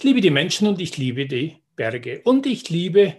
Ich 0.00 0.04
liebe 0.04 0.22
die 0.22 0.30
Menschen 0.30 0.66
und 0.66 0.80
ich 0.80 0.96
liebe 0.96 1.26
die 1.26 1.58
Berge. 1.76 2.22
Und 2.24 2.46
ich 2.46 2.70
liebe 2.70 3.16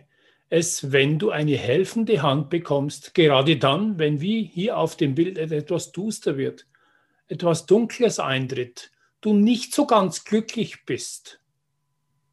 es, 0.50 0.92
wenn 0.92 1.20
du 1.20 1.30
eine 1.30 1.56
helfende 1.56 2.24
Hand 2.24 2.50
bekommst, 2.50 3.14
gerade 3.14 3.58
dann, 3.58 4.00
wenn 4.00 4.20
wie 4.20 4.46
hier 4.46 4.80
auf 4.80 4.98
dem 4.98 5.14
Bild 5.14 5.38
etwas 5.38 5.92
duster 5.92 6.38
wird, 6.38 6.66
etwas 7.28 7.68
Dunkles 7.68 8.18
eintritt, 8.18 8.90
du 9.22 9.36
nicht 9.36 9.76
so 9.76 9.86
ganz 9.86 10.26
glücklich 10.26 10.84
bist. 10.84 11.40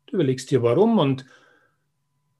Du 0.07 0.15
überlegst 0.15 0.51
dir, 0.51 0.63
warum 0.63 0.99
und 0.99 1.27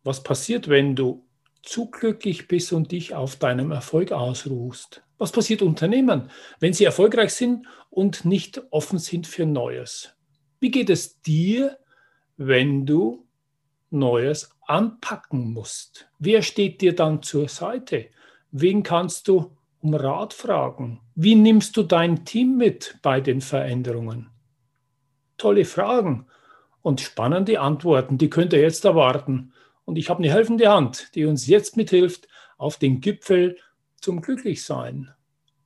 was 0.03 0.23
passiert, 0.23 0.69
wenn 0.69 0.97
du 0.97 1.27
zu 1.63 1.91
glücklich 1.91 2.49
bist 2.49 2.73
und 2.73 2.91
dich 2.91 3.15
auf 3.15 3.37
deinem 3.37 3.71
Erfolg 3.71 4.13
ausruhst. 4.13 5.03
Was 5.19 5.31
passiert 5.31 5.61
Unternehmen, 5.61 6.31
wenn 6.59 6.73
sie 6.73 6.85
erfolgreich 6.85 7.35
sind 7.35 7.67
und 7.91 8.25
nicht 8.25 8.63
offen 8.71 8.99
sind 8.99 9.27
für 9.27 9.45
Neues? 9.45 10.15
Wie 10.59 10.71
geht 10.71 10.89
es 10.89 11.21
dir, 11.21 11.78
wenn 12.39 12.87
du 12.87 13.27
Neues 13.91 14.51
anpacken 14.67 15.53
musst? 15.53 16.09
Wer 16.19 16.43
steht 16.43 16.81
dir 16.81 16.95
dann 16.95 17.23
zur 17.23 17.49
Seite? 17.49 18.07
Wen 18.53 18.83
kannst 18.83 19.29
du 19.29 19.57
um 19.81 19.95
Rat 19.95 20.33
fragen? 20.33 21.01
Wie 21.15 21.35
nimmst 21.35 21.77
du 21.77 21.83
dein 21.83 22.25
Team 22.25 22.57
mit 22.57 22.97
bei 23.03 23.21
den 23.21 23.41
Veränderungen? 23.41 24.31
Tolle 25.37 25.65
Fragen 25.65 26.27
und 26.81 27.01
spannende 27.01 27.61
Antworten, 27.61 28.19
die 28.19 28.31
könnt 28.31 28.53
ihr 28.53 28.61
jetzt 28.61 28.85
erwarten. 28.85 29.53
Und 29.85 29.97
ich 29.97 30.09
habe 30.09 30.23
eine 30.23 30.33
helfende 30.33 30.69
Hand, 30.69 31.15
die 31.15 31.25
uns 31.25 31.47
jetzt 31.47 31.77
mithilft 31.77 32.29
auf 32.57 32.77
den 32.77 33.01
Gipfel 33.01 33.59
zum 34.01 34.21
Glücklichsein, 34.21 35.11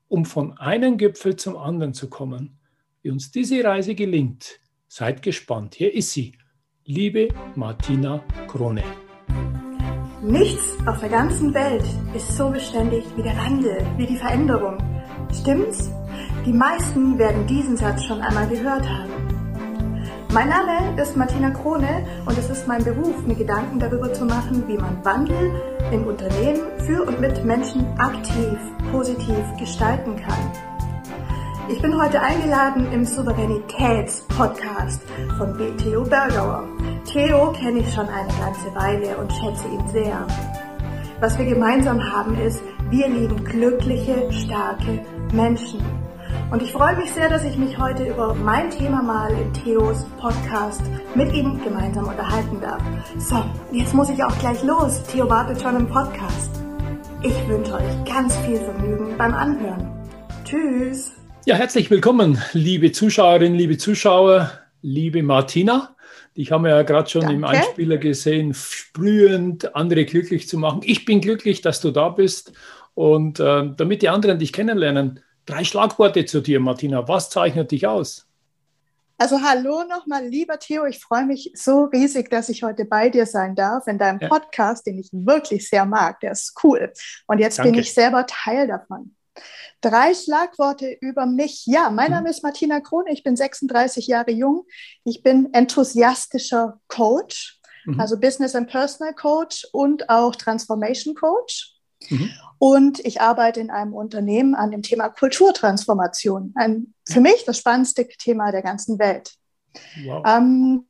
um 0.09 0.25
von 0.25 0.57
einem 0.59 0.97
Gipfel 0.97 1.37
zum 1.37 1.57
anderen 1.57 1.93
zu 1.93 2.09
kommen. 2.09 2.59
Wie 3.03 3.11
uns 3.11 3.31
diese 3.31 3.63
Reise 3.63 3.95
gelingt, 3.95 4.61
seid 4.89 5.23
gespannt. 5.23 5.75
Hier 5.75 5.93
ist 5.93 6.13
sie, 6.13 6.37
liebe 6.87 7.29
Martina 7.55 8.21
Krone. 8.49 8.83
Nichts 10.21 10.77
auf 10.87 11.01
der 11.01 11.09
ganzen 11.09 11.55
Welt 11.55 11.85
ist 12.15 12.37
so 12.37 12.51
beständig 12.51 13.05
wie 13.17 13.23
der 13.23 13.37
Wandel, 13.37 13.79
wie 13.97 14.07
die 14.07 14.17
Veränderung. 14.17 14.79
Stimmt's? 15.33 15.91
Die 16.45 16.53
meisten 16.53 17.19
werden 17.19 17.47
diesen 17.47 17.77
Satz 17.77 18.05
schon 18.05 18.21
einmal 18.21 18.49
gehört 18.49 18.89
haben. 18.89 19.11
Mein 20.33 20.49
Name 20.49 21.01
ist 21.01 21.17
Martina 21.17 21.51
Krone 21.51 22.07
und 22.27 22.39
es 22.39 22.49
ist 22.49 22.67
mein 22.67 22.83
Beruf, 22.83 23.27
mir 23.27 23.35
Gedanken 23.35 23.79
darüber 23.79 24.13
zu 24.13 24.25
machen, 24.25 24.67
wie 24.67 24.79
man 24.79 25.05
Wandel 25.05 25.53
im 25.93 26.07
Unternehmen 26.07 26.63
für 26.79 27.05
und 27.05 27.21
mit 27.21 27.45
Menschen 27.45 27.87
aktiv, 27.99 28.59
positiv 28.91 29.45
gestalten 29.59 30.17
kann. 30.17 30.72
Ich 31.69 31.81
bin 31.81 31.97
heute 32.01 32.21
eingeladen 32.21 32.93
im 32.93 33.05
Souveränitäts-Podcast 33.05 35.01
von 35.39 35.57
Theo 35.79 36.03
Bergauer. 36.03 36.65
Theo 37.05 37.53
kenne 37.53 37.79
ich 37.79 37.95
schon 37.95 38.09
eine 38.09 38.33
ganze 38.39 38.75
Weile 38.75 39.17
und 39.17 39.33
schätze 39.33 39.69
ihn 39.69 39.89
sehr. 39.89 40.27
Was 41.21 41.39
wir 41.39 41.47
gemeinsam 41.47 42.03
haben 42.03 42.37
ist, 42.37 42.61
wir 42.91 43.09
lieben 43.09 43.45
glückliche, 43.45 44.31
starke 44.33 45.05
Menschen. 45.33 45.81
Und 46.51 46.63
ich 46.63 46.73
freue 46.73 46.97
mich 46.97 47.13
sehr, 47.13 47.29
dass 47.29 47.45
ich 47.45 47.57
mich 47.57 47.79
heute 47.79 48.09
über 48.09 48.35
mein 48.35 48.69
Thema 48.71 49.01
mal 49.01 49.31
in 49.31 49.53
Theos 49.55 50.05
Podcast 50.21 50.83
mit 51.15 51.33
ihm 51.33 51.63
gemeinsam 51.63 52.09
unterhalten 52.09 52.61
darf. 52.61 52.83
So, 53.19 53.43
jetzt 53.71 53.95
muss 53.95 54.11
ich 54.11 54.23
auch 54.25 54.37
gleich 54.41 54.63
los. 54.65 55.01
Theo 55.05 55.31
wartet 55.31 55.63
schon 55.63 55.77
im 55.77 55.87
Podcast. 55.87 56.51
Ich 57.23 57.49
wünsche 57.49 57.75
euch 57.75 58.05
ganz 58.05 58.37
viel 58.39 58.59
Vergnügen 58.59 59.17
beim 59.17 59.33
Anhören. 59.33 59.89
Tschüss. 60.45 61.22
Ja, 61.45 61.57
herzlich 61.57 61.91
willkommen, 61.91 62.41
liebe 62.53 62.93
Zuschauerinnen, 62.93 63.59
liebe 63.59 63.77
Zuschauer, 63.77 64.53
liebe 64.81 65.25
Martina. 65.25 65.97
Ich 66.35 66.53
habe 66.53 66.69
ja 66.69 66.83
gerade 66.83 67.11
schon 67.11 67.23
Danke. 67.23 67.35
im 67.35 67.45
Einspieler 67.45 67.97
gesehen, 67.97 68.55
sprühend 68.55 69.75
andere 69.75 70.05
glücklich 70.05 70.47
zu 70.47 70.57
machen. 70.57 70.83
Ich 70.85 71.05
bin 71.05 71.21
glücklich, 71.21 71.61
dass 71.61 71.81
du 71.81 71.91
da 71.91 72.11
bist. 72.11 72.53
Und 72.95 73.41
äh, 73.41 73.71
damit 73.77 74.03
die 74.03 74.09
anderen 74.09 74.39
dich 74.39 74.53
kennenlernen, 74.53 75.19
drei 75.45 75.65
Schlagworte 75.65 76.27
zu 76.27 76.43
dir, 76.43 76.61
Martina. 76.61 77.09
Was 77.09 77.29
zeichnet 77.29 77.73
dich 77.73 77.89
aus? 77.89 78.29
Also 79.19 79.41
hallo 79.43 79.83
nochmal, 79.83 80.25
lieber 80.25 80.61
Theo. 80.61 80.87
Ich 80.87 81.01
freue 81.01 81.27
mich 81.27 81.51
so 81.57 81.87
riesig, 81.87 82.31
dass 82.31 82.51
ich 82.51 82.63
heute 82.63 82.85
bei 82.85 83.09
dir 83.09 83.27
sein 83.27 83.57
darf 83.57 83.89
in 83.89 83.99
deinem 83.99 84.21
ja. 84.21 84.29
Podcast, 84.29 84.87
den 84.87 85.01
ich 85.01 85.09
wirklich 85.11 85.69
sehr 85.69 85.87
mag. 85.87 86.21
Der 86.21 86.31
ist 86.31 86.57
cool. 86.63 86.93
Und 87.27 87.41
jetzt 87.41 87.59
Danke. 87.59 87.73
bin 87.73 87.81
ich 87.81 87.93
selber 87.93 88.27
Teil 88.29 88.69
davon. 88.69 89.17
Drei 89.83 90.15
Schlagworte 90.15 90.97
über 91.01 91.27
mich. 91.27 91.67
Ja, 91.67 91.91
mein 91.91 92.07
mhm. 92.07 92.15
Name 92.15 92.31
ist 92.31 92.43
Martina 92.43 92.81
Krone. 92.81 93.13
Ich 93.13 93.25
bin 93.25 93.37
36 93.37 94.07
Jahre 94.07 94.31
jung. 94.31 94.65
Ich 95.05 95.23
bin 95.23 95.53
enthusiastischer 95.53 96.81
Coach, 96.87 97.61
mhm. 97.85 98.01
also 98.01 98.19
Business 98.19 98.55
and 98.55 98.71
Personal 98.71 99.13
Coach 99.13 99.67
und 99.73 100.09
auch 100.09 100.37
Transformation 100.37 101.15
Coach. 101.15 101.75
Mhm. 102.09 102.31
Und 102.59 103.05
ich 103.05 103.21
arbeite 103.21 103.59
in 103.61 103.71
einem 103.71 103.93
Unternehmen 103.93 104.55
an 104.55 104.71
dem 104.71 104.83
Thema 104.83 105.09
Kulturtransformation. 105.09 106.53
Ein 106.55 106.95
für 107.09 107.21
mich 107.21 107.45
das 107.45 107.59
spannendste 107.59 108.07
Thema 108.07 108.53
der 108.53 108.63
ganzen 108.63 109.01
Welt. 109.01 109.35
Wow. 110.05 110.23
Ähm, 110.25 110.87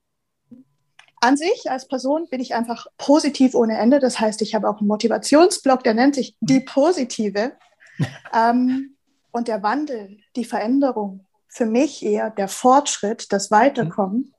an 1.22 1.36
sich 1.36 1.70
als 1.70 1.88
Person 1.88 2.26
bin 2.30 2.40
ich 2.40 2.54
einfach 2.54 2.86
positiv 2.98 3.54
ohne 3.54 3.78
Ende. 3.78 4.00
Das 4.00 4.20
heißt, 4.20 4.42
ich 4.42 4.54
habe 4.54 4.68
auch 4.68 4.80
einen 4.80 4.88
Motivationsblock, 4.88 5.82
der 5.82 5.94
nennt 5.94 6.16
sich 6.16 6.36
Die 6.40 6.60
Positive. 6.60 7.52
ähm, 8.34 8.96
und 9.30 9.48
der 9.48 9.62
Wandel, 9.62 10.18
die 10.36 10.44
Veränderung, 10.44 11.26
für 11.48 11.66
mich 11.66 12.02
eher 12.02 12.30
der 12.30 12.48
Fortschritt, 12.48 13.32
das 13.32 13.50
Weiterkommen, 13.50 14.34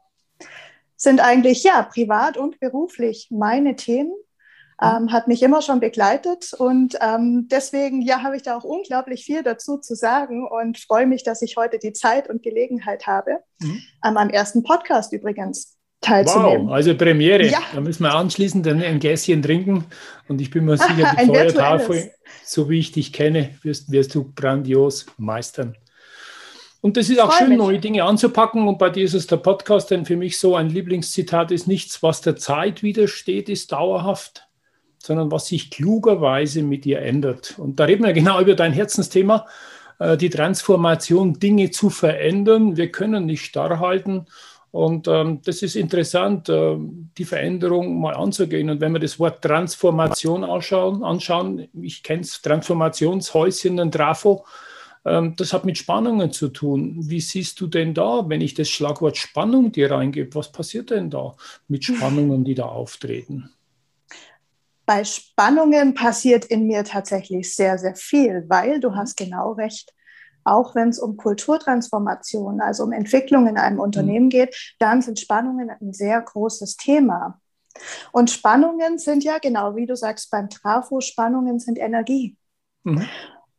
sind 0.98 1.20
eigentlich 1.20 1.64
ja 1.64 1.84
privat 1.84 2.38
und 2.38 2.60
beruflich 2.60 3.28
meine 3.30 3.76
Themen. 3.76 4.14
Ähm, 4.82 5.12
hat 5.12 5.28
mich 5.28 5.44
immer 5.44 5.62
schon 5.62 5.80
begleitet 5.80 6.52
und 6.54 6.98
ähm, 7.00 7.48
deswegen 7.50 8.02
ja 8.02 8.24
habe 8.24 8.36
ich 8.36 8.42
da 8.42 8.58
auch 8.58 8.64
unglaublich 8.64 9.24
viel 9.24 9.44
dazu 9.44 9.78
zu 9.78 9.96
sagen 9.96 10.48
und 10.48 10.80
freue 10.80 11.06
mich, 11.06 11.24
dass 11.24 11.44
ich 11.44 11.56
heute 11.58 11.78
die 11.78 11.94
Zeit 11.94 12.28
und 12.28 12.42
Gelegenheit 12.42 13.06
habe, 13.06 13.44
mhm. 13.60 13.82
an 14.02 14.16
meinem 14.16 14.32
ersten 14.32 14.64
Podcast 14.64 15.14
übrigens 15.14 15.73
teilzunehmen. 16.04 16.68
Wow, 16.68 16.74
also 16.74 16.96
Premiere. 16.96 17.48
Ja. 17.48 17.60
Da 17.74 17.82
müssen 17.82 18.04
wir 18.04 18.14
anschließend 18.14 18.68
ein, 18.68 18.82
ein 18.82 19.00
Gässchen 19.00 19.42
trinken. 19.42 19.86
Und 20.28 20.42
ich 20.42 20.52
bin 20.52 20.66
mir 20.66 20.78
sicher, 20.78 21.16
die 21.20 21.26
Feuertafel, 21.26 22.12
so 22.46 22.70
wie 22.70 22.80
ich 22.80 22.92
dich 22.92 23.14
kenne, 23.14 23.52
wirst, 23.64 23.92
wirst 23.92 24.14
du 24.14 24.32
grandios 24.36 25.06
meistern. 25.18 25.76
Und 26.82 26.98
das 26.98 27.10
ist 27.10 27.20
auch 27.20 27.32
schön, 27.32 27.50
mich. 27.50 27.58
neue 27.58 27.80
Dinge 27.80 28.04
anzupacken. 28.04 28.68
Und 28.68 28.78
bei 28.78 28.90
dir 28.90 29.06
ist 29.06 29.14
es 29.14 29.26
der 29.26 29.38
Podcast, 29.38 29.90
denn 29.90 30.06
für 30.06 30.18
mich 30.18 30.38
so 30.38 30.56
ein 30.56 30.70
Lieblingszitat 30.70 31.52
ist 31.52 31.66
nichts, 31.66 32.04
was 32.04 32.20
der 32.20 32.36
Zeit 32.36 32.84
widersteht, 32.84 33.48
ist 33.48 33.72
dauerhaft, 33.72 34.50
sondern 34.98 35.32
was 35.32 35.48
sich 35.48 35.72
klugerweise 35.72 36.62
mit 36.62 36.84
dir 36.84 37.00
ändert. 37.00 37.56
Und 37.58 37.80
da 37.80 37.86
reden 37.86 38.04
wir 38.04 38.12
genau 38.12 38.42
über 38.42 38.54
dein 38.54 38.74
Herzensthema, 38.74 39.48
äh, 40.00 40.18
die 40.18 40.30
Transformation, 40.30 41.40
Dinge 41.40 41.72
zu 41.72 41.90
verändern. 41.90 42.76
Wir 42.76 42.92
können 42.92 43.26
nicht 43.26 43.46
starr 43.46 43.80
halten. 43.80 44.26
Und 44.74 45.08
ähm, 45.08 45.40
das 45.46 45.62
ist 45.62 45.76
interessant, 45.76 46.50
äh, 46.50 46.76
die 47.16 47.26
Veränderung 47.26 48.02
mal 48.02 48.16
anzugehen. 48.16 48.72
Und 48.72 48.82
wenn 48.82 48.92
wir 48.92 49.00
das 49.00 49.20
Wort 49.20 49.44
Transformation 49.44 50.44
anschauen, 50.44 51.04
anschauen 51.04 51.68
ich 51.80 52.02
kenne 52.02 52.24
es, 52.24 52.42
Transformationshäuschen, 52.42 53.80
ein 53.80 53.92
Trafo, 53.92 54.44
ähm, 55.06 55.36
das 55.38 55.54
hat 55.54 55.64
mit 55.64 55.78
Spannungen 55.78 56.32
zu 56.32 56.50
tun. 56.50 56.96
Wie 56.98 57.22
siehst 57.22 57.62
du 57.62 57.68
denn 57.68 57.94
da, 57.94 58.28
wenn 58.28 58.42
ich 58.42 58.56
das 58.56 58.68
Schlagwort 58.68 59.16
Spannung 59.16 59.72
dir 59.72 59.92
reingebe, 59.92 60.34
was 60.34 60.52
passiert 60.52 60.90
denn 60.90 61.12
da 61.12 61.36
mit 61.68 61.84
Spannungen, 61.84 62.44
die 62.44 62.56
da 62.56 62.66
auftreten? 62.66 63.52
Bei 64.88 65.04
Spannungen 65.04 65.94
passiert 65.94 66.46
in 66.46 66.66
mir 66.66 66.84
tatsächlich 66.84 67.56
sehr, 67.56 67.78
sehr 67.78 67.96
viel, 67.96 68.44
weil 68.48 68.80
du 68.80 68.96
hast 68.96 69.18
genau 69.18 69.52
recht 69.52 69.94
auch 70.44 70.76
wenn 70.76 70.90
es 70.90 71.00
um 71.00 71.18
Kulturtransformation, 71.18 72.62
also 72.62 72.84
um 72.84 72.92
Entwicklung 72.92 73.48
in 73.48 73.58
einem 73.58 73.80
Unternehmen 73.80 74.26
mhm. 74.26 74.30
geht, 74.30 74.76
dann 74.80 75.02
sind 75.02 75.20
Spannungen 75.20 75.70
ein 75.70 75.94
sehr 75.94 76.22
großes 76.22 76.78
Thema. 76.78 77.40
Und 78.12 78.30
Spannungen 78.30 78.98
sind 79.00 79.24
ja 79.24 79.40
genau, 79.40 79.76
wie 79.76 79.86
du 79.86 79.96
sagst, 79.96 80.30
beim 80.30 80.50
Trafo, 80.50 81.02
Spannungen 81.02 81.60
sind 81.60 81.80
Energie. 81.80 82.38
Mhm. 82.84 83.08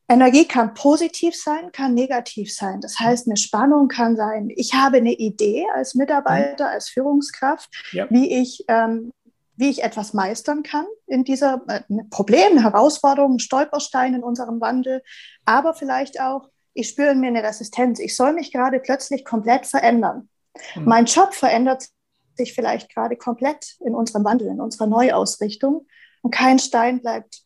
Energie 0.09 0.47
kann 0.47 0.75
positiv 0.75 1.35
sein, 1.35 1.73
kann 1.73 1.95
negativ 1.95 2.55
sein. 2.55 2.81
Das 2.81 2.99
heißt, 2.99 3.27
eine 3.27 3.37
Spannung 3.37 3.89
kann 3.89 4.17
sein, 4.17 4.51
ich 4.55 4.75
habe 4.75 4.99
eine 4.99 5.15
Idee 5.15 5.65
als 5.75 5.95
Mitarbeiter, 5.95 6.69
als 6.69 6.91
Führungskraft, 6.91 7.71
ja. 7.93 8.07
wie, 8.11 8.31
ich, 8.41 8.65
ähm, 8.69 9.13
wie 9.57 9.71
ich 9.71 9.83
etwas 9.83 10.13
meistern 10.13 10.63
kann 10.63 10.85
in 11.07 11.25
dieser 11.25 11.63
äh, 11.69 11.81
Problem, 12.11 12.59
Herausforderung, 12.59 13.39
Stolperstein 13.39 14.15
in 14.15 14.23
unserem 14.23 14.61
Wandel, 14.61 15.03
aber 15.47 15.73
vielleicht 15.73 16.21
auch, 16.21 16.51
ich 16.75 16.89
spüre 16.89 17.13
in 17.13 17.21
mir 17.21 17.29
eine 17.29 17.43
Resistenz. 17.43 18.01
Ich 18.01 18.17
soll 18.17 18.33
mich 18.33 18.53
gerade 18.53 18.81
plötzlich 18.81 19.25
komplett 19.25 19.67
verändern. 19.67 20.29
Mhm. 20.75 20.85
Mein 20.85 21.05
Job 21.07 21.33
verändert 21.35 21.89
sich 22.37 22.53
vielleicht 22.53 22.93
gerade 22.93 23.17
komplett 23.17 23.77
in 23.81 23.95
unserem 23.95 24.25
Wandel, 24.25 24.49
in 24.49 24.61
unserer 24.61 24.89
Neuausrichtung 24.89 25.87
und 26.23 26.33
kein 26.33 26.59
Stein 26.59 27.01
bleibt 27.01 27.43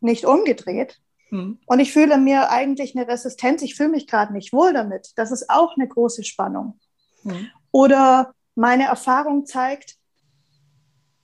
nicht 0.00 0.24
umgedreht. 0.24 0.98
Mhm. 1.30 1.60
Und 1.66 1.80
ich 1.80 1.92
fühle 1.92 2.18
mir 2.18 2.50
eigentlich 2.50 2.96
eine 2.96 3.06
Resistenz, 3.06 3.62
ich 3.62 3.76
fühle 3.76 3.90
mich 3.90 4.06
gerade 4.06 4.32
nicht 4.32 4.52
wohl 4.52 4.72
damit. 4.72 5.12
Das 5.16 5.30
ist 5.30 5.48
auch 5.48 5.76
eine 5.76 5.88
große 5.88 6.24
Spannung. 6.24 6.78
Mhm. 7.22 7.48
Oder 7.70 8.34
meine 8.54 8.84
Erfahrung 8.84 9.46
zeigt, 9.46 9.96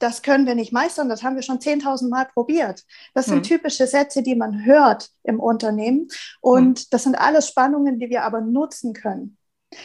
das 0.03 0.23
können 0.23 0.47
wir 0.47 0.55
nicht 0.55 0.73
meistern, 0.73 1.09
das 1.09 1.23
haben 1.23 1.37
wir 1.37 1.43
schon 1.43 1.59
10.000 1.59 2.09
Mal 2.09 2.27
probiert. 2.27 2.85
Das 3.15 3.27
sind 3.27 3.39
mhm. 3.39 3.43
typische 3.45 3.87
Sätze, 3.87 4.23
die 4.23 4.35
man 4.35 4.65
hört 4.65 5.09
im 5.23 5.39
Unternehmen. 5.39 6.09
Und 6.41 6.81
mhm. 6.81 6.85
das 6.91 7.05
sind 7.05 7.15
alles 7.15 7.49
Spannungen, 7.49 8.01
die 8.01 8.11
wir 8.11 8.25
aber 8.25 8.41
nutzen 8.41 8.95
können. 8.95 9.37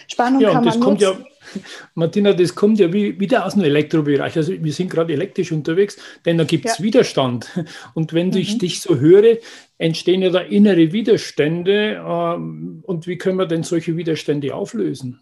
Spannung 0.07 0.41
ja, 0.41 0.51
kann 0.51 0.65
man 0.65 0.79
nutzen. 0.79 1.01
Ja, 1.01 1.17
Martina, 1.93 2.33
das 2.33 2.55
kommt 2.55 2.79
ja 2.79 2.91
wie, 2.91 3.19
wieder 3.19 3.45
aus 3.45 3.53
dem 3.53 3.63
Elektrobereich. 3.63 4.35
Also 4.35 4.51
wir 4.51 4.73
sind 4.73 4.89
gerade 4.89 5.13
elektrisch 5.13 5.51
unterwegs, 5.51 5.97
denn 6.25 6.37
da 6.37 6.43
gibt 6.43 6.65
es 6.65 6.79
ja. 6.79 6.83
Widerstand. 6.83 7.49
Und 7.93 8.13
wenn 8.13 8.29
mhm. 8.29 8.37
ich 8.37 8.57
dich 8.57 8.81
so 8.81 8.97
höre, 8.97 9.37
entstehen 9.77 10.23
ja 10.23 10.29
da 10.29 10.39
innere 10.39 10.91
Widerstände. 10.91 12.03
Ähm, 12.05 12.83
und 12.85 13.05
wie 13.05 13.17
können 13.17 13.37
wir 13.37 13.45
denn 13.45 13.61
solche 13.61 13.95
Widerstände 13.95 14.55
auflösen? 14.55 15.19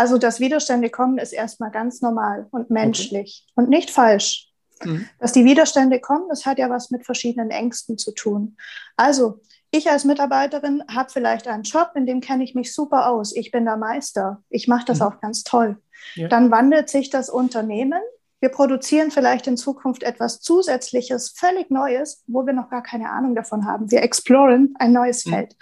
Also, 0.00 0.16
dass 0.16 0.40
Widerstände 0.40 0.88
kommen, 0.88 1.18
ist 1.18 1.34
erstmal 1.34 1.70
ganz 1.70 2.00
normal 2.00 2.46
und 2.52 2.70
menschlich 2.70 3.44
okay. 3.48 3.52
und 3.56 3.68
nicht 3.68 3.90
falsch. 3.90 4.48
Mhm. 4.82 5.06
Dass 5.18 5.32
die 5.32 5.44
Widerstände 5.44 6.00
kommen, 6.00 6.24
das 6.30 6.46
hat 6.46 6.58
ja 6.58 6.70
was 6.70 6.90
mit 6.90 7.04
verschiedenen 7.04 7.50
Ängsten 7.50 7.98
zu 7.98 8.12
tun. 8.12 8.56
Also, 8.96 9.42
ich 9.70 9.90
als 9.90 10.06
Mitarbeiterin 10.06 10.82
habe 10.90 11.10
vielleicht 11.10 11.46
einen 11.48 11.64
Job, 11.64 11.90
in 11.96 12.06
dem 12.06 12.22
kenne 12.22 12.42
ich 12.44 12.54
mich 12.54 12.74
super 12.74 13.10
aus. 13.10 13.36
Ich 13.36 13.50
bin 13.50 13.66
der 13.66 13.76
Meister. 13.76 14.42
Ich 14.48 14.68
mache 14.68 14.86
das 14.86 15.00
mhm. 15.00 15.04
auch 15.04 15.20
ganz 15.20 15.44
toll. 15.44 15.76
Ja. 16.14 16.28
Dann 16.28 16.50
wandelt 16.50 16.88
sich 16.88 17.10
das 17.10 17.28
Unternehmen. 17.28 18.00
Wir 18.40 18.48
produzieren 18.48 19.10
vielleicht 19.10 19.48
in 19.48 19.58
Zukunft 19.58 20.02
etwas 20.02 20.40
Zusätzliches, 20.40 21.34
völlig 21.36 21.70
Neues, 21.70 22.24
wo 22.26 22.46
wir 22.46 22.54
noch 22.54 22.70
gar 22.70 22.82
keine 22.82 23.10
Ahnung 23.10 23.34
davon 23.34 23.66
haben. 23.66 23.90
Wir 23.90 24.02
exploren 24.02 24.72
ein 24.78 24.92
neues 24.92 25.26
mhm. 25.26 25.30
Feld. 25.30 25.56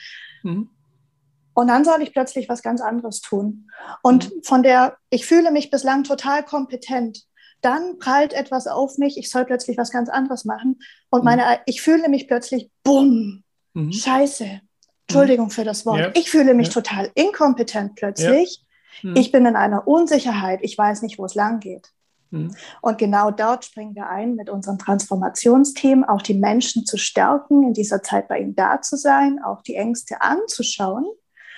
Mhm. 1.59 1.63
Und 1.63 1.69
dann 1.69 1.85
soll 1.85 2.03
ich 2.03 2.13
plötzlich 2.13 2.49
was 2.49 2.63
ganz 2.63 2.81
anderes 2.81 3.21
tun. 3.21 3.71
Und 4.03 4.35
mhm. 4.35 4.43
von 4.43 4.63
der, 4.63 4.97
ich 5.11 5.27
fühle 5.27 5.51
mich 5.51 5.71
bislang 5.71 6.05
total 6.05 6.45
kompetent. 6.45 7.25
Dann 7.61 7.99
prallt 7.99 8.33
etwas 8.33 8.69
auf 8.69 8.99
mich, 8.99 9.19
ich 9.19 9.31
soll 9.31 9.45
plötzlich 9.45 9.77
was 9.77 9.91
ganz 9.91 10.09
anderes 10.09 10.45
machen. 10.45 10.79
Und 11.11 11.21
mhm. 11.21 11.25
meine, 11.25 11.61
ich 11.67 11.83
fühle 11.83 12.09
mich 12.09 12.29
plötzlich, 12.29 12.71
bumm, 12.85 13.43
mhm. 13.75 13.93
scheiße. 13.93 14.61
Entschuldigung 15.09 15.51
für 15.51 15.65
das 15.65 15.87
Wort. 15.87 15.99
Ja. 15.99 16.11
Ich 16.15 16.31
fühle 16.31 16.55
mich 16.55 16.69
ja. 16.69 16.75
total 16.75 17.11
inkompetent 17.15 17.97
plötzlich. 17.97 18.63
Ja. 19.03 19.11
Mhm. 19.11 19.17
Ich 19.17 19.33
bin 19.33 19.47
in 19.47 19.57
einer 19.57 19.89
Unsicherheit. 19.89 20.61
Ich 20.63 20.77
weiß 20.77 21.03
nicht, 21.03 21.19
wo 21.19 21.25
es 21.25 21.35
lang 21.35 21.61
geht. 21.61 21.89
Mhm. 22.31 22.55
Und 22.83 22.99
genau 22.99 23.31
dort 23.31 23.65
springen 23.65 23.95
wir 23.95 24.09
ein 24.09 24.35
mit 24.35 24.51
unserem 24.51 24.79
Transformationsteam, 24.79 26.05
auch 26.05 26.21
die 26.21 26.35
Menschen 26.35 26.85
zu 26.85 26.99
stärken, 26.99 27.65
in 27.65 27.73
dieser 27.73 28.03
Zeit 28.03 28.29
bei 28.29 28.39
ihnen 28.39 28.55
da 28.55 28.83
zu 28.83 28.97
sein, 28.97 29.41
auch 29.43 29.63
die 29.63 29.77
Ängste 29.77 30.21
anzuschauen 30.21 31.07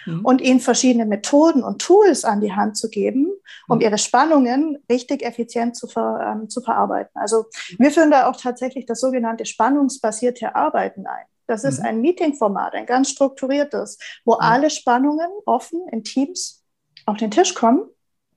mhm. 0.06 0.24
und 0.24 0.40
ihnen 0.40 0.60
verschiedene 0.60 1.06
Methoden 1.06 1.62
und 1.62 1.80
Tools 1.80 2.24
an 2.24 2.40
die 2.40 2.52
Hand 2.52 2.76
zu 2.76 2.88
geben, 2.88 3.28
um 3.68 3.76
mhm. 3.76 3.82
ihre 3.82 3.98
Spannungen 3.98 4.78
richtig 4.90 5.22
effizient 5.22 5.76
zu, 5.76 5.86
ver, 5.86 6.20
ähm, 6.40 6.48
zu 6.48 6.60
verarbeiten. 6.60 7.12
Also 7.14 7.46
wir 7.78 7.90
führen 7.90 8.10
da 8.10 8.28
auch 8.28 8.36
tatsächlich 8.36 8.86
das 8.86 9.00
sogenannte 9.00 9.46
spannungsbasierte 9.46 10.54
Arbeiten 10.54 11.06
ein. 11.06 11.24
Das 11.46 11.64
ist 11.64 11.80
mhm. 11.80 11.86
ein 11.86 12.00
Meetingformat, 12.00 12.74
ein 12.74 12.86
ganz 12.86 13.10
strukturiertes, 13.10 13.98
wo 14.24 14.34
mhm. 14.34 14.40
alle 14.40 14.70
Spannungen 14.70 15.28
offen 15.46 15.80
in 15.90 16.04
Teams 16.04 16.64
auf 17.06 17.16
den 17.16 17.30
Tisch 17.30 17.54
kommen 17.54 17.88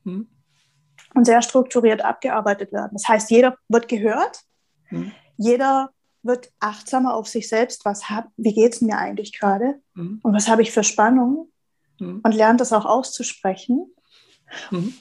mhm. 0.03 0.27
und 1.13 1.25
sehr 1.25 1.41
strukturiert 1.41 2.03
abgearbeitet 2.03 2.71
werden. 2.71 2.91
Das 2.93 3.07
heißt, 3.07 3.29
jeder 3.29 3.55
wird 3.69 3.87
gehört, 3.87 4.41
mhm. 4.89 5.11
jeder 5.37 5.91
wird 6.23 6.51
achtsamer 6.59 7.13
auf 7.13 7.27
sich 7.27 7.47
selbst. 7.47 7.85
Was 7.85 8.09
hab, 8.09 8.29
wie 8.37 8.53
geht 8.53 8.73
es 8.73 8.81
mir 8.81 8.97
eigentlich 8.97 9.37
gerade? 9.37 9.79
Mhm. 9.93 10.19
Und 10.23 10.33
was 10.33 10.47
habe 10.47 10.61
ich 10.61 10.71
für 10.71 10.83
Spannungen? 10.83 11.52
Mhm. 11.99 12.21
und 12.23 12.31
lernt 12.33 12.61
das 12.61 12.73
auch 12.73 12.85
auszusprechen. 12.85 13.91
Mhm. 14.71 14.93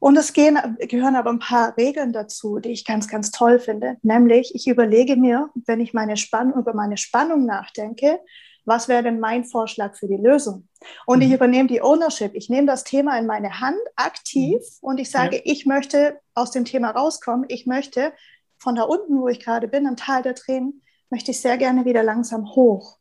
Und 0.00 0.16
es 0.16 0.32
gehen, 0.32 0.58
gehören 0.78 1.16
aber 1.16 1.30
ein 1.30 1.40
paar 1.40 1.76
Regeln 1.76 2.12
dazu, 2.12 2.60
die 2.60 2.70
ich 2.70 2.84
ganz, 2.84 3.08
ganz 3.08 3.32
toll 3.32 3.58
finde. 3.58 3.96
Nämlich, 4.02 4.54
ich 4.54 4.68
überlege 4.68 5.16
mir, 5.16 5.50
wenn 5.66 5.80
ich 5.80 5.92
meine 5.92 6.16
Spannung, 6.16 6.58
über 6.58 6.72
meine 6.72 6.96
Spannung 6.96 7.46
nachdenke, 7.46 8.20
was 8.64 8.86
wäre 8.86 9.02
denn 9.02 9.18
mein 9.18 9.44
Vorschlag 9.44 9.96
für 9.96 10.06
die 10.06 10.16
Lösung? 10.16 10.68
Und 11.06 11.18
mhm. 11.18 11.24
ich 11.24 11.32
übernehme 11.32 11.68
die 11.68 11.82
Ownership. 11.82 12.32
Ich 12.34 12.48
nehme 12.48 12.66
das 12.66 12.84
Thema 12.84 13.18
in 13.18 13.26
meine 13.26 13.60
Hand 13.60 13.78
aktiv 13.96 14.60
mhm. 14.60 14.88
und 14.88 15.00
ich 15.00 15.10
sage, 15.10 15.36
ja. 15.36 15.42
ich 15.44 15.66
möchte 15.66 16.20
aus 16.34 16.50
dem 16.52 16.64
Thema 16.64 16.90
rauskommen. 16.90 17.46
Ich 17.48 17.66
möchte 17.66 18.12
von 18.58 18.76
da 18.76 18.82
unten, 18.82 19.20
wo 19.20 19.28
ich 19.28 19.40
gerade 19.40 19.68
bin, 19.68 19.86
im 19.86 19.96
Tal 19.96 20.22
der 20.22 20.34
Tränen, 20.34 20.82
möchte 21.10 21.30
ich 21.30 21.40
sehr 21.40 21.56
gerne 21.56 21.84
wieder 21.86 22.02
langsam 22.02 22.54
hoch. 22.54 22.98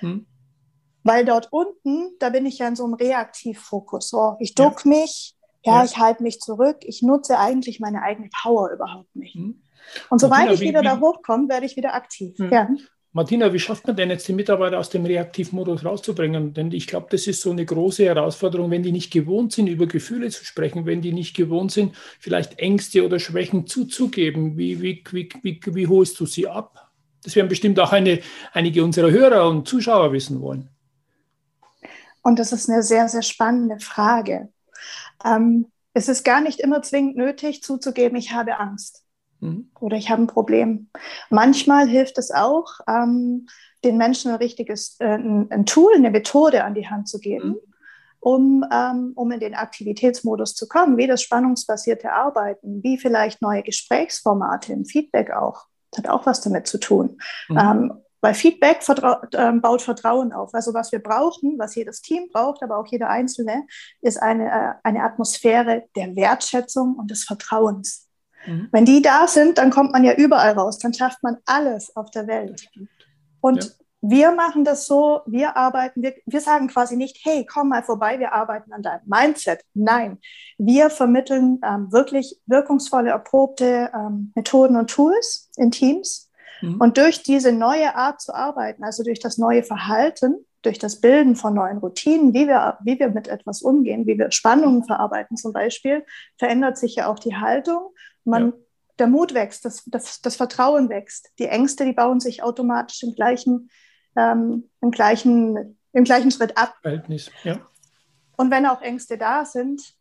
Mhm. 0.00 0.26
Weil 1.06 1.24
dort 1.24 1.48
unten, 1.52 2.16
da 2.18 2.30
bin 2.30 2.46
ich 2.46 2.58
ja 2.58 2.68
in 2.68 2.76
so 2.76 2.84
einem 2.84 2.94
Reaktivfokus. 2.94 4.08
So, 4.08 4.36
ich 4.40 4.54
duck 4.54 4.84
ja. 4.84 4.90
mich, 4.90 5.34
ja, 5.64 5.78
ja. 5.78 5.84
ich 5.84 5.98
halte 5.98 6.22
mich 6.22 6.40
zurück, 6.40 6.78
ich 6.82 7.02
nutze 7.02 7.38
eigentlich 7.38 7.80
meine 7.80 8.02
eigene 8.02 8.28
Power 8.42 8.70
überhaupt 8.70 9.14
nicht. 9.14 9.36
Mhm. 9.36 9.62
Und 10.10 10.20
sobald 10.20 10.46
Martina, 10.46 10.54
ich 10.54 10.68
wieder 10.68 10.80
wie, 10.80 10.84
da 10.84 11.00
hochkomme, 11.00 11.48
werde 11.48 11.66
ich 11.66 11.76
wieder 11.76 11.94
aktiv. 11.94 12.38
Mhm. 12.38 12.52
Ja. 12.52 12.68
Martina, 13.12 13.50
wie 13.52 13.58
schafft 13.58 13.86
man 13.86 13.96
denn 13.96 14.10
jetzt 14.10 14.28
die 14.28 14.34
Mitarbeiter 14.34 14.78
aus 14.78 14.90
dem 14.90 15.06
Reaktivmodus 15.06 15.86
rauszubringen? 15.86 16.52
Denn 16.52 16.70
ich 16.72 16.86
glaube, 16.86 17.06
das 17.10 17.26
ist 17.26 17.40
so 17.40 17.50
eine 17.50 17.64
große 17.64 18.04
Herausforderung, 18.04 18.70
wenn 18.70 18.82
die 18.82 18.92
nicht 18.92 19.10
gewohnt 19.10 19.52
sind, 19.52 19.68
über 19.68 19.86
Gefühle 19.86 20.28
zu 20.28 20.44
sprechen, 20.44 20.84
wenn 20.84 21.00
die 21.00 21.12
nicht 21.12 21.34
gewohnt 21.34 21.72
sind, 21.72 21.94
vielleicht 22.18 22.58
Ängste 22.58 23.06
oder 23.06 23.18
Schwächen 23.18 23.66
zuzugeben. 23.66 24.58
Wie, 24.58 24.82
wie, 24.82 25.02
wie, 25.12 25.28
wie, 25.42 25.60
wie 25.64 25.86
holst 25.86 26.20
du 26.20 26.26
sie 26.26 26.46
ab? 26.46 26.90
Das 27.22 27.34
werden 27.34 27.48
bestimmt 27.48 27.80
auch 27.80 27.92
eine, 27.92 28.20
einige 28.52 28.84
unserer 28.84 29.10
Hörer 29.10 29.48
und 29.48 29.66
Zuschauer 29.66 30.12
wissen 30.12 30.42
wollen. 30.42 30.68
Und 32.26 32.40
das 32.40 32.50
ist 32.50 32.68
eine 32.68 32.82
sehr, 32.82 33.08
sehr 33.08 33.22
spannende 33.22 33.78
Frage. 33.78 34.48
Ähm, 35.24 35.70
es 35.94 36.08
ist 36.08 36.24
gar 36.24 36.40
nicht 36.40 36.58
immer 36.58 36.82
zwingend 36.82 37.16
nötig 37.16 37.62
zuzugeben, 37.62 38.18
ich 38.18 38.32
habe 38.32 38.58
Angst 38.58 39.04
mhm. 39.38 39.70
oder 39.78 39.96
ich 39.96 40.10
habe 40.10 40.22
ein 40.22 40.26
Problem. 40.26 40.90
Manchmal 41.30 41.86
hilft 41.86 42.18
es 42.18 42.32
auch, 42.32 42.80
ähm, 42.88 43.46
den 43.84 43.96
Menschen 43.96 44.32
ein 44.32 44.38
richtiges 44.38 44.96
äh, 44.98 45.06
ein, 45.06 45.66
Tool, 45.66 45.94
eine 45.94 46.10
Methode 46.10 46.64
an 46.64 46.74
die 46.74 46.88
Hand 46.88 47.06
zu 47.06 47.20
geben. 47.20 47.50
Mhm. 47.50 47.60
Um, 48.18 48.64
ähm, 48.72 49.12
um 49.14 49.30
in 49.30 49.38
den 49.38 49.54
Aktivitätsmodus 49.54 50.56
zu 50.56 50.66
kommen, 50.66 50.96
wie 50.96 51.06
das 51.06 51.22
spannungsbasierte 51.22 52.10
Arbeiten, 52.10 52.82
wie 52.82 52.98
vielleicht 52.98 53.40
neue 53.40 53.62
Gesprächsformate 53.62 54.72
im 54.72 54.84
Feedback 54.84 55.30
auch. 55.30 55.66
Das 55.92 55.98
hat 55.98 56.08
auch 56.08 56.26
was 56.26 56.40
damit 56.40 56.66
zu 56.66 56.78
tun. 56.78 57.18
Mhm. 57.48 57.56
Ähm, 57.56 57.92
weil 58.26 58.34
Feedback 58.34 58.82
vertrau 58.82 59.18
äh, 59.30 59.52
baut 59.52 59.82
Vertrauen 59.82 60.32
auf. 60.32 60.52
Also 60.52 60.74
was 60.74 60.90
wir 60.90 60.98
brauchen, 60.98 61.60
was 61.60 61.76
jedes 61.76 62.02
Team 62.02 62.28
braucht, 62.32 62.60
aber 62.60 62.76
auch 62.76 62.86
jeder 62.88 63.08
Einzelne, 63.08 63.64
ist 64.00 64.20
eine, 64.20 64.50
äh, 64.50 64.72
eine 64.82 65.04
Atmosphäre 65.04 65.84
der 65.94 66.16
Wertschätzung 66.16 66.96
und 66.96 67.08
des 67.12 67.22
Vertrauens. 67.22 68.08
Mhm. 68.44 68.68
Wenn 68.72 68.84
die 68.84 69.00
da 69.00 69.28
sind, 69.28 69.58
dann 69.58 69.70
kommt 69.70 69.92
man 69.92 70.02
ja 70.02 70.14
überall 70.14 70.54
raus, 70.54 70.80
dann 70.80 70.92
schafft 70.92 71.22
man 71.22 71.36
alles 71.46 71.94
auf 71.94 72.10
der 72.10 72.26
Welt. 72.26 72.68
Und 73.40 73.62
ja. 73.62 73.70
wir 74.00 74.32
machen 74.32 74.64
das 74.64 74.86
so, 74.86 75.20
wir 75.26 75.56
arbeiten, 75.56 76.02
wir, 76.02 76.16
wir 76.26 76.40
sagen 76.40 76.66
quasi 76.66 76.96
nicht, 76.96 77.24
hey, 77.24 77.46
komm 77.46 77.68
mal 77.68 77.84
vorbei, 77.84 78.18
wir 78.18 78.32
arbeiten 78.32 78.72
an 78.72 78.82
deinem 78.82 79.06
Mindset. 79.06 79.60
Nein, 79.72 80.18
wir 80.58 80.90
vermitteln 80.90 81.60
ähm, 81.64 81.92
wirklich 81.92 82.40
wirkungsvolle, 82.46 83.10
erprobte 83.10 83.92
ähm, 83.94 84.32
Methoden 84.34 84.74
und 84.74 84.90
Tools 84.90 85.48
in 85.56 85.70
Teams 85.70 86.25
Mhm. 86.60 86.80
Und 86.80 86.98
durch 86.98 87.22
diese 87.22 87.52
neue 87.52 87.94
Art 87.94 88.20
zu 88.20 88.34
arbeiten, 88.34 88.84
also 88.84 89.02
durch 89.02 89.20
das 89.20 89.38
neue 89.38 89.62
Verhalten, 89.62 90.46
durch 90.62 90.78
das 90.78 91.00
Bilden 91.00 91.36
von 91.36 91.54
neuen 91.54 91.78
Routinen, 91.78 92.34
wie 92.34 92.48
wir, 92.48 92.78
wie 92.82 92.98
wir 92.98 93.08
mit 93.08 93.28
etwas 93.28 93.62
umgehen, 93.62 94.06
wie 94.06 94.18
wir 94.18 94.30
Spannungen 94.32 94.84
verarbeiten 94.84 95.36
zum 95.36 95.52
Beispiel, 95.52 96.04
verändert 96.38 96.76
sich 96.76 96.96
ja 96.96 97.06
auch 97.06 97.18
die 97.18 97.36
Haltung. 97.36 97.94
Man, 98.24 98.46
ja. 98.46 98.52
Der 98.98 99.06
Mut 99.06 99.34
wächst, 99.34 99.64
das, 99.64 99.84
das, 99.86 100.20
das, 100.22 100.36
Vertrauen 100.36 100.88
wächst. 100.88 101.30
Die 101.38 101.46
Ängste, 101.46 101.84
die 101.84 101.92
bauen 101.92 102.18
sich 102.18 102.42
automatisch 102.42 103.02
im 103.02 103.14
gleichen, 103.14 103.70
ähm, 104.16 104.70
im 104.80 104.90
gleichen, 104.90 105.78
im 105.92 106.04
gleichen 106.04 106.30
Schritt 106.30 106.56
ab. 106.56 106.74
Verhältnis, 106.82 107.30
ja. 107.44 107.60
Und 108.36 108.50
wenn 108.50 108.66
auch 108.66 108.82
Ängste 108.82 109.18
da 109.18 109.44
sind, 109.44 109.94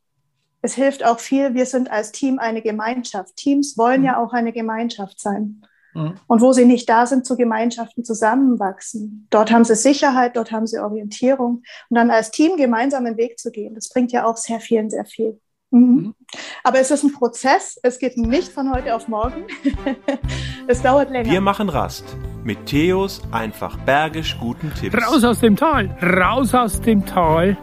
es 0.62 0.74
hilft 0.74 1.05
auch 1.05 1.19
viel, 1.19 1.53
wir 1.53 1.65
sind 1.65 1.91
als 1.91 2.12
Team 2.12 2.39
eine 2.39 2.62
Gemeinschaft. 2.62 3.35
Teams 3.35 3.77
wollen 3.77 4.01
mhm. 4.01 4.07
ja 4.07 4.17
auch 4.17 4.33
eine 4.33 4.51
Gemeinschaft 4.51 5.19
sein. 5.19 5.62
Mhm. 5.95 6.15
Und 6.27 6.41
wo 6.41 6.51
sie 6.51 6.65
nicht 6.65 6.87
da 6.89 7.05
sind, 7.05 7.25
zu 7.25 7.35
Gemeinschaften 7.35 8.03
zusammenwachsen. 8.03 9.27
Dort 9.29 9.51
haben 9.51 9.63
sie 9.63 9.75
Sicherheit, 9.75 10.35
dort 10.35 10.51
haben 10.51 10.67
sie 10.67 10.79
Orientierung. 10.79 11.63
Und 11.89 11.97
dann 11.97 12.11
als 12.11 12.31
Team 12.31 12.57
gemeinsam 12.57 13.05
einen 13.05 13.17
Weg 13.17 13.39
zu 13.39 13.49
gehen, 13.49 13.73
das 13.73 13.89
bringt 13.89 14.11
ja 14.11 14.25
auch 14.25 14.37
sehr 14.37 14.59
vielen 14.59 14.89
sehr 14.89 15.05
viel. 15.05 15.39
Mhm. 15.71 15.79
Mhm. 15.79 16.15
Aber 16.63 16.79
es 16.79 16.91
ist 16.91 17.03
ein 17.03 17.13
Prozess, 17.13 17.79
es 17.81 17.97
geht 17.99 18.17
nicht 18.17 18.49
von 18.49 18.73
heute 18.73 18.95
auf 18.95 19.07
morgen. 19.07 19.45
es 20.67 20.81
dauert 20.81 21.09
länger. 21.09 21.31
Wir 21.31 21.41
machen 21.41 21.69
Rast 21.69 22.03
mit 22.43 22.65
Theos 22.65 23.21
einfach 23.31 23.77
bergisch 23.79 24.37
guten 24.39 24.71
Tipps. 24.73 24.95
Raus 24.95 25.23
aus 25.23 25.39
dem 25.39 25.55
Tal, 25.55 25.89
raus 26.01 26.53
aus 26.53 26.79
dem 26.81 27.05
Tal. 27.05 27.57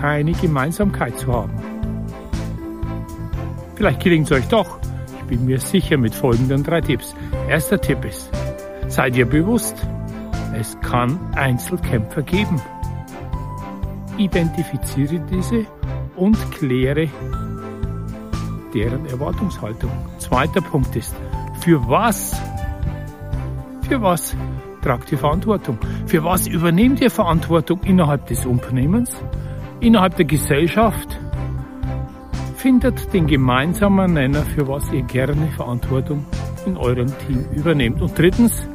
Keine 0.00 0.32
Gemeinsamkeit 0.32 1.18
zu 1.18 1.32
haben. 1.32 1.52
Vielleicht 3.76 4.02
gelingt 4.02 4.30
es 4.30 4.36
euch 4.36 4.48
doch. 4.48 4.83
Bin 5.28 5.46
mir 5.46 5.58
sicher 5.58 5.96
mit 5.96 6.14
folgenden 6.14 6.62
drei 6.62 6.80
Tipps. 6.80 7.14
Erster 7.48 7.80
Tipp 7.80 8.04
ist, 8.04 8.30
seid 8.88 9.16
ihr 9.16 9.26
bewusst, 9.26 9.76
es 10.58 10.78
kann 10.80 11.18
Einzelkämpfer 11.34 12.22
geben. 12.22 12.60
Identifiziere 14.16 15.20
diese 15.30 15.66
und 16.16 16.36
kläre 16.52 17.08
deren 18.72 19.06
Erwartungshaltung. 19.06 19.90
Zweiter 20.18 20.60
Punkt 20.60 20.94
ist, 20.96 21.14
für 21.60 21.88
was, 21.88 22.40
für 23.88 24.02
was 24.02 24.36
tragt 24.82 25.10
ihr 25.12 25.18
Verantwortung? 25.18 25.78
Für 26.06 26.24
was 26.24 26.46
übernehmt 26.46 27.00
ihr 27.00 27.10
Verantwortung 27.10 27.80
innerhalb 27.84 28.26
des 28.26 28.44
Unternehmens, 28.44 29.10
innerhalb 29.80 30.16
der 30.16 30.26
Gesellschaft? 30.26 31.18
Findet 32.64 33.12
den 33.12 33.26
gemeinsamen 33.26 34.14
Nenner, 34.14 34.40
für 34.40 34.66
was 34.66 34.90
ihr 34.90 35.02
gerne 35.02 35.48
Verantwortung 35.48 36.24
in 36.64 36.78
eurem 36.78 37.08
Team 37.26 37.44
übernehmt. 37.54 38.00
Und 38.00 38.18
drittens, 38.18 38.66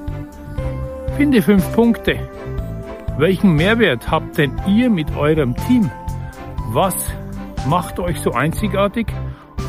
finde 1.17 1.41
fünf 1.41 1.74
Punkte. 1.74 2.19
Welchen 3.17 3.55
Mehrwert 3.55 4.12
habt 4.12 4.38
denn 4.38 4.51
ihr 4.67 4.91
mit 4.91 5.17
eurem 5.17 5.55
Team? 5.55 5.89
Was 6.67 7.12
macht 7.67 7.98
euch 7.98 8.19
so 8.19 8.31
einzigartig 8.31 9.08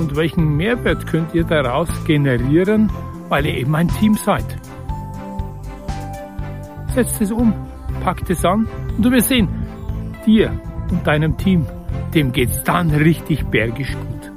und 0.00 0.14
welchen 0.14 0.54
Mehrwert 0.54 1.06
könnt 1.06 1.34
ihr 1.34 1.44
daraus 1.44 1.88
generieren, 2.04 2.92
weil 3.30 3.46
ihr 3.46 3.54
eben 3.54 3.74
ein 3.74 3.88
Team 3.88 4.16
seid. 4.16 4.44
Setzt 6.94 7.22
es 7.22 7.32
um, 7.32 7.54
packt 8.04 8.28
es 8.28 8.44
an 8.44 8.68
und 8.98 9.02
du 9.02 9.10
wirst 9.12 9.30
sehen, 9.30 9.48
dir 10.26 10.52
und 10.90 11.06
deinem 11.06 11.38
Team, 11.38 11.64
dem 12.14 12.32
geht's 12.32 12.62
dann 12.64 12.90
richtig 12.90 13.44
bergisch 13.46 13.94
gut. 13.94 14.32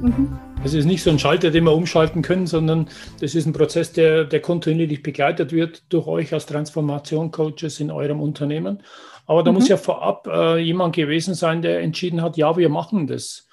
Mhm. 0.00 0.38
Es 0.64 0.74
ist 0.74 0.86
nicht 0.86 1.02
so 1.02 1.10
ein 1.10 1.18
Schalter, 1.18 1.50
den 1.50 1.64
wir 1.64 1.72
umschalten 1.72 2.22
können, 2.22 2.46
sondern 2.46 2.88
das 3.20 3.34
ist 3.34 3.46
ein 3.46 3.52
Prozess, 3.52 3.92
der, 3.92 4.24
der 4.24 4.40
kontinuierlich 4.40 5.02
begleitet 5.02 5.52
wird 5.52 5.84
durch 5.88 6.06
euch 6.06 6.32
als 6.32 6.46
Transformation-Coaches 6.46 7.78
in 7.78 7.90
eurem 7.90 8.20
Unternehmen. 8.20 8.82
Aber 9.26 9.42
da 9.42 9.52
mhm. 9.52 9.58
muss 9.58 9.68
ja 9.68 9.76
vorab 9.76 10.26
äh, 10.26 10.58
jemand 10.58 10.96
gewesen 10.96 11.34
sein, 11.34 11.62
der 11.62 11.80
entschieden 11.80 12.22
hat, 12.22 12.36
ja, 12.36 12.56
wir 12.56 12.68
machen 12.70 13.06
das. 13.06 13.46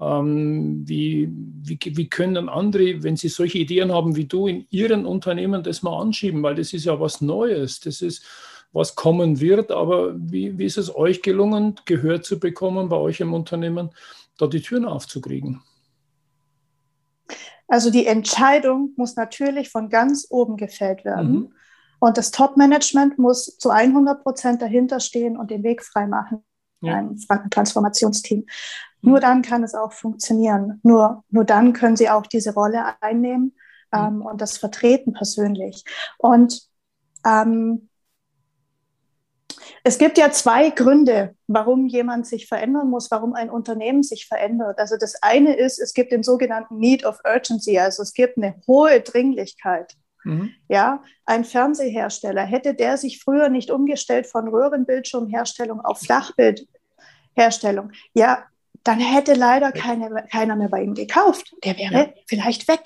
Ähm, 0.00 0.82
wie, 0.86 1.28
wie, 1.30 1.78
wie 1.82 2.08
können 2.08 2.48
andere, 2.48 3.02
wenn 3.02 3.16
sie 3.16 3.28
solche 3.28 3.58
Ideen 3.58 3.92
haben 3.92 4.16
wie 4.16 4.24
du, 4.26 4.46
in 4.46 4.66
ihren 4.70 5.06
Unternehmen 5.06 5.62
das 5.62 5.82
mal 5.82 5.98
anschieben? 5.98 6.42
Weil 6.42 6.56
das 6.56 6.72
ist 6.72 6.84
ja 6.84 7.00
was 7.00 7.20
Neues. 7.20 7.80
Das 7.80 8.02
ist, 8.02 8.24
was 8.72 8.94
kommen 8.94 9.40
wird. 9.40 9.70
Aber 9.70 10.14
wie, 10.16 10.58
wie 10.58 10.64
ist 10.64 10.78
es 10.78 10.94
euch 10.94 11.22
gelungen, 11.22 11.74
Gehör 11.84 12.22
zu 12.22 12.38
bekommen 12.38 12.88
bei 12.88 12.96
euch 12.96 13.20
im 13.20 13.34
Unternehmen, 13.34 13.90
da 14.38 14.46
die 14.46 14.62
Türen 14.62 14.84
aufzukriegen? 14.84 15.62
Also 17.68 17.90
die 17.90 18.06
Entscheidung 18.06 18.92
muss 18.96 19.14
natürlich 19.16 19.70
von 19.70 19.88
ganz 19.88 20.26
oben 20.30 20.56
gefällt 20.56 21.04
werden. 21.04 21.32
Mhm. 21.32 21.52
Und 22.00 22.16
das 22.16 22.30
Top-Management 22.30 23.18
muss 23.18 23.58
zu 23.58 23.70
100 23.70 24.22
Prozent 24.22 24.62
dahinter 24.62 25.00
stehen 25.00 25.36
und 25.36 25.50
den 25.50 25.62
Weg 25.62 25.84
freimachen 25.84 26.42
ja. 26.80 26.96
einem 26.96 27.16
Transformationsteam. 27.50 28.40
Mhm. 28.40 28.46
Nur 29.10 29.20
dann 29.20 29.42
kann 29.42 29.62
es 29.62 29.74
auch 29.74 29.92
funktionieren. 29.92 30.80
Nur, 30.82 31.24
nur 31.28 31.44
dann 31.44 31.72
können 31.72 31.96
sie 31.96 32.10
auch 32.10 32.26
diese 32.26 32.54
Rolle 32.54 33.00
einnehmen 33.00 33.54
mhm. 33.92 33.98
ähm, 33.98 34.22
und 34.22 34.40
das 34.40 34.58
vertreten 34.58 35.12
persönlich. 35.12 35.84
Und 36.18 36.62
ähm, 37.24 37.89
es 39.84 39.98
gibt 39.98 40.18
ja 40.18 40.30
zwei 40.30 40.70
Gründe, 40.70 41.34
warum 41.46 41.86
jemand 41.86 42.26
sich 42.26 42.46
verändern 42.46 42.88
muss, 42.90 43.10
warum 43.10 43.34
ein 43.34 43.50
Unternehmen 43.50 44.02
sich 44.02 44.26
verändert. 44.26 44.78
Also 44.78 44.96
das 44.98 45.22
eine 45.22 45.54
ist, 45.54 45.78
es 45.78 45.94
gibt 45.94 46.12
den 46.12 46.22
sogenannten 46.22 46.78
Need 46.78 47.04
of 47.04 47.20
Urgency, 47.24 47.78
also 47.78 48.02
es 48.02 48.14
gibt 48.14 48.36
eine 48.36 48.54
hohe 48.66 49.00
Dringlichkeit. 49.00 49.94
Mhm. 50.24 50.50
Ja, 50.68 51.02
ein 51.24 51.44
Fernsehersteller, 51.44 52.42
hätte 52.42 52.74
der 52.74 52.96
sich 52.96 53.22
früher 53.22 53.48
nicht 53.48 53.70
umgestellt 53.70 54.26
von 54.26 54.48
Röhrenbildschirmherstellung 54.48 55.80
auf 55.80 56.00
Flachbildherstellung, 56.00 57.92
ja, 58.12 58.44
dann 58.84 58.98
hätte 58.98 59.34
leider 59.34 59.72
keine, 59.72 60.26
keiner 60.30 60.56
mehr 60.56 60.68
bei 60.68 60.82
ihm 60.82 60.94
gekauft. 60.94 61.54
Der 61.64 61.76
wäre 61.76 61.94
ja. 61.94 62.12
vielleicht 62.26 62.68
weg. 62.68 62.82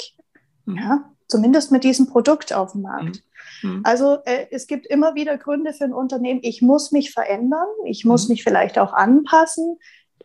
Mhm. 0.65 0.77
Ja, 0.79 1.14
zumindest 1.29 1.73
mit 1.73 1.85
diesem 1.85 2.07
Produkt 2.07 2.53
auf 2.53 2.73
dem 2.73 2.83
Markt. 2.83 3.23
Mhm. 3.63 3.71
mhm. 3.71 3.81
Also 3.85 4.19
äh, 4.25 4.47
es 4.51 4.67
gibt 4.67 4.87
immer 4.87 5.15
wieder 5.15 5.39
Gründe 5.39 5.73
für 5.73 5.85
ein 5.85 5.93
Unternehmen, 5.93 6.41
ich 6.43 6.63
muss 6.63 6.93
mich 6.93 7.13
verändern, 7.13 7.69
ich 7.85 8.05
muss 8.05 8.29
mhm. 8.29 8.35
mich 8.35 8.45
vielleicht 8.45 8.79
auch 8.79 8.93
anpassen, 8.93 9.79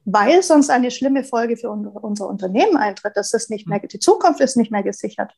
weil 0.06 0.42
sonst 0.44 0.70
eine 0.70 0.92
schlimme 0.92 1.24
Folge 1.24 1.58
für 1.58 1.70
unser 1.70 2.28
Unternehmen 2.28 2.78
eintritt. 2.78 3.14
Das 3.16 3.34
ist 3.34 3.50
nicht 3.50 3.68
mehr, 3.68 3.80
mhm. 3.80 3.88
die 3.88 4.00
Zukunft 4.00 4.40
ist 4.40 4.58
nicht 4.58 4.72
mehr 4.72 4.84
gesichert. 4.84 5.34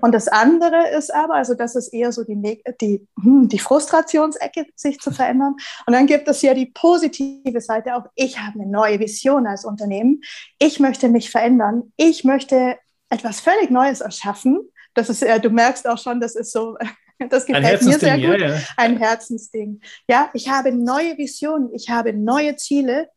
Und 0.00 0.12
das 0.12 0.28
andere 0.28 0.88
ist 0.96 1.12
aber, 1.12 1.34
also 1.34 1.54
das 1.54 1.74
ist 1.76 1.88
eher 1.88 2.12
so 2.12 2.24
die, 2.24 2.62
die, 2.80 3.06
hm, 3.22 3.48
die 3.48 3.58
Frustrationsecke, 3.58 4.66
sich 4.74 4.98
zu 5.00 5.10
verändern. 5.10 5.56
Und 5.86 5.92
dann 5.92 6.06
gibt 6.06 6.28
es 6.28 6.42
ja 6.42 6.54
die 6.54 6.66
positive 6.66 7.60
Seite 7.60 7.96
auch. 7.96 8.06
Ich 8.14 8.38
habe 8.38 8.60
eine 8.60 8.70
neue 8.70 8.98
Vision 9.00 9.46
als 9.46 9.64
Unternehmen. 9.64 10.22
Ich 10.58 10.80
möchte 10.80 11.08
mich 11.08 11.30
verändern. 11.30 11.92
Ich 11.96 12.24
möchte 12.24 12.76
etwas 13.10 13.40
völlig 13.40 13.70
Neues 13.70 14.00
erschaffen. 14.00 14.60
Das 14.94 15.08
ist, 15.08 15.22
du 15.22 15.50
merkst 15.50 15.86
auch 15.88 15.98
schon, 15.98 16.20
das 16.20 16.34
ist 16.36 16.52
so, 16.52 16.76
das 17.30 17.46
gefällt 17.46 17.82
mir 17.82 17.98
sehr 17.98 18.16
gut. 18.16 18.40
Ja, 18.40 18.54
ja. 18.54 18.60
Ein 18.76 18.96
Herzensding. 18.96 19.80
Ja, 20.08 20.30
ich 20.34 20.48
habe 20.48 20.72
neue 20.72 21.18
Visionen. 21.18 21.70
Ich 21.74 21.90
habe 21.90 22.12
neue 22.12 22.56
Ziele. 22.56 23.08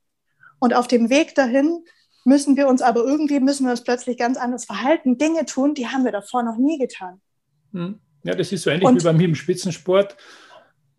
Und 0.60 0.74
auf 0.74 0.88
dem 0.88 1.10
Weg 1.10 1.36
dahin 1.36 1.84
müssen 2.26 2.58
wir 2.58 2.68
uns 2.68 2.82
aber 2.82 3.04
irgendwie, 3.06 3.40
müssen 3.40 3.66
wir 3.66 3.72
uns 3.72 3.84
plötzlich 3.84 4.18
ganz 4.18 4.38
anders 4.38 4.66
verhalten, 4.66 5.18
Dinge 5.18 5.46
tun, 5.46 5.74
die 5.74 5.88
haben 5.88 6.04
wir 6.04 6.12
davor 6.12 6.44
noch 6.44 6.58
nie 6.58 6.78
getan. 6.78 7.22
Hm. 7.72 8.00
Ja, 8.24 8.36
das 8.36 8.52
ist 8.52 8.64
so 8.64 8.70
ähnlich 8.70 8.86
und, 8.86 9.02
wie 9.02 9.06
beim 9.06 9.36
Spitzensport. 9.36 10.18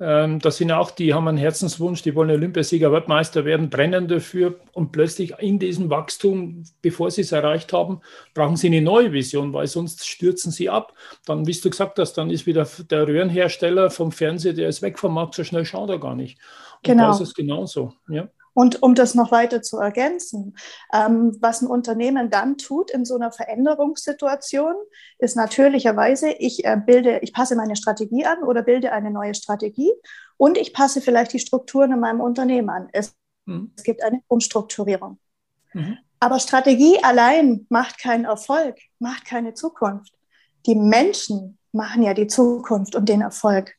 Ähm, 0.01 0.39
da 0.39 0.53
sind 0.53 0.71
auch, 0.71 0.93
die 0.93 1.13
haben 1.13 1.27
einen 1.27 1.39
Herzenswunsch, 1.39 2.03
die 2.03 2.15
wollen 2.15 2.31
Olympiasieger, 2.31 2.93
Weltmeister 2.93 3.45
werden, 3.45 3.69
brennen 3.69 4.07
dafür 4.07 4.61
und 4.73 4.93
plötzlich 4.93 5.35
in 5.41 5.59
diesem 5.59 5.91
Wachstum, 5.91 6.63
bevor 6.83 7.11
sie 7.11 7.23
es 7.23 7.33
erreicht 7.33 7.73
haben, 7.73 8.01
brauchen 8.33 8.57
sie 8.57 8.69
eine 8.69 8.81
neue 8.81 9.13
Vision, 9.13 9.53
weil 9.53 9.67
sonst 9.67 10.07
stürzen 10.07 10.53
sie 10.53 10.69
ab. 10.69 10.95
Dann, 11.27 11.49
wie 11.49 11.53
du 11.53 11.69
gesagt 11.69 11.99
hast, 11.99 12.13
dann 12.13 12.31
ist 12.31 12.47
wieder 12.47 12.69
der 12.91 13.09
Röhrenhersteller 13.09 13.91
vom 13.91 14.13
Fernseher, 14.13 14.53
der 14.53 14.69
ist 14.69 14.83
weg 14.83 15.01
vom 15.01 15.15
Markt, 15.15 15.35
so 15.35 15.43
schnell 15.43 15.65
schaut 15.65 15.91
er 15.91 15.99
gar 15.99 16.15
nicht. 16.15 16.39
Und 16.77 16.85
genau. 16.85 17.09
da 17.09 17.11
ist 17.11 17.21
es 17.21 17.35
genauso. 17.35 17.93
Ja. 18.09 18.29
Und 18.59 18.83
um 18.83 18.97
das 18.97 19.15
noch 19.15 19.31
weiter 19.31 19.63
zu 19.63 19.79
ergänzen, 19.79 20.57
ähm, 20.93 21.37
was 21.39 21.63
ein 21.63 21.69
Unternehmen 21.69 22.29
dann 22.29 22.59
tut 22.59 22.91
in 22.91 23.05
so 23.05 23.15
einer 23.15 23.31
Veränderungssituation, 23.31 24.75
ist 25.21 25.37
natürlicherweise, 25.37 26.31
ich 26.31 26.65
äh, 26.65 26.77
bilde, 26.77 27.21
ich 27.23 27.33
passe 27.33 27.55
meine 27.55 27.77
Strategie 27.77 28.27
an 28.27 28.43
oder 28.43 28.63
bilde 28.63 28.91
eine 28.91 29.13
neue 29.13 29.37
Strategie 29.37 29.93
und 30.39 30.59
ich 30.59 30.73
passe 30.73 31.01
vielleicht 31.01 31.35
die 31.35 31.39
Strukturen 31.39 31.93
in 31.93 32.01
meinem 32.01 32.21
Unternehmen 32.21 32.69
an. 32.69 32.89
Es, 32.91 33.15
mhm. 33.47 33.71
es 33.77 33.85
gibt 33.85 34.03
eine 34.03 34.23
Umstrukturierung. 34.27 35.21
Mhm. 35.73 35.99
Aber 36.19 36.41
Strategie 36.41 36.99
allein 37.05 37.65
macht 37.69 38.01
keinen 38.01 38.25
Erfolg, 38.25 38.77
macht 38.99 39.25
keine 39.25 39.55
Zukunft. 39.55 40.13
Die 40.67 40.75
Menschen 40.75 41.59
machen 41.71 42.03
ja 42.03 42.13
die 42.13 42.27
Zukunft 42.27 42.97
und 42.97 43.09
den 43.09 43.21
Erfolg. 43.21 43.78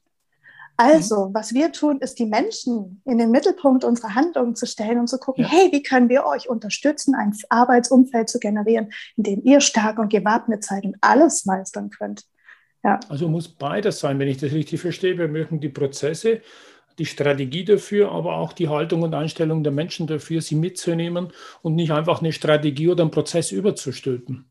Also, 0.79 1.27
mhm. 1.27 1.33
was 1.33 1.53
wir 1.53 1.73
tun, 1.73 1.99
ist 1.99 2.19
die 2.19 2.25
Menschen 2.25 3.01
in 3.03 3.17
den 3.17 3.31
Mittelpunkt 3.31 3.83
unserer 3.83 4.15
Handlungen 4.15 4.55
zu 4.55 4.65
stellen 4.65 4.97
und 4.97 5.07
zu 5.07 5.17
gucken, 5.17 5.43
ja. 5.43 5.49
hey, 5.49 5.73
wie 5.73 5.83
können 5.83 6.07
wir 6.07 6.25
euch 6.25 6.49
unterstützen, 6.49 7.15
ein 7.15 7.35
Arbeitsumfeld 7.49 8.29
zu 8.29 8.39
generieren, 8.39 8.93
in 9.17 9.23
dem 9.23 9.43
ihr 9.43 9.59
stark 9.59 9.99
und 9.99 10.09
gewappnet 10.09 10.63
seid 10.63 10.85
und 10.85 10.95
alles 11.01 11.45
meistern 11.45 11.89
könnt. 11.89 12.23
Ja. 12.81 12.97
Also 13.09 13.27
muss 13.27 13.49
beides 13.49 13.99
sein, 13.99 14.19
wenn 14.19 14.29
ich 14.29 14.37
das 14.37 14.53
richtig 14.53 14.79
verstehe. 14.79 15.17
Wir 15.17 15.27
möchten 15.27 15.59
die 15.59 15.67
Prozesse, 15.67 16.39
die 16.97 17.05
Strategie 17.05 17.65
dafür, 17.65 18.13
aber 18.13 18.37
auch 18.37 18.53
die 18.53 18.69
Haltung 18.69 19.01
und 19.01 19.13
Einstellung 19.13 19.63
der 19.63 19.73
Menschen 19.73 20.07
dafür, 20.07 20.41
sie 20.41 20.55
mitzunehmen 20.55 21.33
und 21.61 21.75
nicht 21.75 21.91
einfach 21.91 22.21
eine 22.21 22.31
Strategie 22.31 22.87
oder 22.87 23.03
einen 23.03 23.11
Prozess 23.11 23.51
überzustülpen. 23.51 24.48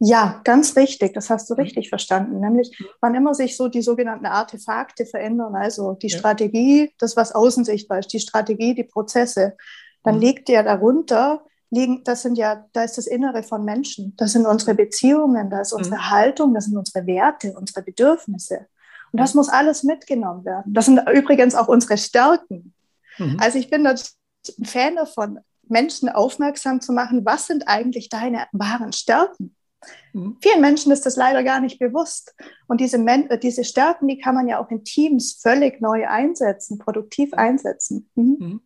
Ja, 0.00 0.40
ganz 0.44 0.76
richtig, 0.76 1.14
das 1.14 1.30
hast 1.30 1.48
du 1.48 1.54
mhm. 1.54 1.60
richtig 1.60 1.88
verstanden. 1.88 2.40
Nämlich, 2.40 2.76
wann 3.00 3.14
immer 3.14 3.34
sich 3.34 3.56
so 3.56 3.68
die 3.68 3.82
sogenannten 3.82 4.26
Artefakte 4.26 5.06
verändern, 5.06 5.54
also 5.54 5.92
die 5.94 6.08
ja. 6.08 6.18
Strategie, 6.18 6.92
das, 6.98 7.16
was 7.16 7.32
außen 7.32 7.64
sichtbar 7.64 8.00
ist, 8.00 8.12
die 8.12 8.20
Strategie, 8.20 8.74
die 8.74 8.84
Prozesse, 8.84 9.56
dann 10.02 10.16
mhm. 10.16 10.20
liegt 10.20 10.48
ja 10.48 10.62
darunter 10.62 11.42
liegen, 11.70 12.04
das 12.04 12.22
sind 12.22 12.38
ja, 12.38 12.66
da 12.72 12.84
ist 12.84 12.96
das 12.98 13.06
Innere 13.06 13.42
von 13.42 13.64
Menschen, 13.64 14.14
das 14.16 14.32
sind 14.32 14.46
unsere 14.46 14.74
Beziehungen, 14.74 15.50
da 15.50 15.60
ist 15.60 15.72
unsere 15.72 15.96
mhm. 15.96 16.10
Haltung, 16.10 16.54
das 16.54 16.66
sind 16.66 16.76
unsere 16.76 17.06
Werte, 17.06 17.52
unsere 17.58 17.82
Bedürfnisse. 17.82 18.66
Und 19.12 19.20
das 19.20 19.34
muss 19.34 19.48
alles 19.48 19.82
mitgenommen 19.84 20.44
werden. 20.44 20.72
Das 20.72 20.86
sind 20.86 21.00
übrigens 21.08 21.54
auch 21.54 21.68
unsere 21.68 21.98
Stärken. 21.98 22.74
Mhm. 23.18 23.36
Also 23.40 23.58
ich 23.58 23.70
bin 23.70 23.84
da 23.84 23.90
ein 23.90 24.64
Fan 24.66 24.96
davon, 24.96 25.40
Menschen 25.68 26.08
aufmerksam 26.08 26.80
zu 26.80 26.92
machen, 26.92 27.24
was 27.24 27.46
sind 27.46 27.68
eigentlich 27.68 28.08
deine 28.08 28.46
wahren 28.52 28.92
Stärken? 28.92 29.54
Mhm. 30.12 30.36
Vielen 30.40 30.60
Menschen 30.60 30.92
ist 30.92 31.06
das 31.06 31.16
leider 31.16 31.42
gar 31.42 31.60
nicht 31.60 31.78
bewusst. 31.78 32.34
Und 32.66 32.80
diese, 32.80 32.98
Men 32.98 33.28
äh, 33.30 33.38
diese 33.38 33.64
Stärken, 33.64 34.08
die 34.08 34.18
kann 34.18 34.34
man 34.34 34.48
ja 34.48 34.62
auch 34.62 34.70
in 34.70 34.84
Teams 34.84 35.40
völlig 35.42 35.80
neu 35.80 36.06
einsetzen, 36.06 36.78
produktiv 36.78 37.34
einsetzen. 37.34 38.08
Mhm. 38.14 38.36
Mhm. 38.38 38.60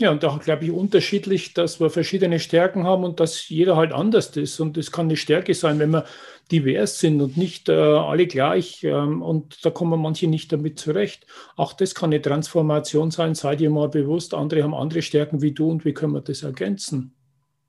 Ja, 0.00 0.12
und 0.12 0.24
auch, 0.24 0.40
glaube 0.40 0.64
ich, 0.64 0.70
unterschiedlich, 0.70 1.54
dass 1.54 1.80
wir 1.80 1.90
verschiedene 1.90 2.38
Stärken 2.38 2.84
haben 2.84 3.02
und 3.02 3.18
dass 3.18 3.48
jeder 3.48 3.76
halt 3.76 3.92
anders 3.92 4.28
ist. 4.36 4.60
Und 4.60 4.76
es 4.76 4.92
kann 4.92 5.06
eine 5.06 5.16
Stärke 5.16 5.54
sein, 5.54 5.80
wenn 5.80 5.90
wir 5.90 6.04
divers 6.52 7.00
sind 7.00 7.20
und 7.20 7.36
nicht 7.36 7.68
äh, 7.68 7.72
alle 7.72 8.28
gleich. 8.28 8.84
Ähm, 8.84 9.22
und 9.22 9.64
da 9.64 9.70
kommen 9.70 10.00
manche 10.00 10.28
nicht 10.28 10.52
damit 10.52 10.78
zurecht. 10.78 11.26
Auch 11.56 11.72
das 11.72 11.96
kann 11.96 12.10
eine 12.10 12.22
Transformation 12.22 13.10
sein. 13.10 13.34
Seid 13.34 13.60
ihr 13.60 13.70
mal 13.70 13.88
bewusst, 13.88 14.34
andere 14.34 14.62
haben 14.62 14.74
andere 14.74 15.02
Stärken 15.02 15.42
wie 15.42 15.52
du 15.52 15.68
und 15.68 15.84
wie 15.84 15.94
können 15.94 16.12
wir 16.12 16.20
das 16.20 16.44
ergänzen? 16.44 17.16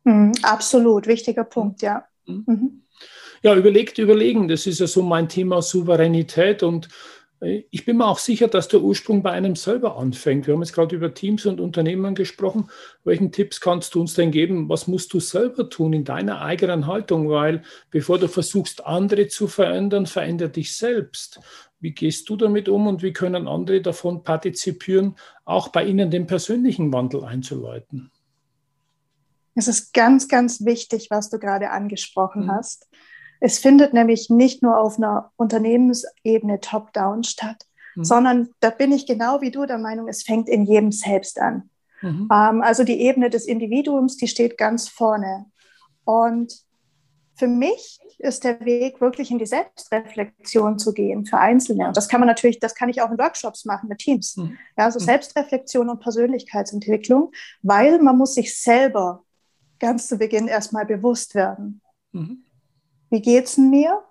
Mhm, 0.04 0.34
absolut, 0.44 1.08
wichtiger 1.08 1.44
Punkt, 1.44 1.82
ja. 1.82 2.06
Mhm. 2.30 2.44
mhm. 2.48 2.82
Ja, 3.42 3.56
überlegt, 3.56 3.98
überlegen. 4.00 4.50
Das 4.50 4.68
ist 4.68 4.80
ja 4.80 4.88
so 4.88 5.02
mein 5.02 5.30
Thema 5.30 5.62
Souveränität 5.62 6.62
und 6.62 6.90
ich 7.42 7.86
bin 7.86 7.98
mir 7.98 8.06
auch 8.06 8.18
sicher, 8.18 8.50
dass 8.50 8.68
der 8.68 8.82
Ursprung 8.82 9.24
bei 9.24 9.32
einem 9.32 9.56
selber 9.56 9.98
anfängt. 9.98 10.46
Wir 10.46 10.54
haben 10.54 10.62
jetzt 10.62 10.74
gerade 10.74 10.94
über 10.94 11.14
Teams 11.14 11.46
und 11.46 11.62
Unternehmen 11.62 12.14
gesprochen. 12.14 12.70
Welchen 13.06 13.32
Tipps 13.32 13.62
kannst 13.62 13.96
du 13.96 14.02
uns 14.02 14.14
denn 14.14 14.32
geben? 14.32 14.68
Was 14.68 14.88
musst 14.88 15.14
du 15.14 15.22
selber 15.22 15.70
tun 15.70 15.94
in 15.94 16.04
deiner 16.04 16.42
eigenen 16.42 16.86
Haltung? 16.86 17.30
Weil 17.30 17.64
bevor 17.92 18.20
du 18.20 18.28
versuchst, 18.28 18.86
andere 18.86 19.30
zu 19.30 19.48
verändern, 19.48 20.06
veränder 20.06 20.50
dich 20.50 20.76
selbst. 20.76 21.40
Wie 21.80 21.92
gehst 21.92 22.28
du 22.30 22.36
damit 22.36 22.68
um 22.68 22.88
und 22.88 23.04
wie 23.04 23.14
können 23.14 23.48
andere 23.48 23.82
davon 23.82 24.24
partizipieren, 24.24 25.16
auch 25.46 25.70
bei 25.70 25.86
ihnen 25.86 26.12
den 26.12 26.28
persönlichen 26.28 26.92
Wandel 26.92 27.24
einzuleiten? 27.24 28.12
Es 29.60 29.68
ist 29.68 29.94
ganz, 29.94 30.30
ganz 30.30 30.64
wichtig, 30.64 31.08
was 31.10 31.30
du 31.30 31.38
gerade 31.38 31.72
angesprochen 31.72 32.46
mhm. 32.46 32.52
hast. 32.52 32.88
Es 33.42 33.60
findet 33.60 33.94
nämlich 33.94 34.30
nicht 34.30 34.64
nur 34.64 34.78
auf 34.78 34.98
einer 34.98 35.34
Unternehmensebene 35.36 36.62
top-down 36.62 37.26
statt, 37.26 37.66
mhm. 37.96 38.06
sondern 38.06 38.50
da 38.62 38.70
bin 38.70 38.94
ich 38.94 39.06
genau 39.06 39.42
wie 39.42 39.52
du 39.52 39.66
der 39.66 39.78
Meinung, 39.78 40.08
es 40.08 40.24
fängt 40.24 40.48
in 40.48 40.64
jedem 40.64 40.94
selbst 40.94 41.42
an. 41.42 41.70
Mhm. 42.02 42.30
Ähm, 42.32 42.62
also 42.62 42.86
die 42.86 43.02
Ebene 43.02 43.30
des 43.30 43.46
Individuums, 43.48 44.16
die 44.16 44.30
steht 44.30 44.58
ganz 44.58 44.88
vorne. 44.88 45.46
Und 46.06 46.54
für 47.36 47.48
mich 47.48 48.00
ist 48.18 48.46
der 48.46 48.62
Weg 48.62 49.02
wirklich 49.02 49.30
in 49.30 49.40
die 49.40 49.46
Selbstreflexion 49.46 50.80
zu 50.80 50.94
gehen 50.94 51.26
für 51.26 51.38
Einzelne. 51.38 51.90
Und 51.90 51.98
das 51.98 52.08
kann 52.08 52.22
man 52.22 52.28
natürlich, 52.28 52.62
das 52.62 52.76
kann 52.76 52.88
ich 52.88 53.02
auch 53.02 53.12
in 53.12 53.18
Workshops 53.18 53.66
machen 53.66 53.90
mit 53.90 54.00
Teams. 54.00 54.38
Mhm. 54.38 54.58
Ja, 54.78 54.86
also 54.86 55.00
mhm. 55.00 55.04
Selbstreflexion 55.04 55.90
und 55.90 56.00
Persönlichkeitsentwicklung, 56.00 57.34
weil 57.62 58.00
man 58.00 58.18
muss 58.18 58.36
sich 58.36 58.58
selber 58.58 59.26
ganz 59.80 60.08
zu 60.08 60.18
Beginn 60.18 60.48
erstmal 60.48 60.86
bewusst 60.86 61.36
werden. 61.36 61.82
Mhm. 62.12 62.44
Wie 63.10 63.22
geht's 63.22 63.58
mir? 63.58 64.04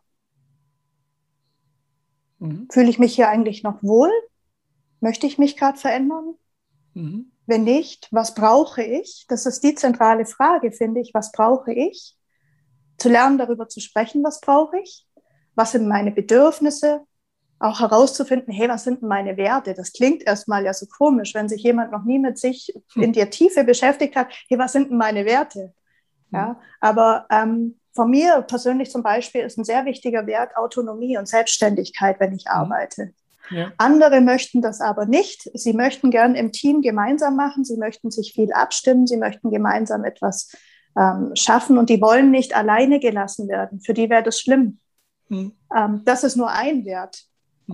Mhm. 2.39 2.69
Fühle 2.71 2.91
ich 2.91 2.99
mich 2.99 3.15
hier 3.15 3.29
eigentlich 3.29 3.63
noch 3.63 3.83
wohl? 3.83 4.11
Möchte 5.01 5.27
ich 5.27 5.39
mich 5.39 5.57
gerade 5.57 5.79
verändern? 5.79 6.35
Mhm. 6.95 7.33
Wenn 7.47 7.65
nicht, 7.65 8.09
was 8.11 8.35
brauche 8.35 8.83
ich? 8.83 9.25
Das 9.29 9.47
ist 9.47 9.63
die 9.63 9.75
zentrale 9.75 10.27
Frage, 10.27 10.73
finde 10.73 11.01
ich. 11.01 11.15
Was 11.15 11.33
brauche 11.33 11.73
ich? 11.73 12.17
Zu 12.99 13.09
lernen, 13.09 13.39
darüber 13.39 13.69
zu 13.69 13.81
sprechen, 13.81 14.23
was 14.25 14.41
brauche 14.41 14.79
ich? 14.81 15.07
Was 15.55 15.73
sind 15.73 15.89
meine 15.89 16.11
Bedürfnisse? 16.11 17.07
Auch 17.61 17.81
herauszufinden, 17.81 18.53
hey, 18.53 18.69
was 18.69 18.85
sind 18.85 19.03
meine 19.03 19.37
Werte? 19.37 19.75
Das 19.75 19.93
klingt 19.93 20.25
erstmal 20.27 20.65
ja 20.65 20.73
so 20.73 20.87
komisch, 20.87 21.35
wenn 21.35 21.49
sich 21.49 21.63
jemand 21.63 21.91
noch 21.91 22.05
nie 22.05 22.19
mit 22.19 22.39
sich 22.39 22.73
hm. 22.93 23.03
in 23.03 23.13
der 23.13 23.31
Tiefe 23.31 23.65
beschäftigt 23.65 24.15
hat. 24.17 24.29
Hey, 24.49 24.59
was 24.59 24.73
sind 24.73 24.91
meine 24.91 25.25
Werte? 25.25 25.75
Ja, 26.31 26.49
hm. 26.49 26.57
aber 26.81 27.27
ähm, 27.31 27.79
von 27.99 28.11
mir 28.11 28.43
persönlich 28.43 28.93
zum 28.93 29.03
Beispiel 29.03 29.41
ist 29.41 29.59
ein 29.59 29.65
sehr 29.65 29.85
wichtiger 29.85 30.25
Wert 30.29 30.57
Autonomie 30.57 31.19
und 31.19 31.27
Selbstständigkeit, 31.27 32.21
wenn 32.21 32.33
ich 32.33 32.45
mhm. 32.45 32.53
arbeite. 32.53 33.13
Ja. 33.51 33.73
Andere 33.77 34.21
möchten 34.21 34.63
das 34.63 34.81
aber 34.81 35.07
nicht. 35.07 35.51
Sie 35.55 35.73
möchten 35.73 36.11
gern 36.11 36.37
im 36.37 36.53
Team 36.53 36.81
gemeinsam 36.81 37.35
machen. 37.35 37.65
Sie 37.65 37.77
möchten 37.77 38.13
sich 38.13 38.35
viel 38.35 38.53
abstimmen. 38.53 39.09
Sie 39.09 39.17
möchten 39.17 39.51
gemeinsam 39.51 40.05
etwas 40.05 40.55
ähm, 40.97 41.33
schaffen 41.35 41.77
und 41.77 41.91
die 41.91 42.01
wollen 42.01 42.31
nicht 42.31 42.55
alleine 42.55 43.01
gelassen 43.01 43.49
werden. 43.49 43.81
Für 43.81 43.95
die 43.95 44.09
wäre 44.11 44.23
das 44.23 44.39
schlimm. 44.39 44.79
Mhm. 45.29 45.53
Ähm, 45.77 46.03
das 46.05 46.25
ist 46.25 46.37
nur 46.37 46.51
ein 46.51 46.85
Wert. 46.85 47.25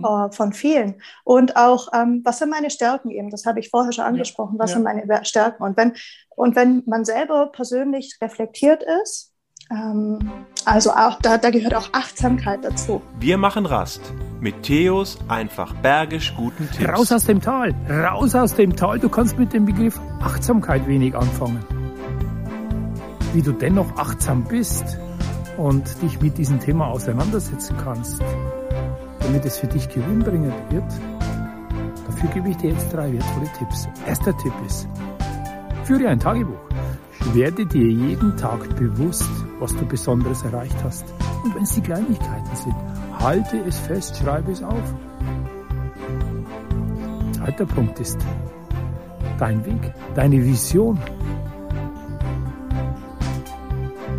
Äh, 0.03 0.31
von 0.31 0.53
vielen. 0.53 1.01
Und 1.23 1.55
auch, 1.55 1.89
ähm, 1.93 2.21
was 2.23 2.39
sind 2.39 2.49
meine 2.49 2.69
Stärken 2.69 3.09
eben? 3.11 3.29
Das 3.29 3.45
habe 3.45 3.59
ich 3.59 3.69
vorher 3.69 3.91
schon 3.91 4.05
angesprochen. 4.05 4.59
Was 4.59 4.71
ja. 4.71 4.75
sind 4.75 4.83
meine 4.83 5.25
Stärken? 5.25 5.63
Und 5.63 5.77
wenn, 5.77 5.93
und 6.29 6.55
wenn 6.55 6.83
man 6.85 7.05
selber 7.05 7.51
persönlich 7.51 8.17
reflektiert 8.21 8.83
ist, 9.03 9.31
ähm, 9.71 10.19
also 10.65 10.91
auch 10.91 11.19
da, 11.21 11.37
da 11.37 11.49
gehört 11.49 11.73
auch 11.73 11.89
Achtsamkeit 11.91 12.63
dazu. 12.63 13.01
Wir 13.19 13.37
machen 13.37 13.65
Rast 13.65 14.01
mit 14.39 14.63
Theos 14.63 15.17
einfach 15.27 15.73
bergisch 15.75 16.33
guten 16.35 16.69
Tipps. 16.69 16.89
Raus 16.89 17.11
aus 17.11 17.25
dem 17.25 17.41
Tal, 17.41 17.73
raus 17.89 18.35
aus 18.35 18.53
dem 18.53 18.75
Tal. 18.75 18.99
Du 18.99 19.09
kannst 19.09 19.39
mit 19.39 19.53
dem 19.53 19.65
Begriff 19.65 19.99
Achtsamkeit 20.21 20.87
wenig 20.87 21.15
anfangen. 21.15 21.65
Wie 23.33 23.41
du 23.41 23.53
dennoch 23.53 23.97
achtsam 23.97 24.43
bist 24.43 24.99
und 25.57 26.01
dich 26.01 26.21
mit 26.21 26.37
diesem 26.37 26.59
Thema 26.59 26.87
auseinandersetzen 26.87 27.75
kannst, 27.83 28.21
damit 29.25 29.43
es 29.45 29.57
für 29.57 29.67
dich 29.67 29.89
gewinnbringend 29.89 30.53
wird, 30.69 30.83
dafür 32.05 32.29
gebe 32.29 32.49
ich 32.49 32.57
dir 32.57 32.71
jetzt 32.71 32.93
drei 32.93 33.11
wertvolle 33.11 33.47
Tipps. 33.57 33.87
Erster 34.05 34.37
Tipp 34.37 34.53
ist, 34.65 34.87
führe 35.83 36.07
ein 36.09 36.19
Tagebuch. 36.19 36.59
Werde 37.33 37.65
dir 37.65 37.87
jeden 37.87 38.37
Tag 38.37 38.75
bewusst, 38.75 39.29
was 39.59 39.75
du 39.75 39.85
Besonderes 39.85 40.43
erreicht 40.43 40.75
hast. 40.83 41.05
Und 41.43 41.55
wenn 41.55 41.63
es 41.63 41.73
die 41.73 41.81
Kleinigkeiten 41.81 42.55
sind, 42.55 42.75
halte 43.19 43.57
es 43.67 43.79
fest, 43.79 44.15
schreibe 44.17 44.51
es 44.51 44.61
auf. 44.61 44.93
Zweiter 47.31 47.65
Punkt 47.65 47.99
ist 47.99 48.19
dein 49.39 49.65
Weg, 49.65 49.91
deine 50.13 50.43
Vision. 50.43 50.99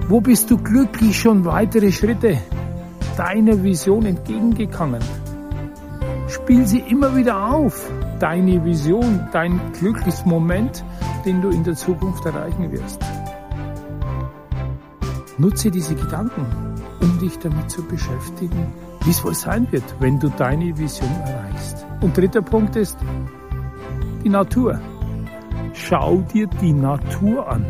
Wo 0.09 0.21
bist 0.21 0.51
du 0.51 0.59
glücklich 0.59 1.19
schon 1.19 1.45
weitere 1.45 1.93
Schritte 1.93 2.39
deiner 3.17 3.63
Vision 3.63 4.07
entgegengegangen? 4.07 5.03
Spiel 6.29 6.67
sie 6.67 6.81
immer 6.81 7.17
wieder 7.17 7.51
auf. 7.53 7.91
Deine 8.19 8.65
Vision, 8.65 9.29
dein 9.33 9.61
glückliches 9.73 10.25
Moment, 10.25 10.85
den 11.25 11.43
du 11.43 11.51
in 11.51 11.65
der 11.65 11.75
Zukunft 11.75 12.25
erreichen 12.25 12.71
wirst. 12.73 13.01
Nutze 15.39 15.71
diese 15.71 15.95
Gedanken, 15.95 16.47
um 17.01 17.19
dich 17.19 17.39
damit 17.39 17.71
zu 17.71 17.83
beschäftigen, 17.83 18.73
wie 19.05 19.11
es 19.11 19.23
wohl 19.23 19.35
sein 19.35 19.71
wird, 19.71 19.85
wenn 20.01 20.19
du 20.19 20.29
deine 20.31 20.77
Vision 20.79 21.11
erreichst. 21.25 21.87
Und 22.01 22.17
dritter 22.17 22.43
Punkt 22.43 22.75
ist 22.77 22.97
die 24.25 24.31
Natur. 24.31 24.81
Schau 25.75 26.23
dir 26.33 26.47
die 26.47 26.73
Natur 26.73 27.49
an, 27.49 27.67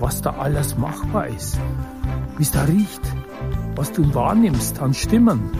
was 0.00 0.22
da 0.22 0.30
alles 0.30 0.78
machbar 0.78 1.26
ist, 1.28 1.58
wie 2.38 2.42
es 2.42 2.50
da 2.50 2.62
riecht, 2.62 3.02
was 3.78 3.92
du 3.92 4.12
wahrnimmst 4.12 4.80
an 4.80 4.92
Stimmen, 4.92 5.52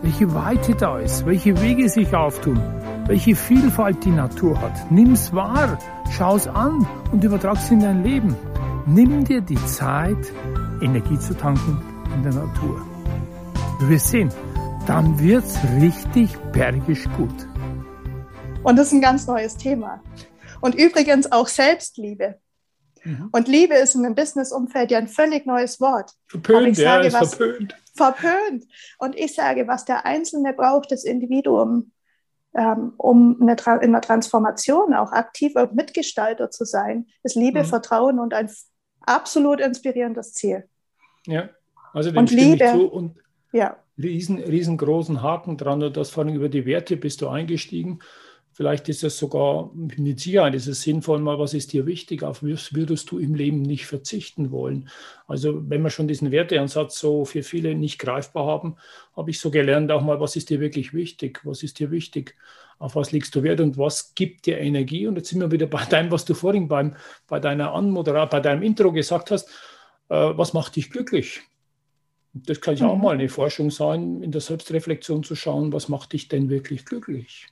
welche 0.00 0.32
Weite 0.34 0.74
da 0.74 0.98
ist, 0.98 1.26
welche 1.26 1.60
Wege 1.60 1.86
sich 1.90 2.14
auftun, 2.14 2.58
welche 3.06 3.36
Vielfalt 3.36 4.02
die 4.06 4.10
Natur 4.10 4.58
hat. 4.58 4.90
Nimm's 4.90 5.34
wahr, 5.34 5.76
schau's 6.16 6.48
an 6.48 6.86
und 7.12 7.22
übertrag's 7.22 7.70
in 7.70 7.80
dein 7.80 8.02
Leben. 8.02 8.34
Nimm 8.86 9.22
dir 9.22 9.42
die 9.42 9.62
Zeit, 9.66 10.32
Energie 10.80 11.18
zu 11.18 11.36
tanken 11.36 11.76
in 12.14 12.22
der 12.22 12.32
Natur. 12.32 12.80
Du 13.80 13.88
wirst 13.90 14.08
sehen, 14.08 14.30
dann 14.86 15.18
wird's 15.18 15.58
richtig 15.78 16.38
bergisch 16.52 17.04
gut. 17.18 17.46
Und 18.62 18.76
das 18.76 18.86
ist 18.86 18.94
ein 18.94 19.02
ganz 19.02 19.26
neues 19.26 19.58
Thema. 19.58 20.00
Und 20.62 20.74
übrigens 20.74 21.30
auch 21.30 21.48
Selbstliebe. 21.48 22.38
Mhm. 23.04 23.28
Und 23.32 23.48
Liebe 23.48 23.74
ist 23.74 23.94
in 23.94 24.04
einem 24.04 24.14
Business-Umfeld 24.14 24.90
ja 24.90 24.98
ein 24.98 25.08
völlig 25.08 25.46
neues 25.46 25.80
Wort. 25.80 26.12
Verpönt, 26.26 26.76
ja, 26.78 27.00
ist 27.00 27.14
was, 27.14 27.34
verpönt. 27.34 27.76
Verpönt. 27.94 28.66
Und 28.98 29.18
ich 29.18 29.34
sage, 29.34 29.66
was 29.66 29.84
der 29.84 30.06
Einzelne 30.06 30.52
braucht, 30.52 30.92
das 30.92 31.04
Individuum, 31.04 31.92
ähm, 32.54 32.94
um 32.96 33.38
eine 33.40 33.56
in 33.82 33.90
einer 33.90 34.00
Transformation 34.00 34.94
auch 34.94 35.12
aktiver 35.12 35.70
Mitgestalter 35.72 36.50
zu 36.50 36.64
sein, 36.64 37.06
ist 37.22 37.36
Liebe, 37.36 37.60
mhm. 37.60 37.66
Vertrauen 37.66 38.18
und 38.18 38.34
ein 38.34 38.50
absolut 39.00 39.60
inspirierendes 39.60 40.32
Ziel. 40.34 40.68
Ja, 41.26 41.50
also 41.92 42.10
dem 42.10 42.18
und 42.18 42.30
Liebe, 42.30 42.64
ich 42.64 42.70
zu 42.70 42.86
und 42.86 43.18
ja. 43.52 43.76
riesen, 43.98 44.38
riesengroßen 44.38 45.22
Haken 45.22 45.56
dran. 45.56 45.82
Und 45.82 45.96
das 45.96 46.10
vor 46.10 46.24
allem 46.24 46.34
über 46.34 46.48
die 46.48 46.66
Werte 46.66 46.96
bist 46.96 47.20
du 47.22 47.28
eingestiegen. 47.28 48.00
Vielleicht 48.60 48.90
ist 48.90 49.02
es 49.04 49.16
sogar 49.16 49.70
mit 49.72 50.20
Sicherheit 50.20 50.54
ist 50.54 50.66
es 50.66 50.82
sinnvoll, 50.82 51.18
mal 51.20 51.38
was 51.38 51.54
ist 51.54 51.72
dir 51.72 51.86
wichtig, 51.86 52.22
auf 52.22 52.42
was 52.42 52.74
würdest 52.74 53.10
du 53.10 53.18
im 53.18 53.34
Leben 53.34 53.62
nicht 53.62 53.86
verzichten 53.86 54.50
wollen. 54.50 54.90
Also 55.26 55.66
wenn 55.70 55.80
wir 55.80 55.88
schon 55.88 56.08
diesen 56.08 56.30
Werteansatz 56.30 56.98
so 56.98 57.24
für 57.24 57.42
viele 57.42 57.74
nicht 57.74 57.98
greifbar 57.98 58.44
haben, 58.44 58.76
habe 59.16 59.30
ich 59.30 59.40
so 59.40 59.50
gelernt 59.50 59.90
auch 59.90 60.02
mal, 60.02 60.20
was 60.20 60.36
ist 60.36 60.50
dir 60.50 60.60
wirklich 60.60 60.92
wichtig, 60.92 61.40
was 61.44 61.62
ist 61.62 61.78
dir 61.78 61.90
wichtig, 61.90 62.36
auf 62.78 62.96
was 62.96 63.12
legst 63.12 63.34
du 63.34 63.42
Wert 63.42 63.62
und 63.62 63.78
was 63.78 64.14
gibt 64.14 64.44
dir 64.44 64.58
Energie. 64.58 65.06
Und 65.06 65.16
jetzt 65.16 65.30
sind 65.30 65.40
wir 65.40 65.50
wieder 65.50 65.66
bei 65.66 65.86
deinem, 65.86 66.10
was 66.10 66.26
du 66.26 66.34
vorhin 66.34 66.68
beim, 66.68 66.96
bei 67.28 67.40
deiner 67.40 67.72
Anmoderation, 67.72 68.28
bei 68.28 68.40
deinem 68.40 68.62
Intro 68.62 68.92
gesagt 68.92 69.30
hast, 69.30 69.48
äh, 70.10 70.14
was 70.36 70.52
macht 70.52 70.76
dich 70.76 70.90
glücklich? 70.90 71.40
Das 72.34 72.60
kann 72.60 72.76
ja 72.76 72.84
mhm. 72.84 72.90
auch 72.90 72.98
mal 72.98 73.14
eine 73.14 73.30
Forschung 73.30 73.70
sein, 73.70 74.22
in 74.22 74.32
der 74.32 74.42
Selbstreflexion 74.42 75.22
zu 75.22 75.34
schauen, 75.34 75.72
was 75.72 75.88
macht 75.88 76.12
dich 76.12 76.28
denn 76.28 76.50
wirklich 76.50 76.84
glücklich? 76.84 77.46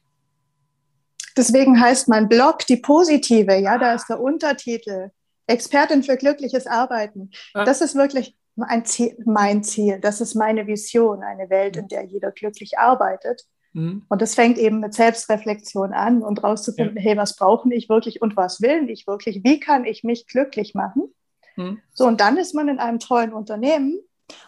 Deswegen 1.39 1.81
heißt 1.81 2.09
mein 2.09 2.29
Blog 2.29 2.67
die 2.67 2.77
positive, 2.77 3.55
ja, 3.55 3.79
da 3.79 3.95
ist 3.95 4.09
der 4.09 4.21
Untertitel. 4.21 5.11
Expertin 5.47 6.03
für 6.03 6.17
glückliches 6.17 6.67
Arbeiten. 6.67 7.31
Das 7.55 7.81
ist 7.81 7.95
wirklich 7.95 8.37
Ziel, 8.85 9.17
mein 9.25 9.63
Ziel. 9.63 9.99
Das 10.01 10.21
ist 10.21 10.35
meine 10.35 10.67
Vision, 10.67 11.23
eine 11.23 11.49
Welt, 11.49 11.77
in 11.77 11.89
der 11.89 12.05
jeder 12.05 12.33
glücklich 12.33 12.79
arbeitet. 12.79 13.45
Mhm. 13.73 14.05
Und 14.09 14.23
das 14.23 14.35
fängt 14.35 14.59
eben 14.59 14.81
mit 14.81 14.95
Selbstreflexion 14.95 15.93
an 15.93 16.23
und 16.23 16.43
rauszufinden, 16.43 16.97
ja. 16.97 17.03
hey, 17.03 17.17
was 17.17 17.37
brauche 17.37 17.73
ich 17.73 17.89
wirklich 17.89 18.21
und 18.21 18.37
was 18.37 18.61
will 18.61 18.91
ich 18.91 19.07
wirklich? 19.07 19.43
Wie 19.45 19.61
kann 19.61 19.85
ich 19.85 20.05
mich 20.05 20.27
glücklich 20.27 20.75
machen? 20.75 21.15
Mhm. 21.57 21.81
So, 21.93 22.07
und 22.07 22.21
dann 22.21 22.37
ist 22.37 22.55
man 22.55 22.69
in 22.69 22.79
einem 22.79 22.99
tollen 22.99 23.33
Unternehmen 23.33 24.01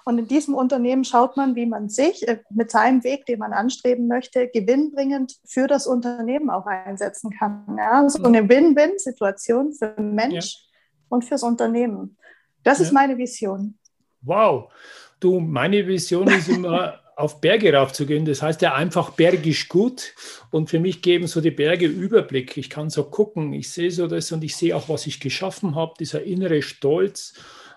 und 0.05 0.19
in 0.19 0.29
diesem 0.29 0.55
Unternehmen 0.55 1.05
schaut 1.05 1.37
man, 1.37 1.57
wie 1.57 1.67
man 1.67 1.89
sich 1.89 2.27
äh, 2.29 2.39
mit 2.51 2.71
seinem 2.71 3.05
Weg, 3.05 3.27
den 3.27 3.39
man 3.39 3.53
anstreben 3.53 4.07
möchte, 4.07 4.49
gewinnbringend 4.49 5.37
für 5.47 5.67
das 5.67 5.87
Unternehmen 5.87 6.51
auch 6.51 6.67
einsetzen 6.67 7.31
kann. 7.31 7.77
Ja, 7.79 8.09
so 8.09 8.23
eine 8.23 8.49
Win-Win-Situation 8.49 9.73
für 9.73 9.89
den 9.89 10.15
Mensch 10.15 10.55
ja. 10.55 10.61
und 11.09 11.25
fürs 11.25 11.43
Unternehmen. 11.43 12.17
Das 12.63 12.79
ja. 12.79 12.85
ist 12.85 12.93
meine 12.93 13.17
Vision. 13.17 13.79
Wow. 14.23 14.71
Du, 15.19 15.41
meine 15.41 15.87
Vision 15.87 16.29
ist 16.29 16.49
immer, 16.51 17.01
auf 17.21 17.41
Berge 17.41 17.73
raufzugehen. 17.73 18.25
Das 18.25 18.43
heißt 18.43 18.63
ja 18.63 18.75
einfach 18.75 19.11
bergisch 19.11 19.69
gut. 19.69 20.15
Und 20.51 20.71
für 20.71 20.81
mich 20.81 21.03
geben 21.03 21.27
so 21.27 21.41
die 21.41 21.51
Berge 21.51 21.87
Überblick. 21.87 22.57
Ich 22.57 22.71
kann 22.71 22.91
so 22.91 23.05
gucken, 23.05 23.53
ich 23.53 23.71
sehe 23.71 23.91
so 23.91 24.07
das 24.07 24.33
und 24.33 24.43
ich 24.43 24.57
sehe 24.57 24.75
auch, 24.75 24.89
was 24.89 25.07
ich 25.07 25.21
geschaffen 25.21 25.75
habe, 25.75 25.95
dieser 26.01 26.23
innere 26.23 26.63
Stolz 26.63 27.35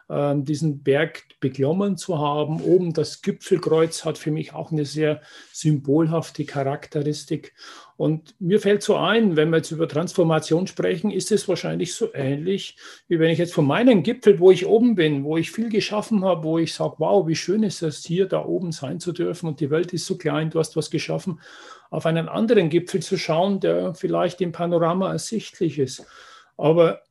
diesen 0.09 0.83
Berg 0.83 1.23
beklommen 1.39 1.97
zu 1.97 2.19
haben. 2.19 2.61
Oben 2.61 2.93
das 2.93 3.21
Gipfelkreuz 3.21 4.05
hat 4.05 4.17
für 4.17 4.31
mich 4.31 4.53
auch 4.53 4.71
eine 4.71 4.85
sehr 4.85 5.21
symbolhafte 5.51 6.45
Charakteristik. 6.45 7.53
Und 7.95 8.35
mir 8.39 8.59
fällt 8.59 8.83
so 8.83 8.97
ein, 8.97 9.35
wenn 9.35 9.49
wir 9.49 9.57
jetzt 9.57 9.71
über 9.71 9.87
Transformation 9.87 10.67
sprechen, 10.67 11.11
ist 11.11 11.31
es 11.31 11.47
wahrscheinlich 11.47 11.93
so 11.93 12.13
ähnlich, 12.13 12.75
wie 13.07 13.19
wenn 13.19 13.29
ich 13.29 13.37
jetzt 13.37 13.53
von 13.53 13.65
meinem 13.65 14.03
Gipfel, 14.03 14.39
wo 14.39 14.51
ich 14.51 14.65
oben 14.65 14.95
bin, 14.95 15.23
wo 15.23 15.37
ich 15.37 15.51
viel 15.51 15.69
geschaffen 15.69 16.25
habe, 16.25 16.43
wo 16.43 16.57
ich 16.57 16.73
sage, 16.73 16.95
wow, 16.97 17.25
wie 17.27 17.35
schön 17.35 17.63
ist 17.63 17.81
es 17.81 18.03
hier 18.03 18.27
da 18.27 18.43
oben 18.43 18.71
sein 18.71 18.99
zu 18.99 19.13
dürfen 19.13 19.47
und 19.47 19.59
die 19.59 19.69
Welt 19.69 19.93
ist 19.93 20.05
so 20.05 20.17
klein, 20.17 20.49
du 20.49 20.59
hast 20.59 20.75
was 20.75 20.89
geschaffen, 20.89 21.39
auf 21.91 22.05
einen 22.05 22.27
anderen 22.27 22.69
Gipfel 22.69 23.01
zu 23.01 23.17
schauen, 23.17 23.59
der 23.59 23.93
vielleicht 23.93 24.41
im 24.41 24.51
Panorama 24.51 25.11
ersichtlich 25.11 25.79
ist. 25.79 26.05
Aber 26.57 27.01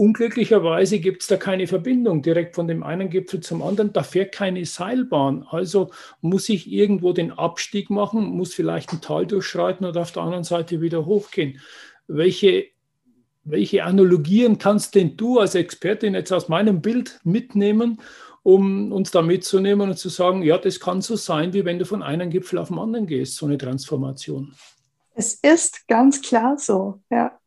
Unglücklicherweise 0.00 0.98
gibt 0.98 1.20
es 1.20 1.28
da 1.28 1.36
keine 1.36 1.66
Verbindung 1.66 2.22
direkt 2.22 2.54
von 2.54 2.66
dem 2.66 2.82
einen 2.82 3.10
Gipfel 3.10 3.40
zum 3.40 3.60
anderen. 3.60 3.92
Da 3.92 4.02
fährt 4.02 4.32
keine 4.32 4.64
Seilbahn. 4.64 5.46
Also 5.50 5.90
muss 6.22 6.48
ich 6.48 6.72
irgendwo 6.72 7.12
den 7.12 7.32
Abstieg 7.32 7.90
machen, 7.90 8.30
muss 8.30 8.54
vielleicht 8.54 8.94
ein 8.94 9.02
Tal 9.02 9.26
durchschreiten 9.26 9.84
und 9.84 9.98
auf 9.98 10.10
der 10.10 10.22
anderen 10.22 10.44
Seite 10.44 10.80
wieder 10.80 11.04
hochgehen. 11.04 11.60
Welche, 12.08 12.68
welche 13.44 13.84
Analogien 13.84 14.56
kannst 14.56 14.94
denn 14.94 15.18
du 15.18 15.38
als 15.38 15.54
Expertin 15.54 16.14
jetzt 16.14 16.32
aus 16.32 16.48
meinem 16.48 16.80
Bild 16.80 17.20
mitnehmen, 17.22 18.00
um 18.42 18.92
uns 18.92 19.10
da 19.10 19.20
mitzunehmen 19.20 19.90
und 19.90 19.98
zu 19.98 20.08
sagen, 20.08 20.42
ja, 20.42 20.56
das 20.56 20.80
kann 20.80 21.02
so 21.02 21.16
sein, 21.16 21.52
wie 21.52 21.66
wenn 21.66 21.78
du 21.78 21.84
von 21.84 22.02
einem 22.02 22.30
Gipfel 22.30 22.58
auf 22.58 22.68
den 22.68 22.78
anderen 22.78 23.06
gehst, 23.06 23.36
so 23.36 23.44
eine 23.44 23.58
Transformation? 23.58 24.54
Es 25.14 25.34
ist 25.34 25.86
ganz 25.88 26.22
klar 26.22 26.56
so, 26.56 27.02
ja. 27.10 27.38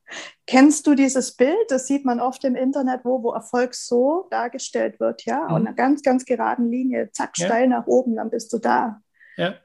Kennst 0.46 0.86
du 0.88 0.96
dieses 0.96 1.36
Bild? 1.36 1.70
Das 1.70 1.88
sieht 1.88 2.06
man 2.06 2.20
oft 2.20 2.44
im 2.44 2.56
Internet, 2.56 3.02
wo, 3.04 3.24
wo 3.24 3.32
Erfolg 3.32 3.74
so 3.76 4.28
dargestellt 4.30 5.00
wird, 5.00 5.26
ja, 5.26 5.48
mhm. 5.48 5.56
und 5.56 5.68
einer 5.68 5.76
ganz, 5.76 6.02
ganz 6.02 6.26
geraden 6.26 6.70
Linie, 6.70 7.10
zack, 7.12 7.38
ja. 7.38 7.48
steil 7.48 7.68
nach 7.68 7.88
oben, 7.88 8.16
dann 8.16 8.30
bist 8.30 8.52
du 8.54 8.58
da. 8.58 9.02
Ja. 9.38 9.56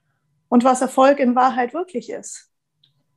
Und 0.49 0.65
was 0.65 0.81
Erfolg 0.81 1.19
in 1.19 1.35
Wahrheit 1.35 1.75
wirklich 1.75 2.11
ist. 2.11 2.49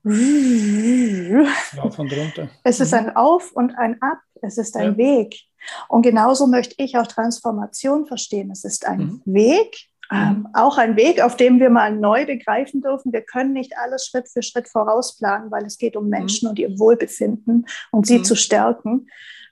Auf 0.04 2.00
und 2.00 2.12
runter. 2.12 2.50
Es 2.64 2.80
ist 2.80 2.94
ein. 2.94 3.16
Auf 3.16 3.52
und 3.52 3.78
ein 3.78 4.02
Ab. 4.02 4.18
Es 4.42 4.58
ist 4.58 4.76
ein 4.76 4.94
ja. 4.94 4.98
Weg. 4.98 5.40
Und 5.88 6.02
genauso 6.02 6.48
möchte 6.48 6.74
ich 6.80 6.98
auch 6.98 7.06
Transformation 7.06 8.08
verstehen. 8.08 8.50
Es 8.50 8.64
ist 8.64 8.88
ein 8.88 9.22
mhm. 9.24 9.34
Weg, 9.34 9.91
ähm, 10.12 10.48
auch 10.54 10.78
ein 10.78 10.98
Weg, 10.98 11.22
auf 11.22 11.38
dem 11.38 11.60
wir 11.60 11.70
mal 11.70 11.96
neu 11.96 12.26
begreifen 12.26 12.82
dürfen. 12.82 13.14
Wir 13.14 13.22
können 13.22 13.54
nicht 13.54 13.78
alles 13.78 14.06
Schritt 14.06 14.28
für 14.28 14.44
Schritt 14.44 14.68
vorausplanen, 14.68 15.52
weil 15.52 15.66
es 15.66 15.78
geht 15.78 15.96
um 15.96 16.06
mhm. 16.06 16.10
Menschen 16.10 16.48
mhm. 16.48 16.50
und 16.50 16.60
ihr 16.60 16.78
Wohlbefinden 16.78 17.66
und 17.92 18.06
sie 18.06 18.20
mhm. 18.20 18.24
zu 18.26 18.36
stärken. 18.36 19.08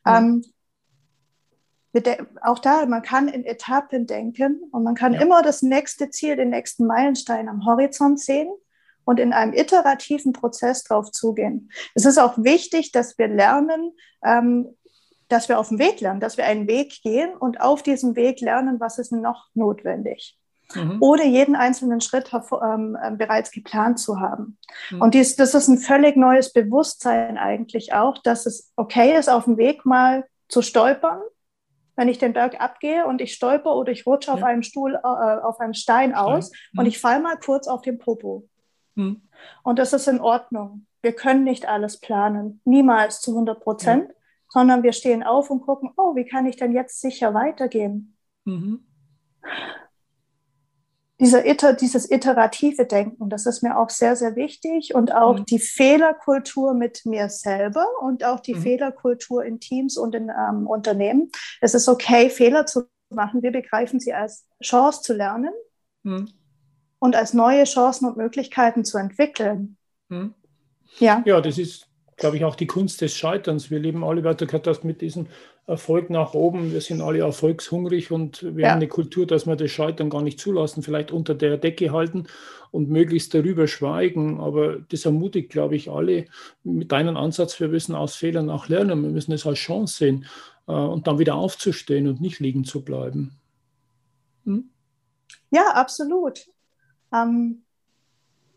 Ähm, 0.06 0.44
auch 2.42 2.60
da, 2.60 2.86
man 2.86 3.02
kann 3.02 3.28
in 3.28 3.44
Etappen 3.46 4.06
denken 4.06 4.62
und 4.72 4.84
man 4.84 4.96
kann 4.96 5.14
ja. 5.14 5.22
immer 5.22 5.42
das 5.42 5.62
nächste 5.62 6.10
Ziel, 6.10 6.36
den 6.36 6.50
nächsten 6.50 6.86
Meilenstein 6.86 7.50
am 7.50 7.66
Horizont 7.66 8.20
sehen 8.20 8.50
und 9.06 9.20
in 9.20 9.34
einem 9.34 9.54
iterativen 9.54 10.34
Prozess 10.34 10.84
drauf 10.84 11.12
zugehen. 11.12 11.72
Es 11.96 12.06
ist 12.06 12.20
auch 12.20 12.38
wichtig, 12.38 12.92
dass 12.92 13.18
wir 13.18 13.28
lernen, 13.28 13.94
ähm, 14.24 14.76
dass 15.30 15.50
wir 15.50 15.58
auf 15.58 15.70
dem 15.70 15.80
Weg 15.80 16.00
lernen, 16.02 16.20
dass 16.20 16.38
wir 16.38 16.46
einen 16.46 16.68
Weg 16.68 17.02
gehen 17.02 17.36
und 17.36 17.60
auf 17.62 17.82
diesem 17.82 18.16
Weg 18.16 18.42
lernen, 18.42 18.80
was 18.80 19.00
ist 19.00 19.12
noch 19.12 19.48
notwendig 19.54 20.39
mhm. 20.76 20.98
ohne 21.00 21.26
jeden 21.26 21.56
einzelnen 21.56 22.02
Schritt 22.02 22.32
ähm, 22.34 22.98
ähm, 23.04 23.18
bereits 23.18 23.52
geplant 23.52 24.00
zu 24.00 24.20
haben. 24.20 24.58
Mhm. 24.92 25.02
Und 25.02 25.14
dies, 25.14 25.36
das 25.36 25.56
ist 25.56 25.68
ein 25.68 25.78
völlig 25.78 26.16
neues 26.16 26.54
Bewusstsein 26.54 27.38
eigentlich 27.38 27.94
auch, 27.94 28.18
dass 28.20 28.46
es 28.46 28.72
okay 28.76 29.18
ist, 29.18 29.30
auf 29.30 29.46
dem 29.46 29.58
Weg 29.58 29.86
mal 29.86 30.26
zu 30.48 30.62
stolpern, 30.62 31.22
wenn 31.96 32.08
ich 32.08 32.18
den 32.18 32.34
Berg 32.34 32.62
abgehe 32.62 33.06
und 33.06 33.22
ich 33.22 33.34
stolper 33.34 33.76
oder 33.76 33.92
ich 33.92 34.06
rutsche 34.06 34.30
ja. 34.30 34.36
auf 34.36 34.44
einem 34.44 34.64
Stuhl, 34.64 34.96
äh, 34.96 35.08
auf 35.08 35.60
einem 35.60 35.74
Stein 35.74 36.16
aus 36.16 36.52
mhm. 36.72 36.80
und 36.80 36.86
ich 36.86 37.00
falle 37.00 37.22
mal 37.22 37.38
kurz 37.38 37.68
auf 37.68 37.82
den 37.82 37.98
Popo. 37.98 38.48
Mhm. 38.96 39.22
Und 39.64 39.80
das 39.80 39.94
ist 39.94 40.08
in 40.08 40.20
Ordnung. 40.20 40.86
Wir 41.02 41.14
können 41.14 41.44
nicht 41.44 41.68
alles 41.68 42.00
planen, 42.00 42.62
niemals 42.66 43.22
zu 43.22 43.32
100 43.32 43.62
Prozent, 43.62 44.10
ja. 44.10 44.16
sondern 44.50 44.84
wir 44.84 44.92
stehen 44.92 45.24
auf 45.24 45.50
und 45.50 45.62
gucken, 45.62 45.92
oh, 45.96 46.16
wie 46.16 46.26
kann 46.26 46.46
ich 46.46 46.58
denn 46.58 46.74
jetzt 46.74 47.00
sicher 47.00 47.34
weitergehen? 47.34 48.18
Mhm 48.44 48.86
dieser 51.20 51.46
Iter, 51.46 51.74
dieses 51.74 52.10
iterative 52.10 52.86
Denken, 52.86 53.30
das 53.30 53.46
ist 53.46 53.62
mir 53.62 53.78
auch 53.78 53.90
sehr, 53.90 54.16
sehr 54.16 54.36
wichtig 54.38 54.96
und 54.96 55.14
auch 55.14 55.40
mhm. 55.40 55.46
die 55.46 55.60
Fehlerkultur 55.60 56.74
mit 56.74 57.06
mir 57.06 57.28
selber 57.30 57.86
und 58.02 58.24
auch 58.24 58.40
die 58.40 58.56
mhm. 58.56 58.62
Fehlerkultur 58.62 59.44
in 59.44 59.60
Teams 59.60 59.98
und 59.98 60.16
in 60.16 60.30
ähm, 60.30 60.66
Unternehmen. 60.66 61.30
Es 61.60 61.74
ist 61.74 61.90
okay, 61.90 62.30
Fehler 62.30 62.66
zu 62.66 62.84
machen. 63.10 63.42
Wir 63.42 63.52
begreifen 63.52 64.00
sie 64.00 64.14
als 64.14 64.48
Chance 64.64 65.02
zu 65.02 65.14
lernen 65.14 65.54
mhm. 66.04 66.30
und 67.00 67.16
als 67.18 67.34
neue 67.34 67.66
Chancen 67.66 68.08
und 68.08 68.16
Möglichkeiten 68.16 68.86
zu 68.86 68.98
entwickeln. 68.98 69.78
Mhm. 70.08 70.34
Ja. 71.00 71.22
ja, 71.26 71.42
das 71.42 71.58
ist, 71.58 71.89
glaube 72.20 72.38
ich, 72.38 72.46
auch 72.46 72.56
die 72.56 72.68
Kunst 72.68 73.02
des 73.02 73.16
Scheiterns. 73.16 73.72
Wir 73.72 73.80
leben 73.80 74.04
alle, 74.04 74.24
weiter 74.24 74.46
das 74.46 74.84
mit 74.84 75.02
diesem 75.02 75.28
Erfolg 75.66 76.10
nach 76.10 76.34
oben. 76.34 76.72
Wir 76.72 76.82
sind 76.82 77.02
alle 77.02 77.20
erfolgshungrig 77.20 78.12
und 78.12 78.44
wir 78.56 78.64
ja. 78.64 78.70
haben 78.70 78.78
eine 78.78 78.88
Kultur, 78.88 79.26
dass 79.26 79.48
wir 79.48 79.56
das 79.56 79.72
Scheitern 79.72 80.10
gar 80.10 80.22
nicht 80.22 80.40
zulassen, 80.40 80.84
vielleicht 80.84 81.12
unter 81.12 81.36
der 81.36 81.58
Decke 81.58 81.92
halten 81.92 82.28
und 82.72 82.90
möglichst 82.90 83.34
darüber 83.34 83.68
schweigen. 83.68 84.40
Aber 84.40 84.78
das 84.90 85.06
ermutigt, 85.06 85.50
glaube 85.50 85.76
ich, 85.76 85.90
alle 85.90 86.26
mit 86.64 86.92
deinem 86.92 87.18
Ansatz. 87.18 87.60
Wir 87.60 87.70
müssen 87.70 87.96
aus 87.96 88.16
Fehlern 88.16 88.50
auch 88.50 88.68
lernen. 88.68 89.02
Wir 89.04 89.10
müssen 89.10 89.32
es 89.32 89.46
als 89.46 89.60
Chance 89.60 89.98
sehen 89.98 90.26
äh, 90.68 90.72
und 90.72 91.08
dann 91.08 91.20
wieder 91.20 91.36
aufzustehen 91.36 92.08
und 92.08 92.22
nicht 92.22 92.40
liegen 92.40 92.64
zu 92.64 92.82
bleiben. 92.82 93.38
Hm? 94.46 94.70
Ja, 95.52 95.72
absolut. 95.74 96.48
Ähm, 97.14 97.64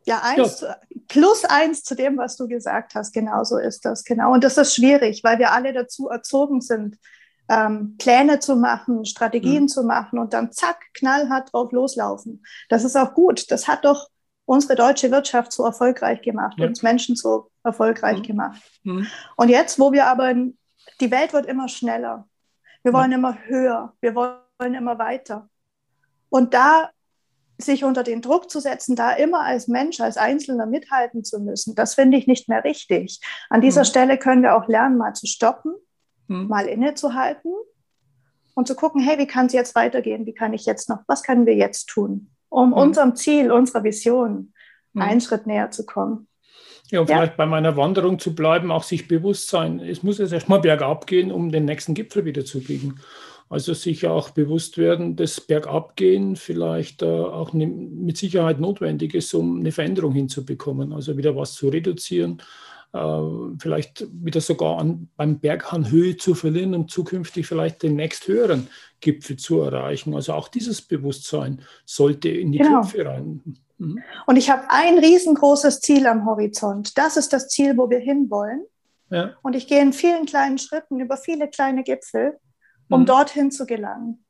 ja, 0.04 0.20
eins, 0.22 0.60
ja. 0.60 0.76
plus 1.08 1.44
eins 1.44 1.82
zu 1.82 1.94
dem, 1.94 2.16
was 2.16 2.36
du 2.36 2.48
gesagt 2.48 2.94
hast, 2.94 3.12
genauso 3.12 3.58
ist 3.58 3.84
das, 3.84 4.04
genau. 4.04 4.32
Und 4.32 4.44
das 4.44 4.56
ist 4.56 4.74
schwierig, 4.74 5.22
weil 5.24 5.38
wir 5.38 5.52
alle 5.52 5.72
dazu 5.72 6.08
erzogen 6.08 6.60
sind, 6.60 6.98
ähm, 7.48 7.96
Pläne 7.98 8.38
zu 8.38 8.56
machen, 8.56 9.04
Strategien 9.04 9.64
mhm. 9.64 9.68
zu 9.68 9.82
machen 9.82 10.18
und 10.18 10.32
dann 10.32 10.52
zack, 10.52 10.80
knallhart 10.94 11.52
drauf 11.52 11.72
loslaufen. 11.72 12.44
Das 12.68 12.84
ist 12.84 12.96
auch 12.96 13.14
gut. 13.14 13.50
Das 13.50 13.68
hat 13.68 13.84
doch 13.84 14.08
unsere 14.44 14.74
deutsche 14.74 15.10
Wirtschaft 15.10 15.52
so 15.52 15.64
erfolgreich 15.64 16.22
gemacht, 16.22 16.58
ja. 16.58 16.66
uns 16.66 16.82
Menschen 16.82 17.16
so 17.16 17.50
erfolgreich 17.62 18.18
mhm. 18.18 18.22
gemacht. 18.22 18.62
Mhm. 18.84 19.06
Und 19.36 19.48
jetzt, 19.48 19.78
wo 19.78 19.92
wir 19.92 20.06
aber, 20.06 20.30
in, 20.30 20.58
die 21.00 21.10
Welt 21.10 21.32
wird 21.32 21.46
immer 21.46 21.68
schneller. 21.68 22.28
Wir 22.82 22.92
wollen 22.92 23.12
immer 23.12 23.36
höher, 23.44 23.92
wir 24.00 24.14
wollen 24.14 24.74
immer 24.74 24.98
weiter. 24.98 25.48
Und 26.28 26.54
da 26.54 26.90
sich 27.58 27.84
unter 27.84 28.02
den 28.02 28.22
Druck 28.22 28.50
zu 28.50 28.60
setzen, 28.60 28.96
da 28.96 29.12
immer 29.12 29.40
als 29.40 29.68
Mensch, 29.68 30.00
als 30.00 30.16
Einzelner 30.16 30.66
mithalten 30.66 31.24
zu 31.24 31.40
müssen, 31.40 31.74
das 31.74 31.94
finde 31.94 32.18
ich 32.18 32.26
nicht 32.26 32.48
mehr 32.48 32.64
richtig. 32.64 33.20
An 33.50 33.60
dieser 33.60 33.82
mhm. 33.82 33.86
Stelle 33.86 34.18
können 34.18 34.42
wir 34.42 34.56
auch 34.56 34.68
lernen, 34.68 34.98
mal 34.98 35.14
zu 35.14 35.26
stoppen, 35.26 35.74
mhm. 36.28 36.48
mal 36.48 36.66
innezuhalten 36.66 37.52
und 38.54 38.66
zu 38.66 38.74
gucken, 38.74 39.00
hey, 39.00 39.18
wie 39.18 39.26
kann 39.26 39.46
es 39.46 39.52
jetzt 39.52 39.74
weitergehen? 39.74 40.26
Wie 40.26 40.34
kann 40.34 40.52
ich 40.52 40.66
jetzt 40.66 40.88
noch, 40.88 41.00
was 41.06 41.22
können 41.22 41.46
wir 41.46 41.54
jetzt 41.54 41.86
tun, 41.88 42.30
um 42.48 42.68
mhm. 42.68 42.74
unserem 42.74 43.16
Ziel, 43.16 43.52
unserer 43.52 43.84
Vision 43.84 44.52
mhm. 44.92 45.02
einen 45.02 45.20
Schritt 45.20 45.46
näher 45.46 45.70
zu 45.70 45.86
kommen? 45.86 46.28
Ja, 46.90 47.00
und 47.00 47.08
ja. 47.08 47.16
vielleicht 47.16 47.38
bei 47.38 47.46
meiner 47.46 47.76
Wanderung 47.76 48.18
zu 48.18 48.34
bleiben, 48.34 48.70
auch 48.70 48.82
sich 48.82 49.08
bewusst 49.08 49.48
sein, 49.48 49.80
es 49.80 50.02
muss 50.02 50.18
jetzt 50.18 50.32
erstmal 50.32 50.60
bergab 50.60 51.06
gehen, 51.06 51.32
um 51.32 51.50
den 51.50 51.64
nächsten 51.64 51.94
Gipfel 51.94 52.26
wieder 52.26 52.44
zu 52.44 52.60
biegen. 52.62 53.00
Also 53.52 53.74
sich 53.74 54.06
auch 54.06 54.30
bewusst 54.30 54.78
werden, 54.78 55.14
dass 55.14 55.38
Bergabgehen 55.38 56.36
vielleicht 56.36 57.02
äh, 57.02 57.06
auch 57.06 57.52
ne, 57.52 57.66
mit 57.66 58.16
Sicherheit 58.16 58.58
notwendig 58.58 59.12
ist, 59.12 59.34
um 59.34 59.60
eine 59.60 59.72
Veränderung 59.72 60.14
hinzubekommen. 60.14 60.94
Also 60.94 61.18
wieder 61.18 61.36
was 61.36 61.52
zu 61.52 61.68
reduzieren, 61.68 62.40
äh, 62.94 63.20
vielleicht 63.58 64.06
wieder 64.10 64.40
sogar 64.40 64.78
an, 64.78 65.10
beim 65.18 65.38
Berghang 65.38 65.90
Höhe 65.90 66.16
zu 66.16 66.34
verlieren, 66.34 66.74
um 66.74 66.88
zukünftig 66.88 67.46
vielleicht 67.46 67.82
den 67.82 67.94
nächst 67.94 68.26
höheren 68.26 68.68
Gipfel 69.02 69.36
zu 69.36 69.60
erreichen. 69.60 70.14
Also 70.14 70.32
auch 70.32 70.48
dieses 70.48 70.80
Bewusstsein 70.80 71.60
sollte 71.84 72.30
in 72.30 72.52
die 72.52 72.58
genau. 72.58 72.80
Köpfe 72.80 73.04
rein. 73.04 73.42
Mhm. 73.76 74.02
Und 74.26 74.36
ich 74.36 74.48
habe 74.48 74.62
ein 74.70 74.98
riesengroßes 74.98 75.82
Ziel 75.82 76.06
am 76.06 76.24
Horizont. 76.24 76.96
Das 76.96 77.18
ist 77.18 77.34
das 77.34 77.48
Ziel, 77.48 77.76
wo 77.76 77.90
wir 77.90 77.98
hinwollen. 77.98 78.64
Ja. 79.10 79.36
Und 79.42 79.56
ich 79.56 79.66
gehe 79.66 79.82
in 79.82 79.92
vielen 79.92 80.24
kleinen 80.24 80.56
Schritten 80.56 81.00
über 81.00 81.18
viele 81.18 81.48
kleine 81.48 81.82
Gipfel 81.82 82.38
um 82.92 83.02
mhm. 83.02 83.06
dorthin 83.06 83.50
zu 83.50 83.66
gelangen. 83.66 84.24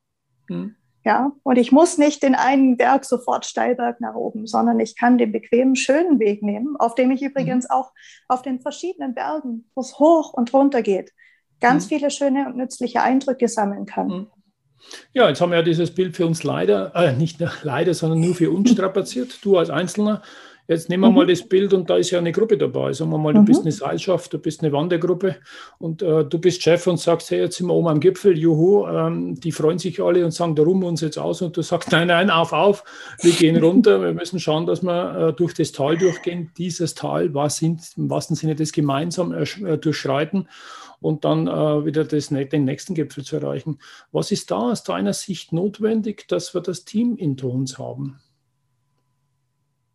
Mhm. 0.48 0.76
Ja, 1.04 1.32
und 1.42 1.58
ich 1.58 1.72
muss 1.72 1.98
nicht 1.98 2.22
den 2.22 2.36
einen 2.36 2.76
Berg 2.76 3.04
sofort 3.04 3.44
Steilberg 3.44 4.00
nach 4.00 4.14
oben, 4.14 4.46
sondern 4.46 4.78
ich 4.78 4.96
kann 4.96 5.18
den 5.18 5.32
bequemen, 5.32 5.74
schönen 5.74 6.20
Weg 6.20 6.44
nehmen, 6.44 6.76
auf 6.76 6.94
dem 6.94 7.10
ich 7.10 7.22
übrigens 7.22 7.64
mhm. 7.64 7.70
auch 7.72 7.92
auf 8.28 8.42
den 8.42 8.60
verschiedenen 8.60 9.14
Bergen, 9.14 9.68
wo 9.74 9.80
es 9.80 9.98
hoch 9.98 10.32
und 10.32 10.52
runter 10.52 10.80
geht, 10.82 11.10
ganz 11.60 11.86
mhm. 11.86 11.88
viele 11.88 12.10
schöne 12.10 12.46
und 12.46 12.56
nützliche 12.56 13.02
Eindrücke 13.02 13.48
sammeln 13.48 13.84
kann. 13.84 14.06
Mhm. 14.06 14.26
Ja, 15.12 15.28
jetzt 15.28 15.40
haben 15.40 15.50
wir 15.50 15.58
ja 15.58 15.62
dieses 15.62 15.92
Bild 15.92 16.16
für 16.16 16.26
uns 16.26 16.42
leider, 16.44 16.94
äh, 16.94 17.12
nicht 17.12 17.42
leider, 17.62 17.94
sondern 17.94 18.20
nur 18.20 18.34
für 18.34 18.50
uns 18.50 18.70
strapaziert. 18.70 19.38
Du 19.42 19.58
als 19.58 19.70
Einzelner 19.70 20.22
Jetzt 20.72 20.88
nehmen 20.88 21.02
wir 21.02 21.10
mhm. 21.10 21.16
mal 21.16 21.26
das 21.26 21.42
Bild 21.42 21.72
und 21.72 21.88
da 21.88 21.96
ist 21.96 22.10
ja 22.10 22.18
eine 22.18 22.32
Gruppe 22.32 22.56
dabei. 22.56 22.92
Sagen 22.92 23.10
wir 23.10 23.18
mal, 23.18 23.32
du 23.32 23.40
mhm. 23.40 23.44
bist 23.44 23.62
eine 23.62 23.72
Seilschaft, 23.72 24.32
du 24.32 24.38
bist 24.38 24.62
eine 24.62 24.72
Wandergruppe 24.72 25.36
und 25.78 26.02
äh, 26.02 26.24
du 26.24 26.38
bist 26.38 26.62
Chef 26.62 26.86
und 26.86 26.98
sagst, 26.98 27.30
hey, 27.30 27.40
jetzt 27.40 27.56
sind 27.56 27.66
wir 27.66 27.74
oben 27.74 27.88
am 27.88 28.00
Gipfel, 28.00 28.36
juhu, 28.36 28.86
ähm, 28.86 29.38
die 29.38 29.52
freuen 29.52 29.78
sich 29.78 30.02
alle 30.02 30.24
und 30.24 30.32
sagen, 30.32 30.56
da 30.56 30.62
ruhen 30.62 30.80
wir 30.80 30.88
uns 30.88 31.00
jetzt 31.00 31.18
aus 31.18 31.42
und 31.42 31.56
du 31.56 31.62
sagst, 31.62 31.92
nein, 31.92 32.08
nein, 32.08 32.30
auf, 32.30 32.52
auf, 32.52 32.84
wir 33.20 33.32
gehen 33.32 33.62
runter, 33.62 34.00
wir 34.02 34.12
müssen 34.12 34.40
schauen, 34.40 34.66
dass 34.66 34.82
wir 34.82 35.28
äh, 35.28 35.32
durch 35.32 35.54
das 35.54 35.72
Tal 35.72 35.96
durchgehen. 35.96 36.50
Dieses 36.56 36.94
Tal, 36.94 37.32
was 37.34 37.58
sind 37.58 37.80
im 37.96 38.10
wahrsten 38.10 38.36
Sinne 38.36 38.54
das 38.54 38.72
gemeinsam 38.72 39.32
äh, 39.32 39.78
durchschreiten 39.78 40.48
und 41.02 41.24
dann 41.24 41.48
äh, 41.48 41.84
wieder 41.84 42.04
das, 42.04 42.28
den 42.28 42.64
nächsten 42.64 42.94
Gipfel 42.94 43.24
zu 43.24 43.36
erreichen. 43.36 43.78
Was 44.12 44.30
ist 44.30 44.50
da 44.50 44.70
aus 44.70 44.84
deiner 44.84 45.12
Sicht 45.12 45.52
notwendig, 45.52 46.26
dass 46.28 46.54
wir 46.54 46.60
das 46.60 46.84
Team 46.84 47.16
in 47.16 47.38
uns 47.40 47.78
haben? 47.78 48.20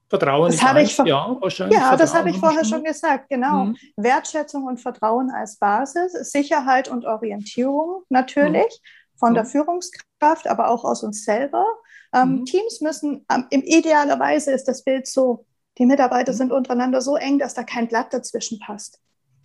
Vertrauen 0.09 0.51
das 0.51 0.63
habe 0.63 0.81
ich 0.81 0.97
ja, 0.97 1.35
wahrscheinlich. 1.41 1.77
Ja, 1.77 1.95
das 1.97 2.13
habe 2.13 2.29
ich 2.29 2.37
vorher 2.37 2.63
schon 2.63 2.83
gesagt, 2.83 3.27
genau. 3.29 3.65
Mhm. 3.65 3.77
Wertschätzung 3.97 4.63
und 4.63 4.79
Vertrauen 4.79 5.31
als 5.31 5.57
Basis, 5.57 6.13
Sicherheit 6.31 6.87
und 6.87 7.05
Orientierung 7.05 8.03
natürlich 8.07 8.55
mhm. 8.63 9.17
von 9.19 9.33
der 9.33 9.43
mhm. 9.43 9.47
Führungskraft, 9.47 10.47
aber 10.47 10.69
auch 10.69 10.85
aus 10.85 11.03
uns 11.03 11.25
selber. 11.25 11.65
Ähm, 12.13 12.39
mhm. 12.39 12.45
Teams 12.45 12.79
müssen, 12.79 13.25
ähm, 13.29 13.47
im 13.49 13.63
idealerweise 13.63 14.51
ist 14.51 14.69
das 14.69 14.83
Bild 14.83 15.07
so, 15.07 15.45
die 15.77 15.85
Mitarbeiter 15.85 16.31
mhm. 16.31 16.37
sind 16.37 16.51
untereinander 16.53 17.01
so 17.01 17.17
eng, 17.17 17.37
dass 17.37 17.53
da 17.53 17.63
kein 17.63 17.89
Blatt 17.89 18.13
dazwischen 18.13 18.59
passt. 18.59 19.01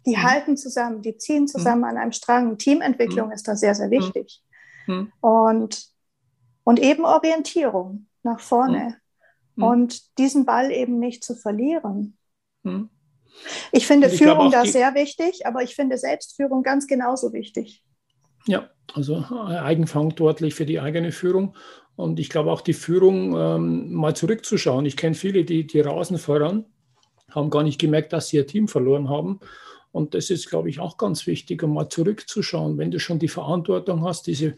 Die 0.07 0.17
mhm. 0.17 0.23
halten 0.23 0.57
zusammen, 0.57 1.03
die 1.03 1.17
ziehen 1.17 1.49
zusammen 1.49 1.85
an 1.85 1.97
einem 1.97 2.13
Strang. 2.13 2.57
Teamentwicklung 2.57 3.33
ist 3.33 3.49
da 3.49 3.57
sehr, 3.57 3.75
sehr 3.75 3.91
wichtig. 3.91 4.43
Und, 5.21 5.87
und 6.65 6.81
eben 6.81 7.05
Orientierung 7.05 8.09
nach 8.25 8.41
vorne 8.41 8.97
hm. 9.57 9.65
und 9.65 10.19
diesen 10.19 10.45
Ball 10.45 10.71
eben 10.71 10.99
nicht 10.99 11.25
zu 11.25 11.35
verlieren. 11.35 12.17
Hm. 12.65 12.89
Ich 13.73 13.87
finde 13.87 14.09
ich 14.09 14.19
Führung 14.19 14.51
da 14.51 14.65
sehr 14.65 14.95
wichtig, 14.95 15.47
aber 15.47 15.63
ich 15.63 15.75
finde 15.75 15.97
Selbstführung 15.97 16.63
ganz 16.63 16.87
genauso 16.87 17.33
wichtig. 17.33 17.83
Ja, 18.47 18.69
also 18.93 19.25
äh, 19.31 19.57
eigenverantwortlich 19.59 20.55
für 20.55 20.67
die 20.67 20.81
eigene 20.81 21.13
Führung. 21.13 21.57
Und 21.97 22.19
ich 22.19 22.29
glaube 22.29 22.51
auch 22.51 22.61
die 22.61 22.73
Führung 22.73 23.37
ähm, 23.37 23.93
mal 23.93 24.15
zurückzuschauen. 24.15 24.85
Ich 24.87 24.97
kenne 24.97 25.15
viele, 25.15 25.45
die, 25.45 25.67
die 25.67 25.81
rasen 25.81 26.19
voran, 26.19 26.67
haben 27.31 27.51
gar 27.51 27.63
nicht 27.63 27.81
gemerkt, 27.81 28.13
dass 28.13 28.29
sie 28.29 28.39
ihr 28.39 28.47
Team 28.47 28.69
verloren 28.69 29.09
haben. 29.09 29.41
Und 29.93 30.15
das 30.15 30.31
ist, 30.31 30.49
glaube 30.49 30.71
ich, 30.71 30.81
auch 30.81 30.97
ganz 30.97 31.27
wichtig, 31.27 31.63
um 31.63 31.75
mal 31.75 31.89
zurückzuschauen. 31.89 32.79
Wenn 32.79 32.91
du 32.91 32.99
schon 32.99 33.19
die 33.19 33.29
Verantwortung 33.29 34.05
hast, 34.05 34.27
diese 34.27 34.57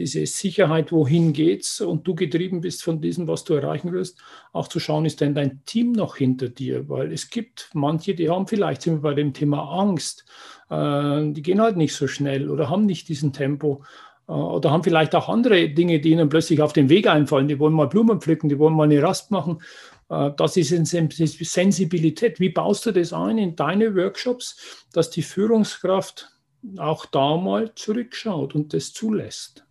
diese 0.00 0.24
Sicherheit, 0.24 0.92
wohin 0.92 1.34
geht's 1.34 1.82
und 1.82 2.06
du 2.06 2.14
getrieben 2.14 2.62
bist 2.62 2.82
von 2.82 3.02
diesem, 3.02 3.28
was 3.28 3.44
du 3.44 3.52
erreichen 3.52 3.92
willst, 3.92 4.18
auch 4.50 4.66
zu 4.66 4.80
schauen, 4.80 5.04
ist 5.04 5.20
denn 5.20 5.34
dein 5.34 5.62
Team 5.66 5.92
noch 5.92 6.16
hinter 6.16 6.48
dir? 6.48 6.88
Weil 6.88 7.12
es 7.12 7.28
gibt 7.28 7.68
manche, 7.74 8.14
die 8.14 8.30
haben 8.30 8.46
vielleicht, 8.46 8.80
sind 8.80 8.94
wir 8.94 9.10
bei 9.10 9.14
dem 9.14 9.34
Thema 9.34 9.62
Angst, 9.78 10.24
äh, 10.70 11.30
die 11.32 11.42
gehen 11.42 11.60
halt 11.60 11.76
nicht 11.76 11.94
so 11.94 12.06
schnell 12.06 12.48
oder 12.48 12.70
haben 12.70 12.86
nicht 12.86 13.10
diesen 13.10 13.34
Tempo 13.34 13.84
äh, 14.26 14.32
oder 14.32 14.70
haben 14.70 14.84
vielleicht 14.84 15.14
auch 15.14 15.28
andere 15.28 15.68
Dinge, 15.68 16.00
die 16.00 16.12
ihnen 16.12 16.30
plötzlich 16.30 16.62
auf 16.62 16.72
den 16.72 16.88
Weg 16.88 17.06
einfallen. 17.06 17.46
Die 17.46 17.58
wollen 17.58 17.74
mal 17.74 17.88
Blumen 17.88 18.22
pflücken, 18.22 18.48
die 18.48 18.58
wollen 18.58 18.74
mal 18.74 18.84
eine 18.84 19.02
Rast 19.02 19.30
machen. 19.30 19.60
Äh, 20.08 20.30
das 20.34 20.56
ist 20.56 20.70
Sensibilität. 20.86 22.40
Wie 22.40 22.48
baust 22.48 22.86
du 22.86 22.92
das 22.92 23.12
ein 23.12 23.36
in 23.36 23.54
deine 23.54 23.94
Workshops, 23.94 24.86
dass 24.94 25.10
die 25.10 25.22
Führungskraft 25.22 26.32
auch 26.78 27.04
da 27.04 27.36
mal 27.36 27.74
zurückschaut 27.74 28.54
und 28.54 28.72
das 28.72 28.94
zulässt? 28.94 29.66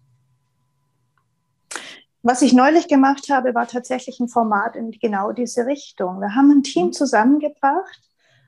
Was 2.22 2.42
ich 2.42 2.54
neulich 2.54 2.88
gemacht 2.88 3.30
habe, 3.30 3.56
war 3.56 3.68
tatsächlich 3.68 4.20
ein 4.20 4.28
Format 4.28 4.76
in 4.76 4.92
genau 4.92 5.32
diese 5.32 5.66
Richtung. 5.66 6.20
Wir 6.20 6.36
haben 6.36 6.52
ein 6.52 6.64
Team 6.64 6.88
mhm. 6.88 6.94
zusammengebracht, 6.94 8.02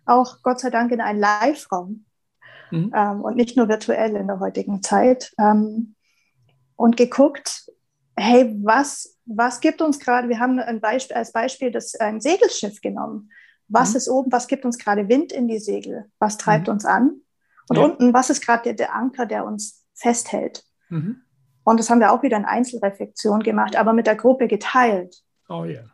auch 0.05 0.37
Gott 0.43 0.59
sei 0.59 0.69
Dank 0.69 0.91
in 0.91 0.99
einen 0.99 1.19
Live-Raum 1.19 2.05
mhm. 2.71 2.91
ähm, 2.93 3.21
und 3.21 3.37
nicht 3.37 3.55
nur 3.55 3.69
virtuell 3.69 4.15
in 4.15 4.27
der 4.27 4.39
heutigen 4.39 4.83
Zeit. 4.83 5.31
Ähm, 5.39 5.95
und 6.75 6.97
geguckt, 6.97 7.71
hey, 8.17 8.57
was, 8.63 9.19
was 9.25 9.59
gibt 9.59 9.81
uns 9.81 9.99
gerade, 9.99 10.29
wir 10.29 10.39
haben 10.39 10.59
ein 10.59 10.81
Beispiel, 10.81 11.15
als 11.15 11.31
Beispiel 11.31 11.71
das, 11.71 11.95
ein 11.95 12.19
Segelschiff 12.19 12.81
genommen. 12.81 13.29
Was 13.67 13.91
mhm. 13.91 13.97
ist 13.97 14.09
oben, 14.09 14.31
was 14.31 14.47
gibt 14.47 14.65
uns 14.65 14.77
gerade 14.77 15.07
Wind 15.07 15.31
in 15.31 15.47
die 15.47 15.59
Segel? 15.59 16.05
Was 16.19 16.37
treibt 16.37 16.67
mhm. 16.67 16.73
uns 16.73 16.85
an? 16.85 17.21
Und 17.69 17.77
ja. 17.77 17.83
unten, 17.83 18.13
was 18.13 18.29
ist 18.29 18.43
gerade 18.43 18.63
der, 18.63 18.73
der, 18.73 18.95
Anker, 18.95 19.25
der 19.25 19.45
uns 19.45 19.85
festhält? 19.93 20.65
Und 21.63 21.79
das 21.79 21.89
haben 21.89 21.99
wir 21.99 22.11
auch 22.11 22.23
wieder 22.23 22.37
in 22.37 22.45
Einzelreflexion 22.45 23.41
gemacht, 23.43 23.75
aber 23.75 23.93
mit 23.93 24.07
der 24.07 24.15
Gruppe 24.15 24.47
geteilt. 24.47 25.15
Oh 25.47 25.63
ja. 25.65 25.71
Yeah. 25.71 25.91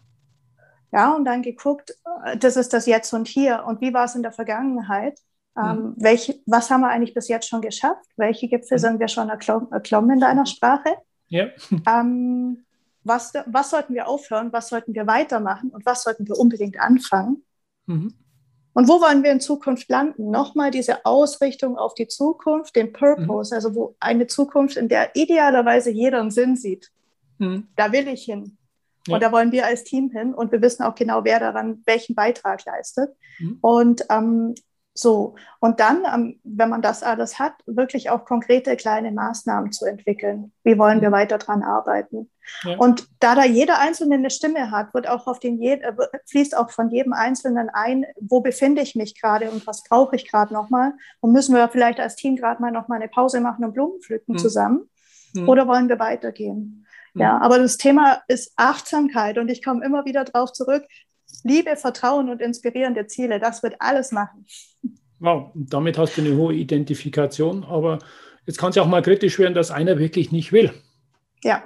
Ja, 0.91 1.15
und 1.15 1.25
dann 1.25 1.41
geguckt, 1.41 1.93
äh, 2.25 2.37
das 2.37 2.55
ist 2.55 2.73
das 2.73 2.85
Jetzt 2.85 3.13
und 3.13 3.27
Hier. 3.27 3.63
Und 3.65 3.81
wie 3.81 3.93
war 3.93 4.05
es 4.05 4.15
in 4.15 4.23
der 4.23 4.31
Vergangenheit? 4.31 5.19
Ähm, 5.57 5.77
mhm. 5.77 5.93
welche, 5.97 6.35
was 6.45 6.69
haben 6.69 6.81
wir 6.81 6.89
eigentlich 6.89 7.15
bis 7.15 7.27
jetzt 7.27 7.49
schon 7.49 7.61
geschafft? 7.61 8.05
Welche 8.15 8.47
Gipfel 8.47 8.77
mhm. 8.77 8.81
sind 8.81 8.99
wir 8.99 9.07
schon 9.07 9.29
erklommen 9.29 10.11
in 10.11 10.19
deiner 10.19 10.45
Sprache? 10.45 10.95
Ja. 11.27 11.47
Ähm, 11.87 12.63
was, 13.03 13.33
was 13.45 13.69
sollten 13.69 13.93
wir 13.93 14.07
aufhören? 14.07 14.51
Was 14.51 14.67
sollten 14.67 14.93
wir 14.93 15.07
weitermachen? 15.07 15.69
Und 15.69 15.85
was 15.85 16.03
sollten 16.03 16.27
wir 16.27 16.37
unbedingt 16.37 16.77
anfangen? 16.77 17.43
Mhm. 17.85 18.13
Und 18.77 18.87
wo 18.87 19.01
wollen 19.01 19.23
wir 19.23 19.31
in 19.31 19.39
Zukunft 19.39 19.89
landen? 19.89 20.29
Nochmal 20.29 20.69
diese 20.69 21.03
Ausrichtung 21.03 21.79
auf 21.79 21.95
die 21.95 22.07
Zukunft, 22.07 22.75
den 22.75 22.93
Purpose, 22.93 23.51
mhm. 23.51 23.55
also 23.55 23.73
wo 23.73 23.95
eine 23.99 24.27
Zukunft, 24.27 24.77
in 24.77 24.87
der 24.87 25.15
idealerweise 25.15 25.89
jeder 25.89 26.19
einen 26.19 26.29
Sinn 26.29 26.55
sieht. 26.55 26.91
Mhm. 27.39 27.69
Da 27.75 27.91
will 27.91 28.07
ich 28.07 28.25
hin. 28.25 28.55
Ja. 29.07 29.15
Und 29.15 29.23
da 29.23 29.31
wollen 29.31 29.51
wir 29.51 29.65
als 29.65 29.83
Team 29.83 30.11
hin 30.11 30.31
und 30.31 30.51
wir 30.51 30.61
wissen 30.61 30.83
auch 30.83 30.93
genau, 30.93 31.23
wer 31.23 31.39
daran 31.39 31.81
welchen 31.87 32.13
Beitrag 32.13 32.63
leistet. 32.65 33.15
Mhm. 33.39 33.57
Und 33.61 34.05
ähm, 34.11 34.53
so, 34.97 35.35
und 35.59 35.79
dann, 35.79 36.03
ähm, 36.11 36.39
wenn 36.43 36.69
man 36.69 36.81
das 36.81 37.03
alles 37.03 37.37
hat, 37.37 37.53
wirklich 37.65 38.09
auch 38.09 38.25
konkrete 38.25 38.75
kleine 38.75 39.11
Maßnahmen 39.11 39.71
zu 39.71 39.85
entwickeln. 39.85 40.51
Wie 40.63 40.77
wollen 40.77 41.01
wir 41.01 41.09
mhm. 41.09 41.13
weiter 41.13 41.37
dran 41.37 41.61
arbeiten? 41.61 42.31
Ja. 42.63 42.77
Und 42.77 43.07
da 43.19 43.35
da 43.35 43.45
jeder 43.45 43.79
Einzelne 43.79 44.15
eine 44.15 44.29
Stimme 44.29 44.71
hat, 44.71 44.93
wird 44.93 45.07
auch 45.07 45.27
auf 45.27 45.39
den 45.39 45.61
äh, 45.61 45.93
fließt 46.25 46.57
auch 46.57 46.71
von 46.71 46.89
jedem 46.89 47.13
Einzelnen 47.13 47.69
ein, 47.69 48.05
wo 48.19 48.41
befinde 48.41 48.81
ich 48.81 48.95
mich 48.95 49.19
gerade 49.19 49.51
und 49.51 49.67
was 49.67 49.83
brauche 49.83 50.15
ich 50.15 50.29
gerade 50.29 50.53
nochmal? 50.53 50.93
Und 51.19 51.31
müssen 51.31 51.53
wir 51.53 51.67
vielleicht 51.69 51.99
als 51.99 52.15
Team 52.15 52.35
gerade 52.35 52.61
mal 52.61 52.71
nochmal 52.71 52.99
eine 52.99 53.09
Pause 53.09 53.39
machen 53.39 53.65
und 53.65 53.73
Blumen 53.73 54.01
pflücken 54.01 54.33
mhm. 54.33 54.37
zusammen? 54.39 54.89
Mhm. 55.33 55.47
Oder 55.47 55.67
wollen 55.67 55.89
wir 55.89 55.99
weitergehen? 55.99 56.85
Mhm. 57.13 57.21
Ja, 57.21 57.37
aber 57.37 57.59
das 57.59 57.77
Thema 57.77 58.23
ist 58.27 58.53
Achtsamkeit 58.55 59.37
und 59.37 59.49
ich 59.49 59.63
komme 59.63 59.85
immer 59.85 60.05
wieder 60.05 60.23
darauf 60.23 60.53
zurück. 60.53 60.85
Liebe, 61.43 61.75
Vertrauen 61.75 62.29
und 62.29 62.41
inspirierende 62.41 63.07
Ziele, 63.07 63.39
das 63.39 63.63
wird 63.63 63.75
alles 63.79 64.11
machen. 64.11 64.45
Wow, 65.19 65.51
damit 65.55 65.97
hast 65.97 66.17
du 66.17 66.21
eine 66.21 66.35
hohe 66.35 66.53
Identifikation, 66.53 67.63
aber 67.63 67.99
jetzt 68.45 68.57
kann 68.57 68.69
es 68.69 68.75
ja 68.75 68.83
auch 68.83 68.87
mal 68.87 69.01
kritisch 69.01 69.39
werden, 69.39 69.53
dass 69.53 69.71
einer 69.71 69.97
wirklich 69.97 70.31
nicht 70.31 70.51
will. 70.51 70.73
Ja. 71.43 71.63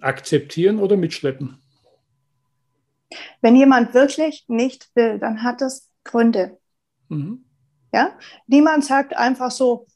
Akzeptieren 0.00 0.80
oder 0.80 0.96
mitschleppen? 0.96 1.62
Wenn 3.40 3.56
jemand 3.56 3.94
wirklich 3.94 4.44
nicht 4.48 4.90
will, 4.94 5.18
dann 5.18 5.42
hat 5.42 5.62
es 5.62 5.90
Gründe. 6.04 6.58
Mhm. 7.08 7.44
Ja? 7.92 8.18
Niemand 8.46 8.84
sagt 8.84 9.16
einfach 9.16 9.50
so, 9.50 9.86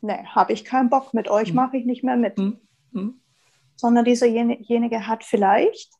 nee, 0.00 0.24
habe 0.26 0.52
ich 0.52 0.64
keinen 0.64 0.90
Bock 0.90 1.14
mit 1.14 1.28
euch, 1.28 1.50
mhm. 1.50 1.56
mache 1.56 1.76
ich 1.76 1.84
nicht 1.84 2.02
mehr 2.02 2.16
mit. 2.16 2.38
Mhm. 2.38 2.58
mhm. 2.90 3.20
Sondern 3.76 4.04
dieserjenige 4.04 5.06
hat 5.06 5.24
vielleicht 5.24 5.92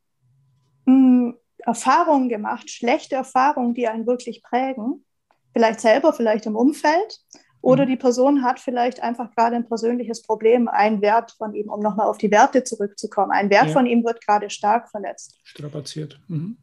mh, 0.85 0.95
hm, 0.95 1.39
Erfahrungen 1.59 2.29
gemacht, 2.29 2.71
schlechte 2.71 3.15
Erfahrungen, 3.15 3.75
die 3.75 3.89
einen 3.89 4.07
wirklich 4.07 4.43
prägen. 4.43 5.05
Vielleicht 5.53 5.81
selber, 5.81 6.13
vielleicht 6.13 6.47
im 6.47 6.57
Umfeld. 6.57 7.21
Oder 7.61 7.85
mhm. 7.85 7.91
die 7.91 7.97
Person 7.97 8.43
hat 8.43 8.59
vielleicht 8.59 9.01
einfach 9.01 9.31
gerade 9.35 9.57
ein 9.57 9.69
persönliches 9.69 10.23
Problem, 10.23 10.67
ein 10.67 11.01
Wert 11.01 11.33
von 11.39 11.55
ihm, 11.55 11.71
um 11.71 11.81
nochmal 11.81 12.09
auf 12.09 12.19
die 12.19 12.31
Werte 12.31 12.65
zurückzukommen. 12.65 13.31
Ein 13.31 13.51
Wert 13.51 13.69
ja. 13.69 13.73
von 13.73 13.87
ihm 13.87 14.05
wird 14.05 14.27
gerade 14.27 14.51
stark 14.51 14.91
verletzt. 14.91 15.39
Strapaziert. 15.45 16.21
Mhm. 16.27 16.59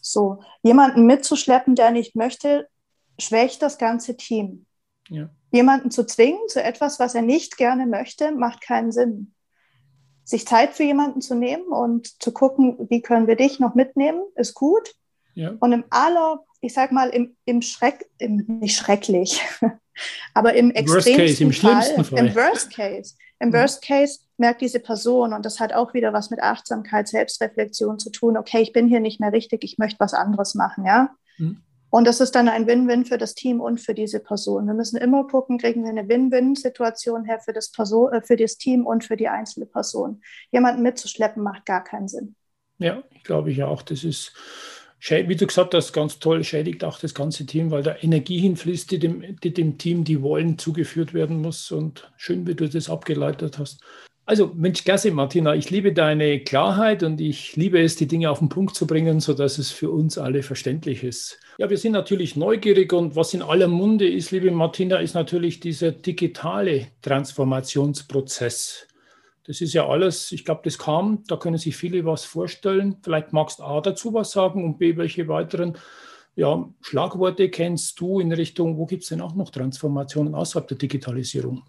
So, 0.00 0.40
jemanden 0.62 1.04
mitzuschleppen, 1.06 1.74
der 1.74 1.90
nicht 1.90 2.14
möchte, 2.14 2.68
schwächt 3.18 3.60
das 3.60 3.78
ganze 3.78 4.16
Team. 4.16 4.66
Ja. 5.08 5.30
Jemanden 5.50 5.90
zu 5.90 6.06
zwingen 6.06 6.46
zu 6.48 6.62
etwas, 6.62 7.00
was 7.00 7.14
er 7.14 7.22
nicht 7.22 7.56
gerne 7.56 7.86
möchte, 7.86 8.32
macht 8.32 8.60
keinen 8.60 8.92
Sinn. 8.92 9.34
Sich 10.28 10.46
Zeit 10.46 10.74
für 10.74 10.82
jemanden 10.82 11.22
zu 11.22 11.34
nehmen 11.34 11.68
und 11.68 12.22
zu 12.22 12.32
gucken, 12.32 12.76
wie 12.90 13.00
können 13.00 13.26
wir 13.26 13.34
dich 13.34 13.60
noch 13.60 13.74
mitnehmen, 13.74 14.20
ist 14.34 14.52
gut. 14.52 14.94
Ja. 15.34 15.54
Und 15.58 15.72
im 15.72 15.84
aller, 15.88 16.44
ich 16.60 16.74
sag 16.74 16.92
mal, 16.92 17.08
im, 17.08 17.34
im 17.46 17.62
Schreck, 17.62 18.04
im, 18.18 18.44
nicht 18.60 18.76
schrecklich, 18.76 19.40
aber 20.34 20.52
im 20.52 20.70
extremsten 20.70 21.16
case, 21.16 21.42
im 21.42 21.52
Fall, 21.54 22.04
Fall, 22.04 22.18
im 22.18 22.34
Worst 22.34 22.70
Case, 22.74 23.14
im. 23.40 23.54
Worst 23.54 23.80
Case 23.80 24.18
merkt 24.36 24.60
diese 24.60 24.80
Person, 24.80 25.32
und 25.32 25.46
das 25.46 25.60
hat 25.60 25.72
auch 25.72 25.94
wieder 25.94 26.12
was 26.12 26.28
mit 26.28 26.42
Achtsamkeit, 26.42 27.08
Selbstreflexion 27.08 27.98
zu 27.98 28.10
tun, 28.10 28.36
okay, 28.36 28.60
ich 28.60 28.74
bin 28.74 28.86
hier 28.86 29.00
nicht 29.00 29.20
mehr 29.20 29.32
richtig, 29.32 29.64
ich 29.64 29.78
möchte 29.78 29.98
was 29.98 30.12
anderes 30.12 30.54
machen, 30.54 30.84
ja. 30.84 31.08
Mhm. 31.38 31.62
Und 31.90 32.06
das 32.06 32.20
ist 32.20 32.34
dann 32.34 32.48
ein 32.48 32.66
Win-Win 32.66 33.06
für 33.06 33.16
das 33.16 33.34
Team 33.34 33.60
und 33.60 33.80
für 33.80 33.94
diese 33.94 34.20
Person. 34.20 34.66
Wir 34.66 34.74
müssen 34.74 34.98
immer 34.98 35.26
gucken, 35.26 35.58
kriegen 35.58 35.82
wir 35.82 35.90
eine 35.90 36.08
Win-Win-Situation 36.08 37.24
her 37.24 37.40
für 37.40 37.52
das, 37.52 37.70
Person, 37.70 38.12
äh, 38.12 38.20
für 38.20 38.36
das 38.36 38.58
Team 38.58 38.86
und 38.86 39.04
für 39.04 39.16
die 39.16 39.28
einzelne 39.28 39.66
Person. 39.66 40.20
Jemanden 40.50 40.82
mitzuschleppen 40.82 41.42
macht 41.42 41.64
gar 41.64 41.82
keinen 41.82 42.08
Sinn. 42.08 42.34
Ja, 42.78 43.02
ich 43.10 43.24
glaube 43.24 43.50
ich 43.50 43.62
auch. 43.62 43.82
Das 43.82 44.04
ist, 44.04 44.34
wie 45.00 45.34
du 45.34 45.46
gesagt 45.46 45.74
hast, 45.74 45.92
ganz 45.92 46.18
toll, 46.18 46.44
schädigt 46.44 46.84
auch 46.84 46.98
das 47.00 47.14
ganze 47.14 47.46
Team, 47.46 47.70
weil 47.70 47.82
da 47.82 47.96
Energie 48.00 48.38
hinfließt, 48.38 48.90
die 48.90 48.98
dem, 48.98 49.36
die 49.40 49.52
dem 49.52 49.78
Team, 49.78 50.04
die 50.04 50.22
wollen, 50.22 50.58
zugeführt 50.58 51.14
werden 51.14 51.40
muss. 51.40 51.70
Und 51.72 52.12
schön, 52.16 52.46
wie 52.46 52.54
du 52.54 52.68
das 52.68 52.90
abgeleitet 52.90 53.58
hast. 53.58 53.80
Also, 54.28 54.52
Mensch, 54.54 54.84
klasse, 54.84 55.10
Martina. 55.10 55.54
Ich 55.54 55.70
liebe 55.70 55.94
deine 55.94 56.40
Klarheit 56.40 57.02
und 57.02 57.18
ich 57.18 57.56
liebe 57.56 57.80
es, 57.80 57.96
die 57.96 58.06
Dinge 58.06 58.30
auf 58.30 58.40
den 58.40 58.50
Punkt 58.50 58.74
zu 58.74 58.86
bringen, 58.86 59.20
sodass 59.20 59.56
es 59.56 59.70
für 59.70 59.90
uns 59.90 60.18
alle 60.18 60.42
verständlich 60.42 61.02
ist. 61.02 61.40
Ja, 61.56 61.70
wir 61.70 61.78
sind 61.78 61.92
natürlich 61.92 62.36
neugierig 62.36 62.92
und 62.92 63.16
was 63.16 63.32
in 63.32 63.40
aller 63.40 63.68
Munde 63.68 64.06
ist, 64.06 64.30
liebe 64.30 64.50
Martina, 64.50 64.98
ist 64.98 65.14
natürlich 65.14 65.60
dieser 65.60 65.92
digitale 65.92 66.88
Transformationsprozess. 67.00 68.86
Das 69.44 69.62
ist 69.62 69.72
ja 69.72 69.88
alles, 69.88 70.30
ich 70.30 70.44
glaube, 70.44 70.60
das 70.64 70.76
kam, 70.76 71.24
da 71.26 71.38
können 71.38 71.56
sich 71.56 71.78
viele 71.78 72.04
was 72.04 72.26
vorstellen. 72.26 72.98
Vielleicht 73.02 73.32
magst 73.32 73.62
A 73.62 73.80
dazu 73.80 74.12
was 74.12 74.32
sagen 74.32 74.62
und 74.62 74.76
B, 74.76 74.98
welche 74.98 75.26
weiteren 75.28 75.78
ja, 76.36 76.68
Schlagworte 76.82 77.48
kennst 77.48 77.98
du 77.98 78.20
in 78.20 78.30
Richtung, 78.30 78.76
wo 78.76 78.84
gibt 78.84 79.04
es 79.04 79.08
denn 79.08 79.22
auch 79.22 79.34
noch 79.34 79.48
Transformationen 79.48 80.34
außerhalb 80.34 80.68
der 80.68 80.76
Digitalisierung? 80.76 81.62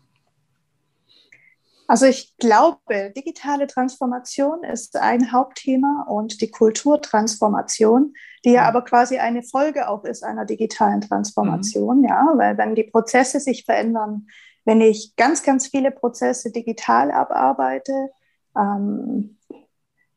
Also 1.90 2.06
ich 2.06 2.38
glaube, 2.38 3.12
digitale 3.18 3.66
Transformation 3.66 4.64
ist 4.64 4.96
ein 4.96 5.32
Hauptthema 5.32 6.06
und 6.08 6.40
die 6.40 6.52
Kulturtransformation, 6.52 8.14
die 8.46 8.52
ja 8.52 8.62
mhm. 8.62 8.68
aber 8.68 8.82
quasi 8.84 9.18
eine 9.18 9.42
Folge 9.42 9.90
auch 9.90 10.04
ist 10.04 10.24
einer 10.24 10.46
digitalen 10.46 11.02
Transformation, 11.02 12.02
mhm. 12.02 12.08
ja, 12.08 12.32
weil 12.36 12.60
wenn 12.60 12.76
die 12.76 12.84
Prozesse 12.84 13.40
sich 13.40 13.66
verändern, 13.66 14.28
wenn 14.66 14.82
ich 14.82 15.16
ganz, 15.16 15.42
ganz 15.42 15.66
viele 15.66 15.90
Prozesse 15.90 16.52
digital 16.52 17.10
abarbeite, 17.10 18.12
ähm, 18.56 19.40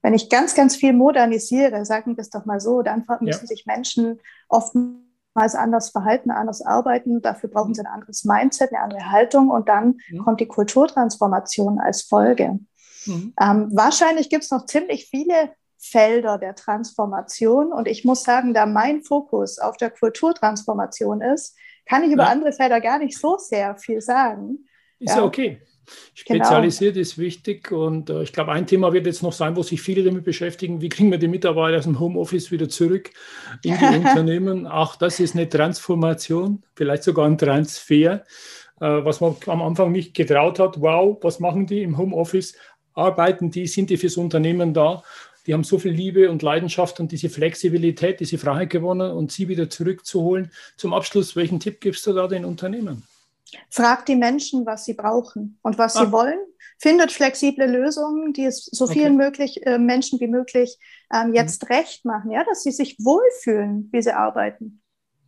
wenn 0.02 0.12
ich 0.12 0.28
ganz, 0.28 0.54
ganz 0.54 0.76
viel 0.76 0.92
modernisiere, 0.92 1.87
sagen 1.87 2.18
wir 2.18 2.20
es 2.20 2.28
doch 2.28 2.44
mal 2.44 2.61
so, 2.61 2.82
dann 2.82 3.06
müssen 3.20 3.44
ja. 3.44 3.46
sich 3.46 3.64
Menschen 3.64 4.20
oft 4.50 4.74
oftmals 5.33 5.55
anders 5.55 5.90
verhalten, 5.90 6.31
anders 6.31 6.62
arbeiten. 6.62 7.23
Dafür 7.23 7.49
brauchen 7.49 7.75
sie 7.75 7.81
ein 7.81 7.87
anderes 7.87 8.25
Mindset, 8.25 8.71
eine 8.73 8.83
andere 8.83 9.11
Haltung 9.11 9.49
und 9.49 9.68
dann 9.68 9.99
mhm. 10.11 10.25
kommt 10.25 10.40
die 10.40 10.47
Kulturtransformation 10.47 11.79
als 11.81 12.03
Folge. 12.03 12.59
Mhm. 13.07 13.35
Ähm, 13.40 13.71
wahrscheinlich 13.73 14.29
gibt 14.29 14.45
es 14.45 14.51
noch 14.51 14.66
ziemlich 14.66 15.07
viele 15.09 15.53
Felder 15.79 16.38
der 16.38 16.55
Transformation 16.55 17.73
und 17.73 17.88
ich 17.88 18.05
muss 18.05 18.23
sagen, 18.23 18.55
da 18.55 18.66
mein 18.66 19.03
Fokus 19.03 19.59
auf 19.59 19.77
der 19.77 19.90
Kulturtransformation 19.90 21.23
ist, 21.23 21.57
kann 21.87 22.05
ich 22.05 22.12
über 22.12 22.25
ja. 22.25 22.29
andere 22.29 22.53
Felder 22.53 22.81
gar 22.81 22.99
nicht 22.99 23.18
so 23.18 23.37
sehr 23.38 23.77
viel 23.77 24.01
sagen. 24.01 24.66
Ist 25.01 25.14
ja, 25.14 25.16
ja 25.18 25.25
okay. 25.25 25.61
Genau. 26.27 26.45
Spezialisiert 26.45 26.95
genau. 26.95 27.03
ist 27.03 27.18
wichtig 27.18 27.73
und 27.73 28.11
äh, 28.11 28.23
ich 28.23 28.33
glaube, 28.33 28.53
ein 28.53 28.66
Thema 28.66 28.92
wird 28.92 29.07
jetzt 29.07 29.23
noch 29.23 29.33
sein, 29.33 29.57
wo 29.57 29.62
sich 29.62 29.81
viele 29.81 30.05
damit 30.05 30.25
beschäftigen, 30.25 30.81
wie 30.81 30.88
kriegen 30.88 31.11
wir 31.11 31.18
die 31.18 31.29
Mitarbeiter 31.29 31.79
aus 31.79 31.85
dem 31.85 31.99
Homeoffice 31.99 32.51
wieder 32.51 32.68
zurück 32.68 33.11
in 33.62 33.77
die 33.79 33.85
Unternehmen. 33.97 34.66
Auch 34.66 34.97
das 34.97 35.21
ist 35.21 35.35
eine 35.35 35.49
Transformation, 35.49 36.62
vielleicht 36.75 37.03
sogar 37.03 37.27
ein 37.27 37.38
Transfer, 37.38 38.25
äh, 38.81 39.05
was 39.05 39.21
man 39.21 39.37
am 39.47 39.62
Anfang 39.62 39.92
nicht 39.92 40.14
getraut 40.14 40.59
hat. 40.59 40.81
Wow, 40.81 41.18
was 41.23 41.40
machen 41.40 41.66
die 41.66 41.83
im 41.83 41.99
Homeoffice? 41.99 42.55
Arbeiten 42.95 43.51
die, 43.51 43.66
sind 43.66 43.90
die 43.90 43.97
fürs 43.97 44.16
Unternehmen 44.16 44.75
da? 44.75 45.03
Die 45.47 45.55
haben 45.55 45.64
so 45.64 45.79
viel 45.79 45.92
Liebe 45.92 46.31
und 46.31 46.42
Leidenschaft 46.42 47.01
und 47.01 47.11
diese 47.11 47.29
Flexibilität, 47.29 48.21
diese 48.21 48.38
Freiheit 48.38 48.71
gewonnen 48.71 49.11
und 49.11 49.33
sie 49.33 49.49
wieder 49.49 49.68
zurückzuholen. 49.68 50.53
Zum 50.77 50.95
Abschluss, 50.95 51.35
welchen 51.35 51.59
Tipp 51.59 51.81
gibst 51.81 52.07
du 52.07 52.12
da 52.12 52.29
den 52.29 52.45
Unternehmen? 52.45 53.03
Fragt 53.71 54.09
die 54.09 54.17
Menschen, 54.17 54.67
was 54.67 54.85
sie 54.85 54.95
brauchen 54.95 55.59
und 55.62 55.79
was 55.79 55.97
ah. 55.97 56.05
sie 56.05 56.12
wollen. 56.12 56.38
Findet 56.79 57.12
flexible 57.12 57.67
Lösungen, 57.67 58.33
die 58.33 58.45
es 58.45 58.65
so 58.65 58.87
vielen 58.87 59.15
okay. 59.15 59.25
möglich, 59.25 59.67
äh, 59.67 59.79
Menschen 59.79 60.19
wie 60.21 60.27
möglich 60.27 60.79
ähm, 61.12 61.29
mhm. 61.29 61.35
jetzt 61.35 61.62
mhm. 61.62 61.75
recht 61.75 62.05
machen, 62.05 62.31
ja, 62.31 62.45
dass 62.45 62.62
sie 62.62 62.73
sich 62.73 62.97
wohlfühlen, 62.99 63.88
wie 63.93 64.03
sie 64.03 64.12
arbeiten. 64.12 64.83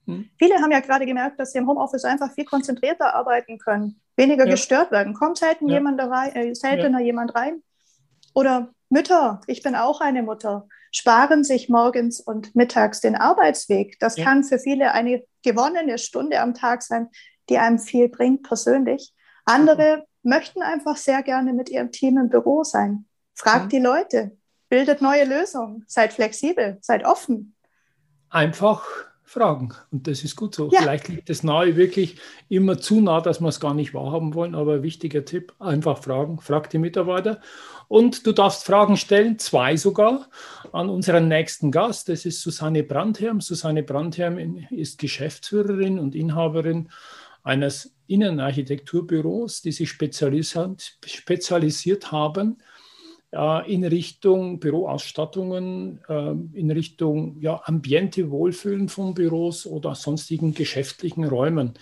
Mhm. 0.06 0.30
Viele 0.38 0.56
haben 0.56 0.72
ja 0.72 0.80
gerade 0.80 1.06
gemerkt, 1.06 1.38
dass 1.38 1.52
sie 1.52 1.58
im 1.58 1.68
Homeoffice 1.68 2.04
einfach 2.04 2.32
viel 2.32 2.44
konzentrierter 2.44 3.14
arbeiten 3.14 3.58
können, 3.58 4.00
weniger 4.16 4.46
ja. 4.46 4.50
gestört 4.50 4.90
werden. 4.90 5.14
Kommt 5.14 5.38
selten 5.38 5.68
ja. 5.68 5.74
jemand 5.74 6.00
rein, 6.00 6.34
äh, 6.34 6.54
seltener 6.54 7.00
ja. 7.00 7.06
jemand 7.06 7.34
rein. 7.34 7.62
Oder 8.34 8.70
Mütter, 8.88 9.40
ich 9.46 9.62
bin 9.62 9.74
auch 9.74 10.00
eine 10.00 10.22
Mutter, 10.22 10.66
sparen 10.92 11.42
sich 11.44 11.68
morgens 11.68 12.20
und 12.20 12.54
mittags 12.54 13.00
den 13.00 13.16
Arbeitsweg. 13.16 13.98
Das 13.98 14.16
kann 14.16 14.44
für 14.44 14.58
viele 14.58 14.92
eine 14.92 15.24
gewonnene 15.42 15.98
Stunde 15.98 16.40
am 16.40 16.54
Tag 16.54 16.82
sein, 16.82 17.08
die 17.48 17.58
einem 17.58 17.78
viel 17.78 18.08
bringt 18.08 18.42
persönlich. 18.42 19.12
Andere 19.44 20.06
möchten 20.22 20.62
einfach 20.62 20.96
sehr 20.96 21.22
gerne 21.22 21.52
mit 21.52 21.68
ihrem 21.68 21.92
Team 21.92 22.18
im 22.18 22.28
Büro 22.28 22.64
sein. 22.64 23.06
Fragt 23.34 23.66
mhm. 23.66 23.68
die 23.70 23.78
Leute, 23.80 24.36
bildet 24.68 25.02
neue 25.02 25.24
Lösungen, 25.24 25.84
seid 25.86 26.12
flexibel, 26.12 26.78
seid 26.80 27.04
offen. 27.04 27.54
Einfach 28.30 28.84
fragen. 29.34 29.74
Und 29.90 30.06
das 30.06 30.22
ist 30.22 30.36
gut 30.36 30.54
so. 30.54 30.70
Ja. 30.70 30.80
Vielleicht 30.80 31.08
liegt 31.08 31.28
das 31.28 31.42
nahe 31.42 31.76
wirklich 31.76 32.20
immer 32.48 32.78
zu 32.78 33.00
nah, 33.00 33.20
dass 33.20 33.40
wir 33.40 33.48
es 33.48 33.60
gar 33.60 33.74
nicht 33.74 33.92
wahrhaben 33.92 34.34
wollen. 34.34 34.54
Aber 34.54 34.82
wichtiger 34.82 35.24
Tipp, 35.24 35.52
einfach 35.58 35.98
fragen. 35.98 36.40
Frag 36.40 36.70
die 36.70 36.78
Mitarbeiter. 36.78 37.40
Und 37.88 38.26
du 38.26 38.32
darfst 38.32 38.64
Fragen 38.64 38.96
stellen, 38.96 39.38
zwei 39.38 39.76
sogar, 39.76 40.28
an 40.72 40.88
unseren 40.88 41.28
nächsten 41.28 41.70
Gast. 41.70 42.08
Das 42.08 42.24
ist 42.24 42.40
Susanne 42.40 42.82
Brandherm. 42.82 43.40
Susanne 43.40 43.82
Brandherm 43.82 44.38
ist 44.70 44.98
Geschäftsführerin 44.98 45.98
und 45.98 46.14
Inhaberin 46.14 46.88
eines 47.44 47.94
Innenarchitekturbüros, 48.06 49.62
die 49.62 49.70
sich 49.70 49.88
spezialisiert, 49.88 50.98
spezialisiert 51.04 52.10
haben 52.10 52.58
äh, 53.32 53.72
in 53.72 53.84
Richtung 53.84 54.58
Büroausstattungen, 54.58 56.00
äh, 56.08 56.58
in 56.58 56.70
Richtung 56.70 57.40
ja, 57.40 57.60
Ambiente, 57.64 58.30
Wohlfühlen 58.30 58.88
von 58.88 59.14
Büros 59.14 59.66
oder 59.66 59.94
sonstigen 59.94 60.54
geschäftlichen 60.54 61.24
Räumen. 61.24 61.74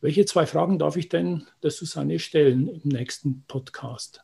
Welche 0.00 0.26
zwei 0.26 0.46
Fragen 0.46 0.78
darf 0.78 0.96
ich 0.96 1.08
denn 1.08 1.46
der 1.62 1.70
Susanne 1.70 2.18
stellen 2.18 2.68
im 2.68 2.88
nächsten 2.88 3.44
Podcast? 3.46 4.22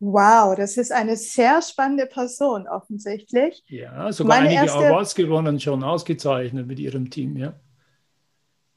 Wow, 0.00 0.54
das 0.56 0.76
ist 0.76 0.92
eine 0.92 1.16
sehr 1.16 1.62
spannende 1.62 2.06
Person 2.06 2.68
offensichtlich. 2.68 3.64
Ja, 3.68 4.12
sogar 4.12 4.36
Meine 4.36 4.50
einige 4.50 4.66
erste... 4.66 4.86
Awards 4.86 5.14
gewonnen, 5.14 5.58
schon 5.58 5.82
ausgezeichnet 5.82 6.66
mit 6.66 6.78
ihrem 6.78 7.10
Team, 7.10 7.36
ja. 7.36 7.54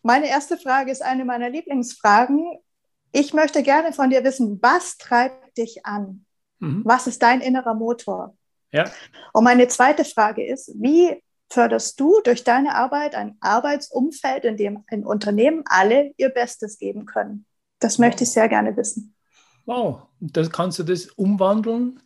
Meine 0.08 0.30
erste 0.30 0.56
Frage 0.56 0.90
ist 0.90 1.04
eine 1.04 1.26
meiner 1.26 1.50
Lieblingsfragen. 1.50 2.60
Ich 3.12 3.34
möchte 3.34 3.62
gerne 3.62 3.92
von 3.92 4.10
dir 4.10 4.24
wissen, 4.24 4.58
was 4.62 4.98
treibt 4.98 5.58
dich 5.58 5.86
an? 5.86 6.26
Mhm. 6.60 6.84
Was 6.86 7.08
ist 7.08 7.22
dein 7.22 7.42
innerer 7.42 7.74
Motor? 7.74 8.34
Ja. 8.72 8.86
Und 9.34 9.44
meine 9.44 9.68
zweite 9.68 10.06
Frage 10.06 10.48
ist, 10.48 10.72
wie 10.82 11.22
förderst 11.50 12.00
du 12.00 12.22
durch 12.24 12.46
deine 12.46 12.76
Arbeit 12.76 13.16
ein 13.16 13.36
Arbeitsumfeld, 13.42 14.46
in 14.46 14.56
dem 14.56 14.86
ein 14.88 15.06
Unternehmen 15.06 15.64
alle 15.66 16.14
ihr 16.16 16.30
Bestes 16.30 16.80
geben 16.80 17.06
können? 17.06 17.46
Das 17.80 17.98
möchte 17.98 18.24
ich 18.24 18.32
sehr 18.32 18.48
gerne 18.48 18.78
wissen. 18.78 19.14
Wow, 19.66 20.04
dann 20.22 20.50
kannst 20.54 20.80
du 20.80 20.84
das 20.84 21.08
umwandeln, 21.08 22.00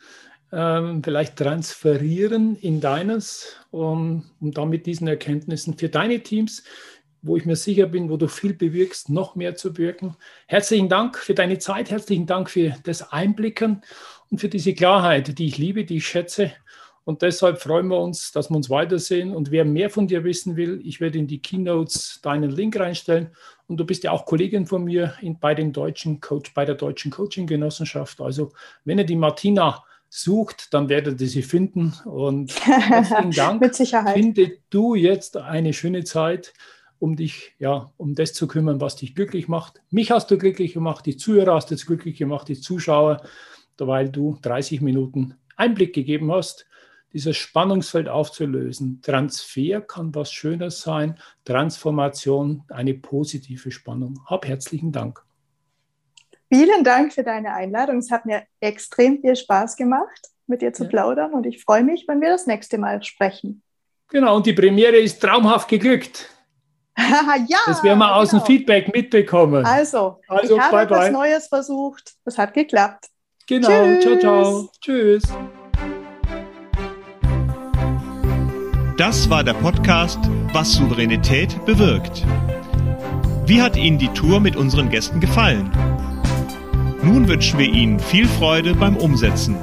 ähm, 0.51 1.03
vielleicht 1.03 1.35
transferieren 1.35 2.55
in 2.55 2.81
deines, 2.81 3.57
um, 3.69 4.25
um 4.39 4.51
damit 4.51 4.87
diesen 4.87 5.07
Erkenntnissen 5.07 5.77
für 5.77 5.87
deine 5.87 6.21
Teams, 6.21 6.63
wo 7.21 7.37
ich 7.37 7.45
mir 7.45 7.55
sicher 7.55 7.87
bin, 7.87 8.09
wo 8.09 8.17
du 8.17 8.27
viel 8.27 8.53
bewirkst, 8.53 9.09
noch 9.09 9.35
mehr 9.35 9.55
zu 9.55 9.77
wirken. 9.77 10.15
Herzlichen 10.47 10.89
Dank 10.89 11.17
für 11.17 11.33
deine 11.33 11.59
Zeit, 11.59 11.91
herzlichen 11.91 12.25
Dank 12.25 12.49
für 12.49 12.75
das 12.83 13.11
Einblicken 13.11 13.83
und 14.29 14.39
für 14.39 14.49
diese 14.49 14.73
Klarheit, 14.73 15.37
die 15.37 15.47
ich 15.47 15.57
liebe, 15.57 15.85
die 15.85 15.97
ich 15.97 16.07
schätze. 16.07 16.51
Und 17.03 17.23
deshalb 17.23 17.59
freuen 17.59 17.87
wir 17.87 17.99
uns, 17.99 18.31
dass 18.31 18.49
wir 18.49 18.55
uns 18.55 18.69
weitersehen. 18.69 19.35
Und 19.35 19.51
wer 19.51 19.65
mehr 19.65 19.89
von 19.89 20.07
dir 20.07 20.23
wissen 20.23 20.55
will, 20.55 20.81
ich 20.83 21.01
werde 21.01 21.17
in 21.17 21.27
die 21.27 21.41
Keynotes 21.41 22.19
deinen 22.21 22.51
Link 22.51 22.79
reinstellen. 22.79 23.31
Und 23.67 23.77
du 23.77 23.85
bist 23.85 24.03
ja 24.03 24.11
auch 24.11 24.25
Kollegin 24.25 24.67
von 24.67 24.83
mir 24.83 25.15
in, 25.21 25.39
bei, 25.39 25.55
den 25.55 25.73
deutschen 25.73 26.19
Coach, 26.19 26.53
bei 26.53 26.63
der 26.63 26.75
Deutschen 26.75 27.09
Coaching 27.09 27.47
Genossenschaft. 27.47 28.21
Also 28.21 28.51
wenn 28.85 28.99
ihr 28.99 29.05
die 29.05 29.15
Martina 29.15 29.83
sucht, 30.09 30.73
dann 30.73 30.89
werdet 30.89 31.19
ihr 31.21 31.27
sie 31.27 31.41
finden. 31.41 31.93
Und 32.05 32.53
herzlichen 32.65 33.31
Dank. 33.31 33.61
Mit 33.61 33.75
Sicherheit. 33.75 34.13
Finde 34.13 34.57
du 34.69 34.93
jetzt 34.93 35.37
eine 35.37 35.73
schöne 35.73 36.03
Zeit, 36.03 36.53
um 37.01 37.15
dich, 37.15 37.53
ja, 37.57 37.91
um 37.97 38.13
das 38.13 38.33
zu 38.33 38.47
kümmern, 38.47 38.79
was 38.79 38.95
dich 38.95 39.15
glücklich 39.15 39.47
macht. 39.47 39.81
Mich 39.89 40.11
hast 40.11 40.29
du 40.29 40.37
glücklich 40.37 40.73
gemacht, 40.73 41.05
die 41.05 41.17
Zuhörer 41.17 41.55
hast 41.55 41.71
du 41.71 41.75
jetzt 41.75 41.87
glücklich 41.87 42.17
gemacht, 42.17 42.47
die 42.47 42.59
Zuschauer, 42.59 43.23
weil 43.77 44.09
du 44.09 44.37
30 44.41 44.81
Minuten 44.81 45.35
Einblick 45.55 45.93
gegeben 45.93 46.31
hast 46.31 46.67
dieses 47.13 47.35
Spannungsfeld 47.37 48.07
aufzulösen. 48.07 49.01
Transfer 49.01 49.81
kann 49.81 50.15
was 50.15 50.31
Schönes 50.31 50.81
sein, 50.81 51.17
Transformation 51.43 52.63
eine 52.69 52.93
positive 52.93 53.71
Spannung. 53.71 54.21
Hab 54.25 54.47
herzlichen 54.47 54.91
Dank. 54.91 55.21
Vielen 56.53 56.83
Dank 56.83 57.13
für 57.13 57.23
deine 57.23 57.53
Einladung. 57.53 57.97
Es 57.97 58.11
hat 58.11 58.25
mir 58.25 58.43
extrem 58.59 59.21
viel 59.21 59.35
Spaß 59.35 59.75
gemacht, 59.75 60.29
mit 60.47 60.61
dir 60.61 60.73
zu 60.73 60.83
ja. 60.83 60.89
plaudern 60.89 61.33
und 61.33 61.45
ich 61.45 61.63
freue 61.63 61.83
mich, 61.83 62.05
wenn 62.07 62.21
wir 62.21 62.29
das 62.29 62.47
nächste 62.47 62.77
Mal 62.77 63.03
sprechen. 63.03 63.61
Genau, 64.09 64.35
und 64.35 64.45
die 64.45 64.53
Premiere 64.53 64.97
ist 64.97 65.21
traumhaft 65.21 65.69
geglückt. 65.69 66.29
ja, 66.97 67.57
das 67.65 67.83
werden 67.83 67.99
wir 67.99 68.15
aus 68.15 68.31
genau. 68.31 68.43
dem 68.43 68.47
Feedback 68.47 68.93
mitbekommen. 68.93 69.65
Also, 69.65 70.19
also 70.27 70.55
ich 70.55 70.61
habe 70.61 70.71
bye, 70.71 70.83
etwas 70.83 70.99
bye. 70.99 71.11
Neues 71.11 71.47
versucht. 71.47 72.13
Es 72.25 72.37
hat 72.37 72.53
geklappt. 72.53 73.07
Genau, 73.47 73.67
Tschüss. 73.67 74.03
ciao, 74.03 74.19
ciao. 74.19 74.69
Tschüss. 74.81 75.23
Das 78.97 79.29
war 79.29 79.43
der 79.43 79.53
Podcast 79.55 80.19
Was 80.53 80.73
Souveränität 80.73 81.65
bewirkt. 81.65 82.23
Wie 83.45 83.61
hat 83.61 83.75
Ihnen 83.75 83.97
die 83.97 84.09
Tour 84.09 84.39
mit 84.39 84.55
unseren 84.55 84.89
Gästen 84.89 85.19
gefallen? 85.19 85.71
Nun 87.01 87.27
wünschen 87.27 87.57
wir 87.57 87.67
Ihnen 87.67 87.99
viel 87.99 88.27
Freude 88.27 88.75
beim 88.75 88.95
Umsetzen. 88.95 89.57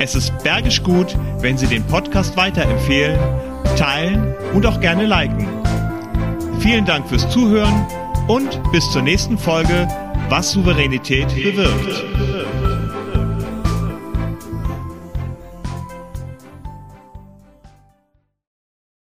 Es 0.00 0.16
ist 0.16 0.36
bergisch 0.42 0.82
gut, 0.82 1.16
wenn 1.38 1.56
Sie 1.56 1.68
den 1.68 1.86
Podcast 1.86 2.36
weiterempfehlen, 2.36 3.18
teilen 3.76 4.34
und 4.52 4.66
auch 4.66 4.80
gerne 4.80 5.06
liken. 5.06 5.46
Vielen 6.62 6.84
Dank 6.84 7.08
fürs 7.08 7.28
Zuhören 7.28 7.86
und 8.28 8.60
bis 8.70 8.88
zur 8.92 9.02
nächsten 9.02 9.36
Folge 9.36 9.88
Was 10.28 10.52
Souveränität 10.52 11.26
bewirkt. 11.34 12.31